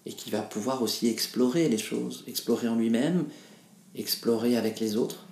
et 0.05 0.13
qui 0.13 0.31
va 0.31 0.41
pouvoir 0.41 0.83
aussi 0.83 1.07
explorer 1.07 1.69
les 1.69 1.79
choses, 1.79 2.25
explorer 2.27 2.69
en 2.69 2.75
lui-même, 2.75 3.25
explorer 3.95 4.57
avec 4.57 4.81
les 4.81 4.97
autres. 4.97 5.27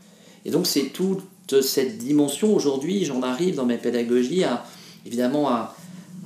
Et 0.45 0.51
donc 0.51 0.67
c'est 0.67 0.87
toute 0.87 1.61
cette 1.61 1.99
dimension, 1.99 2.55
aujourd'hui 2.55 3.05
j'en 3.05 3.23
arrive 3.23 3.57
dans 3.57 3.67
mes 3.67 3.79
pédagogies 3.79 4.45
à, 4.45 4.65
évidemment 5.05 5.49
à, 5.49 5.77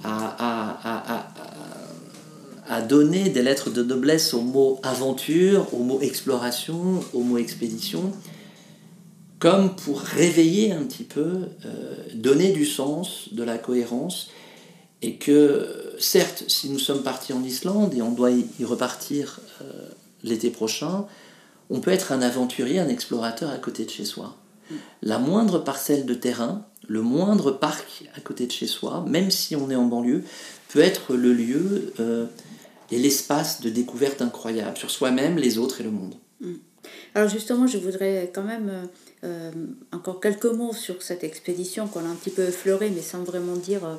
à, 0.05 1.31
à, 2.69 2.83
donner 2.83 3.31
des 3.31 3.43
lettres 3.43 3.71
de 3.71 3.83
noblesse 3.83 4.35
au 4.35 4.43
mot 4.43 4.79
aventure, 4.83 5.73
au 5.73 5.79
mot 5.79 6.01
exploration, 6.01 7.03
au 7.15 7.21
mot 7.21 7.39
expédition, 7.39 8.13
comme 9.45 9.77
pour 9.77 10.01
réveiller 10.01 10.73
un 10.73 10.85
petit 10.85 11.05
peu, 11.05 11.51
euh, 11.67 11.95
donner 12.15 12.53
du 12.53 12.65
sens, 12.65 13.29
de 13.33 13.43
la 13.43 13.59
cohérence, 13.59 14.31
et 15.03 15.17
que 15.17 15.93
certes, 15.99 16.45
si 16.49 16.71
nous 16.71 16.79
sommes 16.79 17.03
partis 17.03 17.35
en 17.35 17.45
Islande 17.45 17.93
et 17.93 18.01
on 18.01 18.13
doit 18.13 18.31
y 18.31 18.65
repartir 18.65 19.41
euh, 19.61 19.65
l'été 20.23 20.49
prochain, 20.49 21.05
on 21.69 21.81
peut 21.81 21.91
être 21.91 22.11
un 22.11 22.23
aventurier, 22.23 22.79
un 22.79 22.89
explorateur 22.89 23.51
à 23.51 23.59
côté 23.59 23.85
de 23.85 23.91
chez 23.91 24.07
soi. 24.07 24.35
La 25.03 25.19
moindre 25.19 25.59
parcelle 25.59 26.07
de 26.07 26.15
terrain, 26.15 26.65
le 26.89 27.03
moindre 27.03 27.51
parc 27.51 28.05
à 28.17 28.21
côté 28.21 28.47
de 28.47 28.53
chez 28.53 28.67
soi, 28.67 29.05
même 29.07 29.31
si 29.31 29.57
on 29.57 29.71
est 29.71 29.77
en 29.77 29.85
banlieue, 29.85 30.25
peut 30.71 30.81
être 30.81 31.17
le 31.17 31.35
lieu 31.35 31.93
euh, 32.01 32.25
et 32.91 32.99
l'espace 32.99 33.61
de 33.61 33.69
découverte 33.69 34.23
incroyable 34.23 34.79
sur 34.79 34.91
soi-même, 34.91 35.37
les 35.37 35.59
autres 35.59 35.83
et 35.83 35.85
le 35.85 35.91
monde. 35.91 36.15
Mm. 36.41 36.55
Alors 37.15 37.29
justement, 37.29 37.67
je 37.67 37.77
voudrais 37.77 38.31
quand 38.35 38.43
même 38.43 38.89
euh, 39.25 39.51
encore 39.93 40.21
quelques 40.21 40.45
mots 40.45 40.75
sur 40.75 41.03
cette 41.03 41.25
expédition 41.25 41.87
qu'on 41.87 42.01
a 42.01 42.09
un 42.09 42.15
petit 42.15 42.31
peu 42.31 42.43
effleurée, 42.43 42.91
mais 42.91 43.01
sans 43.01 43.23
vraiment 43.23 43.57
dire 43.57 43.85
euh, 43.85 43.95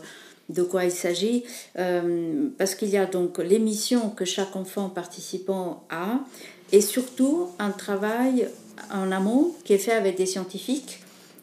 de 0.49 0.61
quoi 0.61 0.85
il 0.85 0.91
s'agit, 0.91 1.43
euh, 1.79 2.49
parce 2.59 2.75
qu'il 2.75 2.89
y 2.89 2.97
a 2.97 3.07
donc 3.07 3.39
les 3.39 3.57
missions 3.57 4.11
que 4.11 4.23
chaque 4.23 4.55
enfant 4.55 4.89
participant 4.89 5.83
a, 5.89 6.19
et 6.71 6.81
surtout 6.81 7.47
un 7.57 7.71
travail 7.71 8.49
en 8.93 9.11
amont 9.11 9.55
qui 9.63 9.73
est 9.73 9.79
fait 9.79 9.93
avec 9.93 10.15
des 10.15 10.27
scientifiques. 10.27 10.99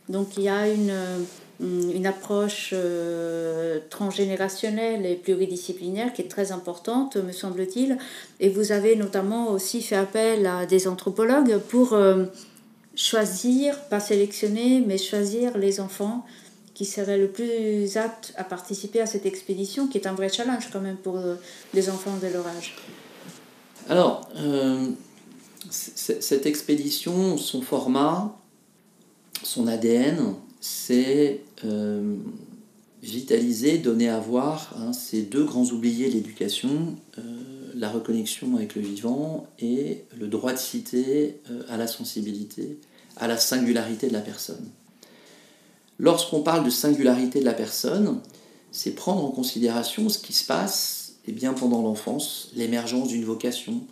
Donc 0.09 0.37
il 0.37 0.45
y 0.45 0.49
a 0.49 0.69
une, 0.69 0.95
une 1.61 2.07
approche 2.07 2.75
transgénérationnelle 3.89 5.07
et 5.07 5.15
pluridisciplinaire 5.15 6.13
qui 6.13 6.23
est 6.23 6.29
très 6.29 6.53
importante, 6.53 7.17
me 7.17 7.33
semble-t-il. 7.33 7.99
Et 8.41 8.49
vous 8.49 8.73
avez 8.73 8.95
notamment 8.95 9.51
aussi 9.51 9.81
fait 9.81 9.97
appel 9.97 10.47
à 10.47 10.67
des 10.67 10.87
anthropologues 10.87 11.59
pour 11.69 11.97
choisir, 12.95 13.79
pas 13.85 14.01
sélectionner, 14.01 14.83
mais 14.87 14.99
choisir 14.99 15.57
les 15.57 15.81
enfants 15.81 16.25
qui 16.75 16.85
seraient 16.85 17.19
le 17.19 17.29
plus 17.29 17.97
aptes 17.97 18.33
à 18.37 18.45
participer 18.45 19.01
à 19.01 19.07
cette 19.07 19.27
expédition, 19.27 19.89
qui 19.89 19.99
est 19.99 20.07
un 20.07 20.15
vrai 20.15 20.29
challenge 20.29 20.69
quand 20.73 20.81
même 20.81 20.97
pour 20.97 21.19
euh, 21.19 21.35
des 21.75 21.91
enfants 21.91 22.17
de 22.23 22.29
leur 22.29 22.47
âge. 22.47 22.75
Alors, 23.89 24.29
euh, 24.37 24.89
cette 25.71 26.47
expédition, 26.47 27.37
son 27.37 27.63
format, 27.63 28.37
son 29.43 29.67
ADN, 29.67 30.35
c'est 30.61 31.41
euh, 31.65 32.17
vitaliser, 33.03 33.79
donner 33.79 34.09
à 34.09 34.21
voir 34.21 34.75
hein, 34.79 34.93
ces 34.93 35.23
deux 35.23 35.45
grands 35.45 35.67
oubliés 35.67 36.09
l'éducation, 36.09 36.97
euh, 37.19 37.23
la 37.75 37.91
reconnexion 37.91 38.57
avec 38.57 38.75
le 38.75 38.83
vivant 38.83 39.47
et 39.59 40.05
le 40.19 40.27
droit 40.27 40.53
de 40.53 40.59
citer 40.59 41.41
euh, 41.51 41.63
à 41.69 41.77
la 41.77 41.87
sensibilité, 41.87 42.79
à 43.17 43.27
la 43.27 43.37
singularité 43.37 44.09
de 44.09 44.13
la 44.13 44.21
personne. 44.21 44.69
Lorsqu'on 45.99 46.43
parle 46.43 46.65
de 46.65 46.71
singularité 46.71 47.41
de 47.41 47.45
la 47.45 47.53
personne, 47.53 48.21
c'est 48.71 48.93
prendre 48.93 49.25
en 49.25 49.31
considération 49.31 50.09
ce 50.09 50.19
qui 50.19 50.33
se 50.33 50.45
passe 50.45 51.15
eh 51.27 51.33
bien, 51.33 51.53
pendant 51.53 51.83
l'enfance, 51.83 52.51
l'émergence 52.57 53.09
d'une 53.09 53.25
vocation, 53.25 53.83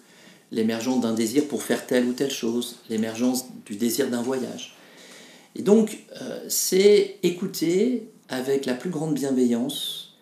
l'émergence 0.50 1.00
d'un 1.00 1.14
désir 1.14 1.46
pour 1.46 1.62
faire 1.62 1.86
telle 1.86 2.06
ou 2.06 2.12
telle 2.12 2.30
chose, 2.30 2.76
l'émergence 2.88 3.44
du 3.66 3.76
désir 3.76 4.10
d'un 4.10 4.22
voyage. 4.22 4.74
Et 5.54 5.62
donc, 5.62 5.98
euh, 6.20 6.40
c'est 6.48 7.18
écouter 7.22 8.08
avec 8.28 8.66
la 8.66 8.74
plus 8.74 8.90
grande 8.90 9.14
bienveillance 9.14 10.14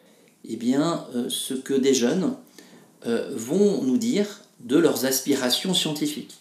eh 0.45 0.57
bien, 0.57 1.07
euh, 1.15 1.29
ce 1.29 1.55
que 1.55 1.75
des 1.75 1.95
jeunes 1.95 2.35
euh, 3.09 3.31
vont 3.35 3.83
nous 3.83 3.97
dire 3.97 4.43
de 4.61 4.77
leurs 4.77 5.07
aspirations 5.07 5.73
scientifiques. 5.73 6.37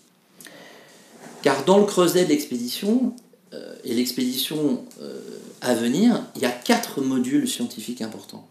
Car 1.41 1.63
dans 1.63 1.77
le 1.77 1.85
creuset 1.85 2.25
de 2.25 2.29
l'expédition, 2.29 3.15
euh, 3.53 3.73
et 3.85 3.93
l'expédition 3.93 4.83
euh, 5.01 5.21
à 5.61 5.75
venir, 5.75 6.21
il 6.35 6.41
y 6.41 6.45
a 6.45 6.51
quatre 6.51 7.01
modules 7.01 7.47
scientifiques 7.47 8.01
importants. 8.01 8.45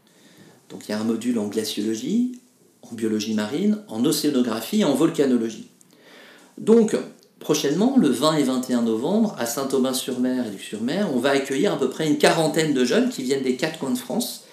Donc 0.70 0.88
il 0.88 0.92
y 0.92 0.94
a 0.94 1.00
un 1.00 1.04
module 1.04 1.38
en 1.38 1.48
glaciologie, 1.48 2.40
en 2.90 2.94
biologie 2.94 3.34
marine, 3.34 3.78
en 3.88 4.02
océanographie 4.06 4.80
et 4.80 4.84
en 4.84 4.94
volcanologie. 4.94 5.68
Donc 6.56 6.96
prochainement, 7.38 7.96
le 7.98 8.08
20 8.08 8.38
et 8.38 8.42
21 8.44 8.82
novembre, 8.82 9.36
à 9.38 9.44
Saint-Aubin-sur-Mer 9.44 10.46
et 10.46 10.50
Luc-sur-Mer, 10.50 11.10
on 11.14 11.18
va 11.18 11.30
accueillir 11.30 11.74
à 11.74 11.78
peu 11.78 11.90
près 11.90 12.08
une 12.08 12.16
quarantaine 12.16 12.72
de 12.72 12.84
jeunes 12.84 13.10
qui 13.10 13.22
viennent 13.22 13.42
des 13.42 13.56
quatre 13.56 13.78
coins 13.78 13.90
de 13.90 13.98
France 13.98 14.44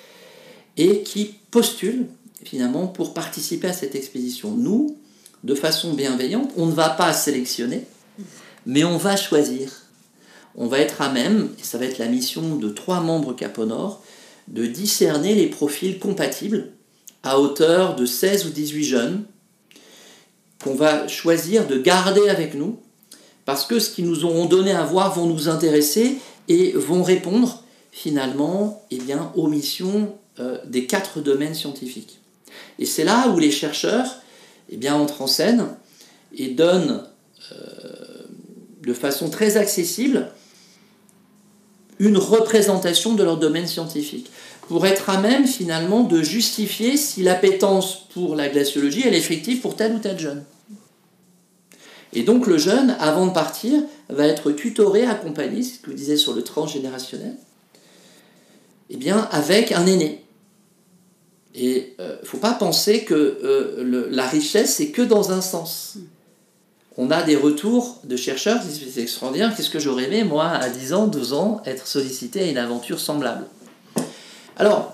et 0.76 1.04
qui 1.04 1.36
postulent 1.50 2.08
finalement 2.44 2.88
pour 2.88 3.14
participer 3.14 3.68
à 3.68 3.74
cette 3.74 3.96
expédition. 3.96 4.52
Nous, 4.52 4.98
de 5.44 5.56
façon 5.56 5.94
bienveillante, 5.94 6.52
on 6.58 6.66
ne 6.66 6.72
va 6.72 6.90
pas 6.90 7.14
sélectionner, 7.14 7.86
mais 8.66 8.84
on 8.84 8.98
va 8.98 9.16
choisir. 9.16 9.72
On 10.56 10.68
va 10.68 10.80
être 10.80 11.02
à 11.02 11.10
même, 11.10 11.50
et 11.60 11.64
ça 11.64 11.78
va 11.78 11.86
être 11.86 11.98
la 11.98 12.08
mission 12.08 12.56
de 12.56 12.70
trois 12.70 13.00
membres 13.00 13.34
Caponor, 13.34 14.04
de 14.48 14.66
discerner 14.66 15.36
les 15.36 15.48
profils 15.48 16.00
compatibles 16.00 16.72
à 17.24 17.40
hauteur 17.40 17.96
de 17.96 18.06
16 18.06 18.46
ou 18.48 18.50
18 18.50 18.84
jeunes 18.84 19.24
qu'on 20.64 20.76
va 20.76 21.08
choisir 21.08 21.68
de 21.68 21.78
garder 21.78 22.30
avec 22.30 22.54
nous 22.54 22.80
parce 23.46 23.66
que 23.66 23.80
ce 23.80 23.90
qu'ils 23.90 24.06
nous 24.06 24.26
auront 24.26 24.46
donné 24.46 24.72
à 24.72 24.84
voir 24.84 25.14
vont 25.14 25.26
nous 25.26 25.50
intéresser 25.50 26.18
et 26.48 26.72
vont 26.72 27.04
répondre 27.04 27.64
finalement 27.92 28.84
eh 28.92 28.98
bien, 28.98 29.32
aux 29.36 29.48
missions 29.48 30.16
euh, 30.40 30.58
des 30.66 30.86
quatre 30.86 31.22
domaines 31.22 31.54
scientifiques. 31.54 32.20
Et 32.84 32.86
c'est 32.86 33.06
là 33.06 33.30
où 33.30 33.40
les 33.40 33.50
chercheurs 33.50 34.18
eh 34.70 34.76
bien, 34.76 34.94
entrent 34.94 35.22
en 35.22 35.28
scène 35.28 35.68
et 36.38 36.50
donnent 36.50 37.06
euh, 37.54 37.56
de 38.82 38.94
façon 38.94 39.30
très 39.30 39.56
accessible 39.56 40.34
une 41.98 42.18
représentation 42.18 43.14
de 43.14 43.24
leur 43.24 43.38
domaine 43.38 43.68
scientifique, 43.68 44.30
pour 44.68 44.86
être 44.86 45.10
à 45.10 45.22
même 45.22 45.48
finalement 45.48 46.04
de 46.04 46.22
justifier 46.22 46.98
si 46.98 47.24
l'appétence 47.24 48.10
pour 48.14 48.36
la 48.36 48.50
glaciologie 48.50 49.08
est 49.08 49.18
effective 49.18 49.62
pour 49.62 49.78
tel 49.78 49.94
ou 49.96 50.00
tel 50.00 50.20
jeune. 50.20 50.44
Et 52.12 52.24
donc 52.24 52.48
le 52.48 52.58
jeune, 52.58 52.98
avant 53.00 53.28
de 53.28 53.32
partir, 53.32 53.82
va 54.10 54.28
être 54.28 54.52
tutoré, 54.52 55.06
accompagné, 55.06 55.64
ce 55.64 55.80
que 55.80 55.92
vous 55.92 55.96
disiez 55.96 56.18
sur 56.18 56.34
le 56.34 56.44
transgénérationnel, 56.44 57.38
eh 58.90 58.98
bien, 58.98 59.30
avec 59.32 59.72
un 59.72 59.86
aîné. 59.86 60.23
Et 61.56 61.96
il 62.00 62.04
euh, 62.04 62.18
ne 62.22 62.26
faut 62.26 62.38
pas 62.38 62.54
penser 62.54 63.04
que 63.04 63.14
euh, 63.14 64.08
la 64.10 64.28
richesse, 64.28 64.76
c'est 64.76 64.90
que 64.90 65.02
dans 65.02 65.32
un 65.32 65.42
sens 65.42 65.98
on 66.96 67.10
a 67.10 67.24
des 67.24 67.36
retours 67.36 68.00
de 68.04 68.16
chercheurs 68.16 68.62
qui 68.62 68.68
disent 68.68 68.94
c'est 68.94 69.02
extraordinaire, 69.02 69.56
qu'est-ce 69.56 69.72
que 69.72 69.80
j'aurais 69.80 70.04
aimé, 70.04 70.24
moi, 70.24 70.48
à 70.48 70.70
10 70.70 70.94
ans, 70.94 71.08
12 71.08 71.34
ans, 71.34 71.60
être 71.66 71.88
sollicité 71.88 72.42
à 72.42 72.46
une 72.46 72.58
aventure 72.60 73.00
semblable? 73.00 73.46
Alors, 74.58 74.94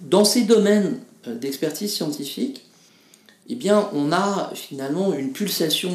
dans 0.00 0.24
ces 0.24 0.44
domaines 0.44 1.00
euh, 1.28 1.34
d'expertise 1.34 1.92
scientifique, 1.92 2.64
eh 3.50 3.56
bien, 3.56 3.90
on 3.92 4.10
a 4.10 4.52
finalement 4.54 5.12
une 5.12 5.32
pulsation 5.32 5.90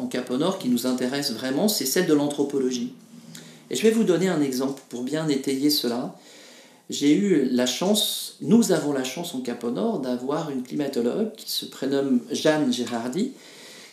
en 0.00 0.06
Cap 0.06 0.30
Nord 0.30 0.58
qui 0.58 0.70
nous 0.70 0.86
intéresse 0.86 1.30
vraiment, 1.30 1.68
c'est 1.68 1.84
celle 1.84 2.06
de 2.06 2.14
l'anthropologie. 2.14 2.94
Et 3.70 3.76
je 3.76 3.82
vais 3.82 3.90
vous 3.90 4.04
donner 4.04 4.28
un 4.28 4.40
exemple 4.40 4.80
pour 4.88 5.02
bien 5.02 5.28
étayer 5.28 5.68
cela. 5.68 6.16
J'ai 6.88 7.14
eu 7.14 7.48
la 7.50 7.66
chance, 7.66 8.29
nous 8.40 8.72
avons 8.72 8.92
la 8.92 9.04
chance 9.04 9.34
en 9.34 9.40
Cap 9.40 9.64
Nord 9.64 10.00
d'avoir 10.00 10.50
une 10.50 10.62
climatologue 10.62 11.32
qui 11.36 11.50
se 11.50 11.66
prénomme 11.66 12.20
Jeanne 12.30 12.72
Gérardi, 12.72 13.32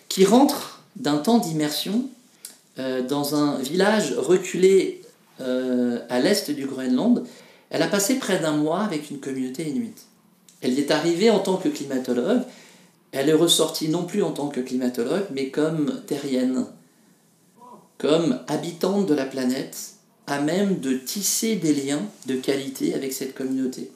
qui 0.08 0.26
rentre 0.26 0.82
d'un 0.96 1.18
temps 1.18 1.38
d'immersion 1.38 2.06
euh, 2.80 3.02
dans 3.02 3.36
un 3.36 3.58
village 3.60 4.14
reculé 4.14 5.02
euh, 5.42 6.00
à 6.10 6.20
l'est 6.20 6.50
du 6.52 6.66
Groenland. 6.66 7.24
Elle 7.70 7.82
a 7.82 7.88
passé 7.88 8.16
près 8.16 8.40
d'un 8.40 8.56
mois 8.56 8.82
avec 8.82 9.10
une 9.12 9.20
communauté 9.20 9.68
inuite. 9.68 10.06
Elle 10.62 10.74
y 10.74 10.80
est 10.80 10.92
arrivée 10.92 11.30
en 11.30 11.40
tant 11.40 11.58
que 11.58 11.70
climatologue. 11.70 12.42
Elle 13.12 13.30
est 13.30 13.34
ressortie 13.34 13.90
non 13.90 14.04
plus 14.06 14.24
en 14.24 14.32
tant 14.32 14.48
que 14.48 14.62
climatologue, 14.62 15.26
mais 15.32 15.50
comme 15.50 16.02
terrienne, 16.08 16.66
comme 17.98 18.40
habitante 18.48 19.08
de 19.08 19.14
la 19.14 19.26
planète, 19.26 19.78
à 20.26 20.42
même 20.42 20.80
de 20.80 20.94
tisser 20.94 21.56
des 21.56 21.74
liens 21.74 22.02
de 22.26 22.36
qualité 22.36 22.94
avec 22.94 23.14
cette 23.14 23.34
communauté. 23.34 23.92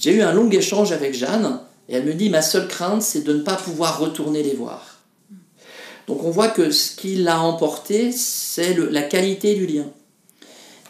J'ai 0.00 0.14
eu 0.14 0.22
un 0.22 0.32
long 0.32 0.50
échange 0.50 0.92
avec 0.92 1.12
Jeanne, 1.14 1.60
et 1.86 1.96
elle 1.96 2.06
me 2.06 2.14
dit, 2.14 2.30
ma 2.30 2.40
seule 2.40 2.66
crainte, 2.66 3.02
c'est 3.02 3.20
de 3.20 3.34
ne 3.34 3.42
pas 3.42 3.56
pouvoir 3.56 4.00
retourner 4.00 4.42
les 4.42 4.54
voir. 4.54 4.98
Donc 6.08 6.24
on 6.24 6.30
voit 6.30 6.48
que 6.48 6.70
ce 6.70 6.96
qui 6.96 7.16
l'a 7.16 7.40
emporté, 7.42 8.10
c'est 8.10 8.74
la 8.74 9.02
qualité 9.02 9.54
du 9.54 9.66
lien. 9.66 9.86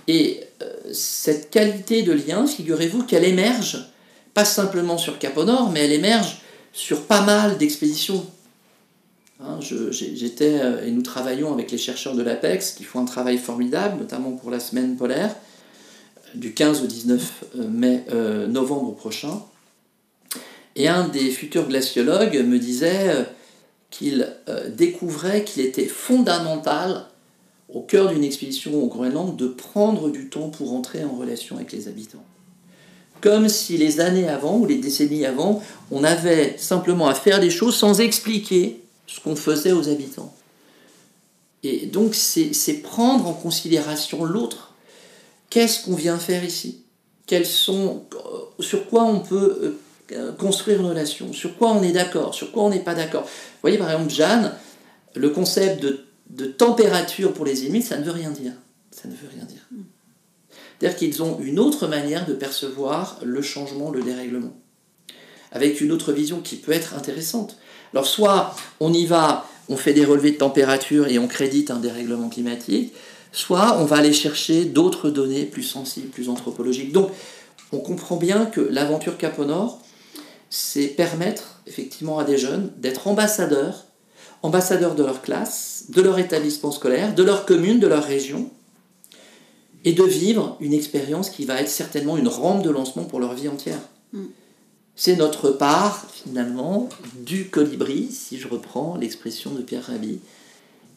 Et 0.06 0.40
euh, 0.62 0.72
cette 0.92 1.50
qualité 1.50 2.02
de 2.02 2.12
lien, 2.12 2.46
figurez-vous 2.46 3.02
qu'elle 3.02 3.24
émerge, 3.24 3.84
pas 4.32 4.44
simplement 4.44 4.96
sur 4.96 5.18
Cap 5.18 5.36
Nord, 5.36 5.70
mais 5.72 5.84
elle 5.84 5.92
émerge 5.92 6.42
sur 6.72 7.02
pas 7.02 7.22
mal 7.22 7.58
d'expéditions. 7.58 8.24
Hein, 9.40 9.58
j'étais, 9.60 10.60
euh, 10.60 10.86
et 10.86 10.92
nous 10.92 11.02
travaillons 11.02 11.52
avec 11.52 11.72
les 11.72 11.78
chercheurs 11.78 12.14
de 12.14 12.22
l'APEX 12.22 12.72
qui 12.72 12.84
font 12.84 13.00
un 13.00 13.06
travail 13.06 13.38
formidable, 13.38 13.98
notamment 13.98 14.32
pour 14.32 14.50
la 14.50 14.60
semaine 14.60 14.96
polaire, 14.96 15.34
du 16.34 16.52
15 16.52 16.82
au 16.82 16.86
19 16.86 17.44
euh, 17.58 17.68
mai, 17.68 18.04
novembre 18.48 18.94
prochain. 18.94 19.42
Et 20.76 20.88
un 20.88 21.08
des 21.08 21.30
futurs 21.30 21.68
glaciologues 21.68 22.44
me 22.44 22.58
disait 22.58 23.26
qu'il 23.90 24.28
euh, 24.48 24.70
découvrait 24.70 25.44
qu'il 25.44 25.64
était 25.64 25.86
fondamental, 25.86 27.06
au 27.68 27.80
cœur 27.80 28.08
d'une 28.08 28.24
expédition 28.24 28.74
au 28.82 28.86
Groenland, 28.86 29.36
de 29.36 29.46
prendre 29.46 30.10
du 30.10 30.28
temps 30.28 30.48
pour 30.48 30.72
entrer 30.72 31.04
en 31.04 31.14
relation 31.14 31.56
avec 31.56 31.72
les 31.72 31.88
habitants. 31.88 32.24
Comme 33.20 33.48
si 33.48 33.76
les 33.76 34.00
années 34.00 34.28
avant 34.28 34.58
ou 34.58 34.66
les 34.66 34.78
décennies 34.78 35.26
avant, 35.26 35.62
on 35.90 36.04
avait 36.04 36.56
simplement 36.56 37.08
à 37.08 37.14
faire 37.14 37.38
des 37.38 37.50
choses 37.50 37.76
sans 37.76 38.00
expliquer 38.00 38.80
ce 39.06 39.20
qu'on 39.20 39.36
faisait 39.36 39.72
aux 39.72 39.88
habitants. 39.88 40.34
Et 41.62 41.86
donc 41.86 42.14
c'est 42.14 42.74
prendre 42.82 43.26
en 43.26 43.34
considération 43.34 44.24
l'autre. 44.24 44.69
Qu'est-ce 45.50 45.84
qu'on 45.84 45.96
vient 45.96 46.18
faire 46.18 46.44
ici? 46.44 46.84
Quels 47.26 47.46
sont, 47.46 48.04
euh, 48.14 48.62
Sur 48.62 48.86
quoi 48.86 49.04
on 49.04 49.20
peut 49.20 49.76
euh, 50.12 50.32
construire 50.32 50.80
une 50.80 50.86
relation, 50.86 51.32
sur 51.32 51.56
quoi 51.56 51.72
on 51.72 51.82
est 51.82 51.92
d'accord, 51.92 52.34
sur 52.34 52.50
quoi 52.52 52.64
on 52.64 52.70
n'est 52.70 52.80
pas 52.80 52.94
d'accord? 52.94 53.22
Vous 53.24 53.60
voyez 53.62 53.78
par 53.78 53.90
exemple 53.90 54.10
Jeanne, 54.10 54.54
le 55.14 55.30
concept 55.30 55.82
de, 55.82 56.46
température 56.46 57.32
pour 57.32 57.44
les 57.44 57.66
Inuits, 57.66 57.82
ça 57.82 57.98
ne 57.98 58.04
veut 58.04 58.12
rien 58.12 58.30
dire. 58.30 58.52
Ça 58.92 59.08
ne 59.08 59.12
veut 59.12 59.28
rien 59.32 59.44
dire. 59.44 59.66
C'est-à-dire 60.78 60.96
qu'ils 60.96 61.22
ont 61.22 61.38
une 61.40 61.58
autre 61.58 61.86
manière 61.86 62.26
de 62.26 62.34
percevoir 62.34 63.18
le 63.22 63.42
changement, 63.42 63.90
le 63.90 64.02
dérèglement, 64.02 64.56
avec 65.52 65.80
une 65.80 65.92
autre 65.92 66.12
vision 66.12 66.40
qui 66.40 66.56
peut 66.56 66.72
être 66.72 66.94
intéressante. 66.94 67.56
Alors 67.92 68.06
soit 68.06 68.54
on 68.78 68.92
y 68.92 69.06
va, 69.06 69.48
on 69.68 69.76
fait 69.76 69.92
des 69.92 70.04
relevés 70.04 70.32
de 70.32 70.38
température 70.38 71.08
et 71.08 71.18
on 71.18 71.26
crédite 71.26 71.70
un 71.70 71.80
dérèglement 71.80 72.28
climatique, 72.28 72.94
soit 73.32 73.78
on 73.80 73.84
va 73.84 73.96
aller 73.96 74.12
chercher 74.12 74.64
d'autres 74.64 75.10
données 75.10 75.44
plus 75.44 75.62
sensibles, 75.62 76.08
plus 76.08 76.28
anthropologiques. 76.28 76.92
Donc 76.92 77.10
on 77.72 77.78
comprend 77.78 78.16
bien 78.16 78.46
que 78.46 78.60
l'aventure 78.60 79.16
Cap 79.18 79.38
Nord, 79.38 79.80
c'est 80.48 80.88
permettre 80.88 81.60
effectivement 81.66 82.18
à 82.18 82.24
des 82.24 82.36
jeunes 82.36 82.72
d'être 82.78 83.06
ambassadeurs, 83.06 83.84
ambassadeurs 84.42 84.94
de 84.94 85.04
leur 85.04 85.22
classe, 85.22 85.84
de 85.90 86.02
leur 86.02 86.18
établissement 86.18 86.72
scolaire, 86.72 87.14
de 87.14 87.22
leur 87.22 87.46
commune, 87.46 87.78
de 87.78 87.86
leur 87.86 88.04
région, 88.04 88.50
et 89.84 89.92
de 89.92 90.02
vivre 90.02 90.56
une 90.60 90.74
expérience 90.74 91.30
qui 91.30 91.44
va 91.44 91.60
être 91.60 91.68
certainement 91.68 92.16
une 92.16 92.28
rampe 92.28 92.62
de 92.62 92.70
lancement 92.70 93.04
pour 93.04 93.20
leur 93.20 93.34
vie 93.34 93.48
entière. 93.48 93.80
Mm. 94.12 94.24
C'est 94.96 95.16
notre 95.16 95.50
part, 95.50 96.06
finalement, 96.12 96.88
du 97.24 97.48
colibri, 97.48 98.08
si 98.10 98.38
je 98.38 98.48
reprends 98.48 98.96
l'expression 98.96 99.52
de 99.52 99.62
Pierre 99.62 99.86
Rabhi. 99.86 100.20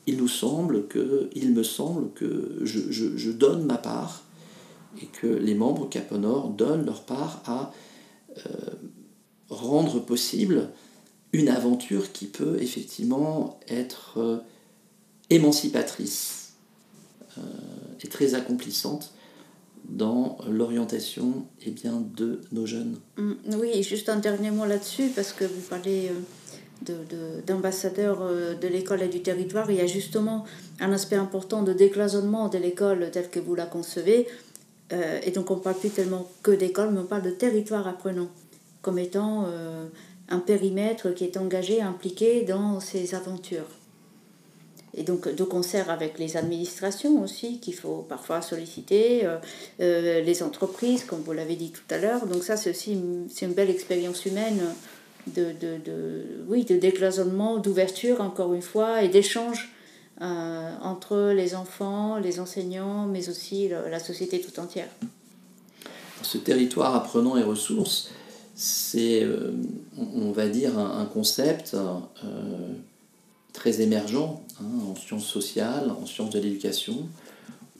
Il 0.06 0.18
nous 0.18 0.28
semble 0.28 0.88
que, 0.88 1.30
il 1.34 1.54
me 1.54 1.64
semble 1.64 2.12
que 2.14 2.60
je, 2.64 3.32
donne 3.32 3.66
ma 3.66 3.78
part 3.78 4.24
et 5.02 5.06
que 5.06 5.28
les 5.28 5.56
membres 5.56 5.90
Caponor 5.90 6.50
donnent 6.50 6.86
leur 6.86 7.04
part 7.04 7.42
à 7.46 7.72
euh, 8.38 8.42
rendre 9.50 10.00
possible 10.00 10.70
une 11.32 11.50
aventure 11.50 12.12
qui 12.12 12.26
peut 12.26 12.58
effectivement 12.62 13.60
être 13.68 14.18
euh, 14.18 14.38
émancipatrice 15.30 16.54
euh, 17.38 17.42
et 18.04 18.08
très 18.08 18.36
accomplissante 18.36 19.14
dans 19.86 20.38
l'orientation 20.50 21.46
eh 21.66 21.72
bien, 21.72 22.04
de 22.16 22.42
nos 22.52 22.66
jeunes. 22.66 23.00
Mm, 23.18 23.34
oui, 23.58 23.84
juste 23.84 24.10
un 24.10 24.18
dernier 24.18 24.52
mot 24.52 24.66
là-dessus, 24.66 25.10
parce 25.16 25.34
que 25.34 25.44
vous 25.44 25.62
parlez 25.70 26.12
euh, 26.90 27.42
d'ambassadeurs 27.46 28.22
de, 28.60 28.68
l'école 28.68 29.02
et 29.02 29.08
du 29.08 29.22
territoire. 29.22 29.70
Il 29.72 29.78
y 29.78 29.82
a 29.82 29.88
justement 29.88 30.46
un 30.80 30.92
aspect 30.92 31.16
important 31.16 31.64
de 31.64 31.74
décloisonnement 31.74 32.50
de 32.50 32.58
l'école 32.58 33.10
telle 33.12 33.30
que 33.30 33.40
vous 33.40 33.56
la 33.56 33.66
concevez. 33.66 34.28
et 34.92 35.32
donc 35.32 35.50
on 35.50 35.56
ne 35.56 35.62
parle 35.62 35.78
plus 35.78 35.90
tellement 35.90 36.28
que 36.44 36.52
d'école, 36.52 36.92
mais 36.92 37.00
on 37.00 37.06
parle 37.06 37.24
de 37.24 37.32
territoire 37.32 37.88
apprenant 37.88 38.30
comme 38.84 39.00
étant 39.00 39.46
euh, 39.48 39.88
un 40.30 40.40
périmètre 40.40 41.10
qui 41.16 41.24
est 41.24 41.38
engagé, 41.38 41.82
impliqué 41.82 42.44
dans 42.44 42.80
ces 42.80 43.16
aventures. 43.16 43.66
Et 44.96 45.02
donc 45.02 45.28
de 45.28 45.44
concert 45.44 45.90
avec 45.90 46.20
les 46.20 46.38
administrations 46.38 47.24
aussi, 47.24 47.60
qu'il 47.60 47.74
faut 47.74 48.06
parfois 48.08 48.44
solliciter, 48.44 49.26
euh, 49.26 49.38
euh, 49.80 50.22
les 50.22 50.44
entreprises, 50.44 51.04
comme 51.06 51.22
vous 51.22 51.32
l'avez 51.32 51.56
dit 51.56 51.72
tout 51.72 51.82
à 51.90 51.98
l'heure. 51.98 52.28
Donc 52.28 52.44
ça, 52.44 52.58
c'est 52.58 52.70
aussi 52.70 52.94
une, 52.94 53.28
une 53.42 53.54
belle 53.54 53.72
expérience 53.72 54.26
humaine 54.28 54.62
de, 55.28 55.52
de, 55.60 55.78
de 55.84 56.24
oui, 56.48 56.66
de 56.66 56.78
décloisonnement, 56.78 57.58
d'ouverture, 57.58 58.22
encore 58.22 58.54
une 58.54 58.62
fois, 58.62 59.04
et 59.04 59.10
d'échange 59.10 59.74
euh, 60.22 60.72
entre 60.82 61.34
les 61.36 61.56
enfants, 61.56 62.18
les 62.18 62.40
enseignants, 62.40 63.06
mais 63.06 63.30
aussi 63.30 63.70
la 63.70 64.00
société 64.00 64.42
tout 64.42 64.60
entière. 64.60 64.90
Ce 66.22 66.38
territoire 66.38 66.96
apprenant 66.96 67.38
et 67.38 67.44
ressources, 67.44 68.12
c'est, 68.56 69.28
on 69.98 70.32
va 70.32 70.48
dire, 70.48 70.78
un, 70.78 71.06
concept 71.06 71.76
très 73.54 73.82
émergent 73.82 74.42
hein, 74.60 74.92
en 74.92 74.96
sciences 74.96 75.26
sociales, 75.26 75.92
en 75.92 76.06
sciences 76.06 76.32
de 76.32 76.40
l'éducation, 76.40 77.08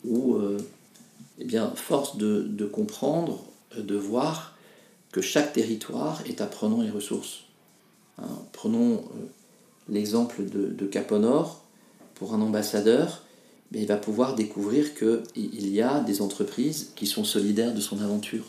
où, 0.06 0.36
euh, 0.36 0.58
eh 1.40 1.46
bien, 1.46 1.72
force 1.76 2.18
de, 2.18 2.44
de, 2.44 2.66
comprendre, 2.66 3.44
euh, 3.78 3.82
de 3.82 3.96
voir 3.96 4.53
que 5.14 5.22
chaque 5.22 5.54
territoire 5.54 6.22
est 6.26 6.42
apprenant 6.42 6.82
les 6.82 6.90
ressources. 6.90 7.46
Hein, 8.18 8.28
prenons 8.52 8.96
euh, 8.96 9.30
l'exemple 9.88 10.44
de, 10.44 10.68
de 10.68 10.86
Caponor, 10.86 11.64
pour 12.16 12.34
un 12.34 12.42
ambassadeur, 12.42 13.24
mais 13.72 13.82
il 13.82 13.88
va 13.88 13.98
pouvoir 13.98 14.36
découvrir 14.36 14.94
qu'il 14.96 15.68
y 15.70 15.82
a 15.82 16.00
des 16.02 16.22
entreprises 16.22 16.92
qui 16.96 17.08
sont 17.08 17.24
solidaires 17.24 17.74
de 17.74 17.82
son 17.82 18.02
aventure, 18.02 18.46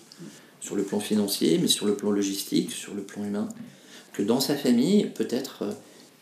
sur 0.60 0.76
le 0.76 0.82
plan 0.82 1.00
financier, 1.00 1.58
mais 1.58 1.68
sur 1.68 1.86
le 1.86 1.94
plan 1.94 2.10
logistique, 2.10 2.72
sur 2.72 2.94
le 2.94 3.02
plan 3.02 3.24
humain. 3.24 3.48
Que 4.12 4.22
dans 4.22 4.40
sa 4.40 4.56
famille, 4.56 5.06
peut-être 5.06 5.64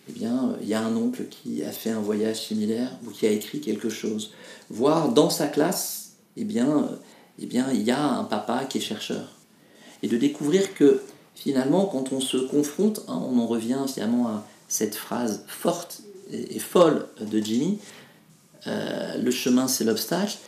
eh 0.09 0.13
bien, 0.13 0.57
il 0.63 0.69
y 0.69 0.75
a 0.75 0.81
un 0.81 0.97
oncle 0.97 1.25
qui 1.29 1.63
a 1.63 1.71
fait 1.71 1.91
un 1.91 2.01
voyage 2.01 2.47
similaire 2.47 2.91
ou 3.07 3.11
qui 3.11 3.27
a 3.27 3.31
écrit 3.31 3.61
quelque 3.61 3.89
chose. 3.89 4.33
Voir 4.71 5.13
dans 5.13 5.31
sa 5.31 5.47
classe, 5.47 6.15
eh 6.37 6.45
bien, 6.45 6.89
eh 7.39 7.47
bien, 7.47 7.71
il 7.73 7.83
y 7.83 7.91
a 7.91 8.03
un 8.03 8.25
papa 8.25 8.65
qui 8.65 8.79
est 8.79 8.81
chercheur. 8.81 9.29
Et 10.03 10.09
de 10.09 10.17
découvrir 10.17 10.75
que 10.75 11.03
finalement, 11.35 11.87
quand 11.87 12.13
on 12.13 12.21
se 12.21 12.37
confronte, 12.37 13.03
hein, 13.09 13.23
on 13.31 13.39
en 13.39 13.47
revient 13.47 13.79
finalement 13.93 14.29
à 14.29 14.47
cette 14.69 14.95
phrase 14.95 15.45
forte 15.47 16.03
et, 16.31 16.59
folle 16.59 17.07
de 17.21 17.39
Jimmy, 17.41 17.79
euh, 18.67 19.19
le 19.19 19.31
chemin 19.31 19.69
c'est 19.69 19.85
l'obstacle, 19.85 20.39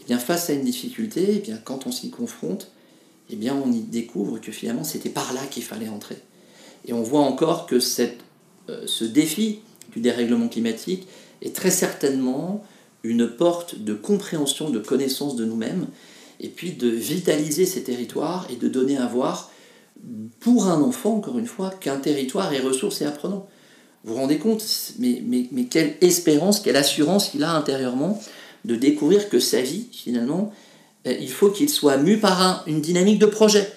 eh 0.00 0.04
bien, 0.04 0.18
face 0.18 0.50
à 0.50 0.52
une 0.52 0.64
difficulté, 0.64 1.26
eh 1.36 1.38
bien, 1.38 1.58
quand 1.62 1.86
on 1.86 1.92
s'y 1.92 2.10
confronte, 2.10 2.70
eh 3.30 3.36
bien, 3.36 3.54
on 3.54 3.70
y 3.70 3.80
découvre 3.80 4.40
que 4.40 4.52
finalement 4.52 4.84
c'était 4.84 5.10
par 5.10 5.32
là 5.32 5.40
qu'il 5.50 5.62
fallait 5.62 5.88
entrer. 5.88 6.16
Et 6.86 6.92
on 6.92 7.02
voit 7.02 7.20
encore 7.20 7.66
que 7.66 7.80
cette 7.80 8.20
euh, 8.68 8.82
ce 8.86 9.04
défi 9.04 9.60
du 9.92 10.00
dérèglement 10.00 10.48
climatique 10.48 11.06
est 11.40 11.54
très 11.54 11.70
certainement 11.70 12.64
une 13.02 13.28
porte 13.28 13.78
de 13.78 13.94
compréhension, 13.94 14.70
de 14.70 14.78
connaissance 14.78 15.36
de 15.36 15.44
nous-mêmes, 15.44 15.86
et 16.40 16.48
puis 16.48 16.72
de 16.72 16.88
vitaliser 16.88 17.66
ces 17.66 17.82
territoires 17.82 18.46
et 18.50 18.56
de 18.56 18.68
donner 18.68 18.96
à 18.96 19.06
voir, 19.06 19.50
pour 20.40 20.66
un 20.66 20.80
enfant, 20.80 21.16
encore 21.16 21.38
une 21.38 21.46
fois, 21.46 21.70
qu'un 21.70 21.96
territoire 21.96 22.52
est 22.52 22.60
ressource 22.60 23.02
et 23.02 23.04
apprenant. 23.04 23.48
Vous 24.04 24.14
vous 24.14 24.20
rendez 24.20 24.38
compte 24.38 24.64
mais, 24.98 25.22
mais, 25.26 25.64
quelle 25.64 25.96
espérance, 26.00 26.60
quelle 26.60 26.76
assurance 26.76 27.32
il 27.34 27.42
a 27.42 27.52
intérieurement 27.52 28.22
de 28.64 28.76
découvrir 28.76 29.28
que 29.28 29.40
sa 29.40 29.60
vie, 29.60 29.86
finalement, 29.92 30.52
euh, 31.06 31.14
il 31.20 31.30
faut 31.30 31.50
qu'il 31.50 31.68
soit 31.68 31.96
mu 31.96 32.18
par 32.18 32.62
une 32.66 32.80
dynamique 32.80 33.18
de 33.18 33.26
projet 33.26 33.70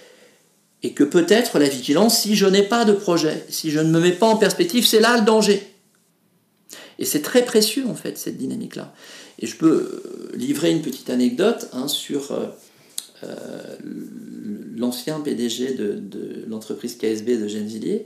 et 0.83 0.93
que 0.93 1.03
peut-être 1.03 1.59
la 1.59 1.69
vigilance, 1.69 2.19
si 2.19 2.35
je 2.35 2.45
n'ai 2.45 2.63
pas 2.63 2.85
de 2.85 2.93
projet, 2.93 3.45
si 3.49 3.71
je 3.71 3.79
ne 3.79 3.89
me 3.89 3.99
mets 3.99 4.11
pas 4.11 4.27
en 4.27 4.37
perspective, 4.37 4.85
c'est 4.85 4.99
là 4.99 5.17
le 5.17 5.25
danger. 5.25 5.61
Et 6.97 7.05
c'est 7.05 7.21
très 7.21 7.43
précieux 7.43 7.85
en 7.87 7.95
fait 7.95 8.17
cette 8.17 8.37
dynamique-là. 8.37 8.93
Et 9.39 9.47
je 9.47 9.55
peux 9.55 9.67
euh, 9.67 10.31
livrer 10.35 10.71
une 10.71 10.81
petite 10.81 11.09
anecdote 11.09 11.67
hein, 11.73 11.87
sur 11.87 12.31
euh, 12.31 12.45
euh, 13.23 13.77
l'ancien 14.75 15.19
PDG 15.19 15.73
de, 15.73 16.45
l'entreprise 16.47 16.95
KSB 16.97 17.41
de 17.41 17.47
Gennevilliers, 17.47 18.05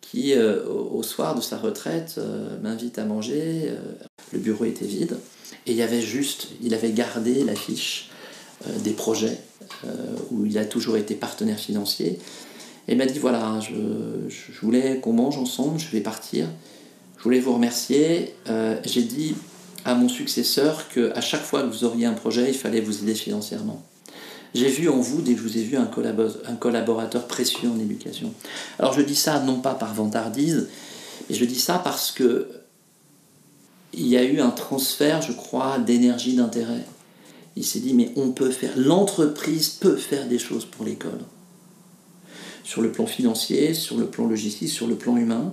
qui 0.00 0.34
au, 0.36 1.02
soir 1.02 1.34
de 1.34 1.40
sa 1.40 1.56
retraite 1.56 2.20
m'invite 2.62 2.98
à 2.98 3.04
manger. 3.04 3.70
le 4.32 4.38
bureau 4.38 4.66
était 4.66 4.84
vide 4.84 5.16
et 5.66 5.70
il 5.70 5.76
y 5.76 5.80
avait 5.80 6.02
juste, 6.02 6.48
il 6.60 6.74
avait 6.74 6.90
gardé 6.90 7.44
l'affiche 7.44 8.10
des 8.84 8.90
projets 8.90 9.38
où 10.30 10.44
il 10.44 10.58
a 10.58 10.66
toujours 10.66 10.98
été 10.98 11.14
partenaire 11.14 11.58
financier. 11.58 12.18
Et 12.88 12.92
il 12.92 12.98
m'a 12.98 13.06
dit 13.06 13.20
voilà, 13.20 13.58
je, 13.60 14.60
voulais 14.60 14.98
qu'on 15.00 15.14
mange 15.14 15.38
ensemble, 15.38 15.78
je 15.78 15.88
vais 15.88 16.02
partir. 16.02 16.46
Je 17.16 17.22
voulais 17.22 17.40
vous 17.40 17.54
remercier. 17.54 18.34
J'ai 18.84 19.02
dit 19.02 19.34
à 19.84 19.94
mon 19.94 20.08
successeur 20.08 20.88
qu'à 20.88 21.20
chaque 21.20 21.42
fois 21.42 21.62
que 21.62 21.68
vous 21.68 21.84
auriez 21.84 22.06
un 22.06 22.12
projet, 22.12 22.48
il 22.48 22.54
fallait 22.56 22.80
vous 22.80 23.02
aider 23.02 23.14
financièrement. 23.14 23.82
J'ai 24.54 24.68
vu 24.68 24.88
en 24.88 24.98
vous, 24.98 25.22
dès 25.22 25.32
que 25.32 25.38
je 25.38 25.44
vous 25.44 25.58
ai 25.58 25.62
vu, 25.62 25.76
un, 25.76 25.90
un 26.46 26.56
collaborateur 26.56 27.26
précieux 27.26 27.68
en 27.68 27.78
éducation. 27.78 28.32
Alors 28.78 28.92
je 28.92 29.00
dis 29.00 29.16
ça 29.16 29.40
non 29.40 29.60
pas 29.60 29.74
par 29.74 29.94
vantardise, 29.94 30.68
mais 31.28 31.34
je 31.34 31.44
dis 31.44 31.58
ça 31.58 31.80
parce 31.82 32.10
que 32.10 32.48
il 33.94 34.06
y 34.06 34.16
a 34.16 34.24
eu 34.24 34.40
un 34.40 34.50
transfert, 34.50 35.20
je 35.20 35.32
crois, 35.32 35.78
d'énergie, 35.78 36.34
d'intérêt 36.34 36.84
il 37.56 37.64
s'est 37.64 37.80
dit, 37.80 37.94
mais 37.94 38.12
on 38.16 38.30
peut 38.30 38.50
faire, 38.50 38.72
l'entreprise 38.76 39.68
peut 39.68 39.96
faire 39.96 40.26
des 40.26 40.38
choses 40.38 40.64
pour 40.64 40.84
l'école. 40.84 41.20
Sur 42.64 42.80
le 42.80 42.92
plan 42.92 43.06
financier, 43.06 43.74
sur 43.74 43.98
le 43.98 44.06
plan 44.06 44.26
logistique, 44.26 44.70
sur 44.70 44.86
le 44.86 44.94
plan 44.94 45.16
humain. 45.16 45.52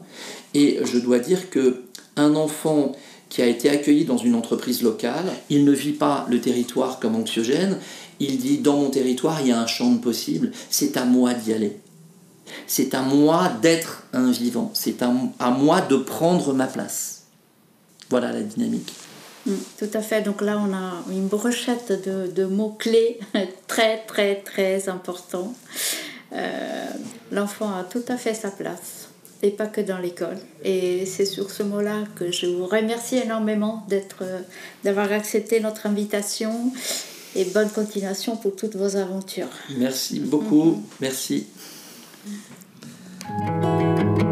Et 0.54 0.80
je 0.84 1.00
dois 1.00 1.20
dire 1.20 1.50
que 1.50 1.84
un 2.16 2.36
enfant 2.36 2.94
qui 3.30 3.42
a 3.42 3.46
été 3.46 3.70
accueilli 3.70 4.06
dans 4.06 4.18
une 4.18 4.36
entreprise 4.36 4.82
locale, 4.82 5.32
il 5.50 5.64
ne 5.64 5.72
vit 5.72 5.94
pas 5.94 6.26
le 6.30 6.42
territoire 6.42 7.00
comme 7.00 7.16
anxiogène, 7.16 7.78
il 8.20 8.38
dit 8.38 8.58
dans 8.58 8.78
mon 8.78 8.90
territoire 8.90 9.40
il 9.42 9.48
y 9.48 9.52
a 9.52 9.60
un 9.60 9.68
champ 9.68 9.92
de 9.92 10.00
possible, 10.00 10.52
c'est 10.70 10.98
à 10.98 11.06
moi 11.06 11.34
d'y 11.34 11.54
aller. 11.54 11.80
C'est 12.66 12.96
à 12.96 13.02
moi 13.02 13.52
d'être 13.62 14.04
un 14.14 14.32
vivant, 14.32 14.72
c'est 14.74 15.04
à, 15.04 15.12
moi 15.52 15.82
de 15.82 15.98
prendre 15.98 16.54
ma 16.54 16.66
place. 16.66 17.24
Voilà 18.10 18.32
la 18.32 18.42
dynamique. 18.42 18.92
Mm, 19.46 19.54
tout 19.78 19.90
à 19.94 20.02
fait. 20.02 20.24
Donc 20.24 20.42
là, 20.42 20.60
on 20.60 20.74
a 20.74 21.04
une 21.12 21.28
brochette 21.28 21.92
de, 22.36 22.46
mots-clés 22.46 23.20
très, 23.68 24.04
très, 24.08 24.38
très 24.38 24.90
importants. 24.90 25.54
Euh, 26.34 26.86
l'enfant 27.32 27.72
a 27.76 27.84
tout 27.84 28.04
à 28.08 28.18
fait 28.18 28.34
sa 28.34 28.50
place, 28.50 29.09
et 29.42 29.52
pas 29.52 29.68
que 29.68 29.82
dans 29.82 29.98
l'école. 29.98 30.38
Et 30.64 31.06
c'est 31.06 31.26
sur 31.26 31.52
ce 31.52 31.64
mot-là 31.64 32.04
que 32.16 32.32
je 32.32 32.46
vous 32.46 32.66
remercie 32.66 33.18
énormément 33.18 33.86
d'être, 33.90 34.24
d'avoir 34.84 35.12
accepté 35.12 35.60
notre 35.60 35.86
invitation 35.86 36.72
et 37.36 37.46
bonne 37.46 37.70
continuation 37.70 38.36
pour 38.36 38.56
toutes 38.56 38.76
vos 38.76 38.96
aventures. 38.96 39.50
Merci 39.78 40.20
beaucoup. 40.20 40.84
Merci. 41.00 41.48
Mm. 42.26 44.29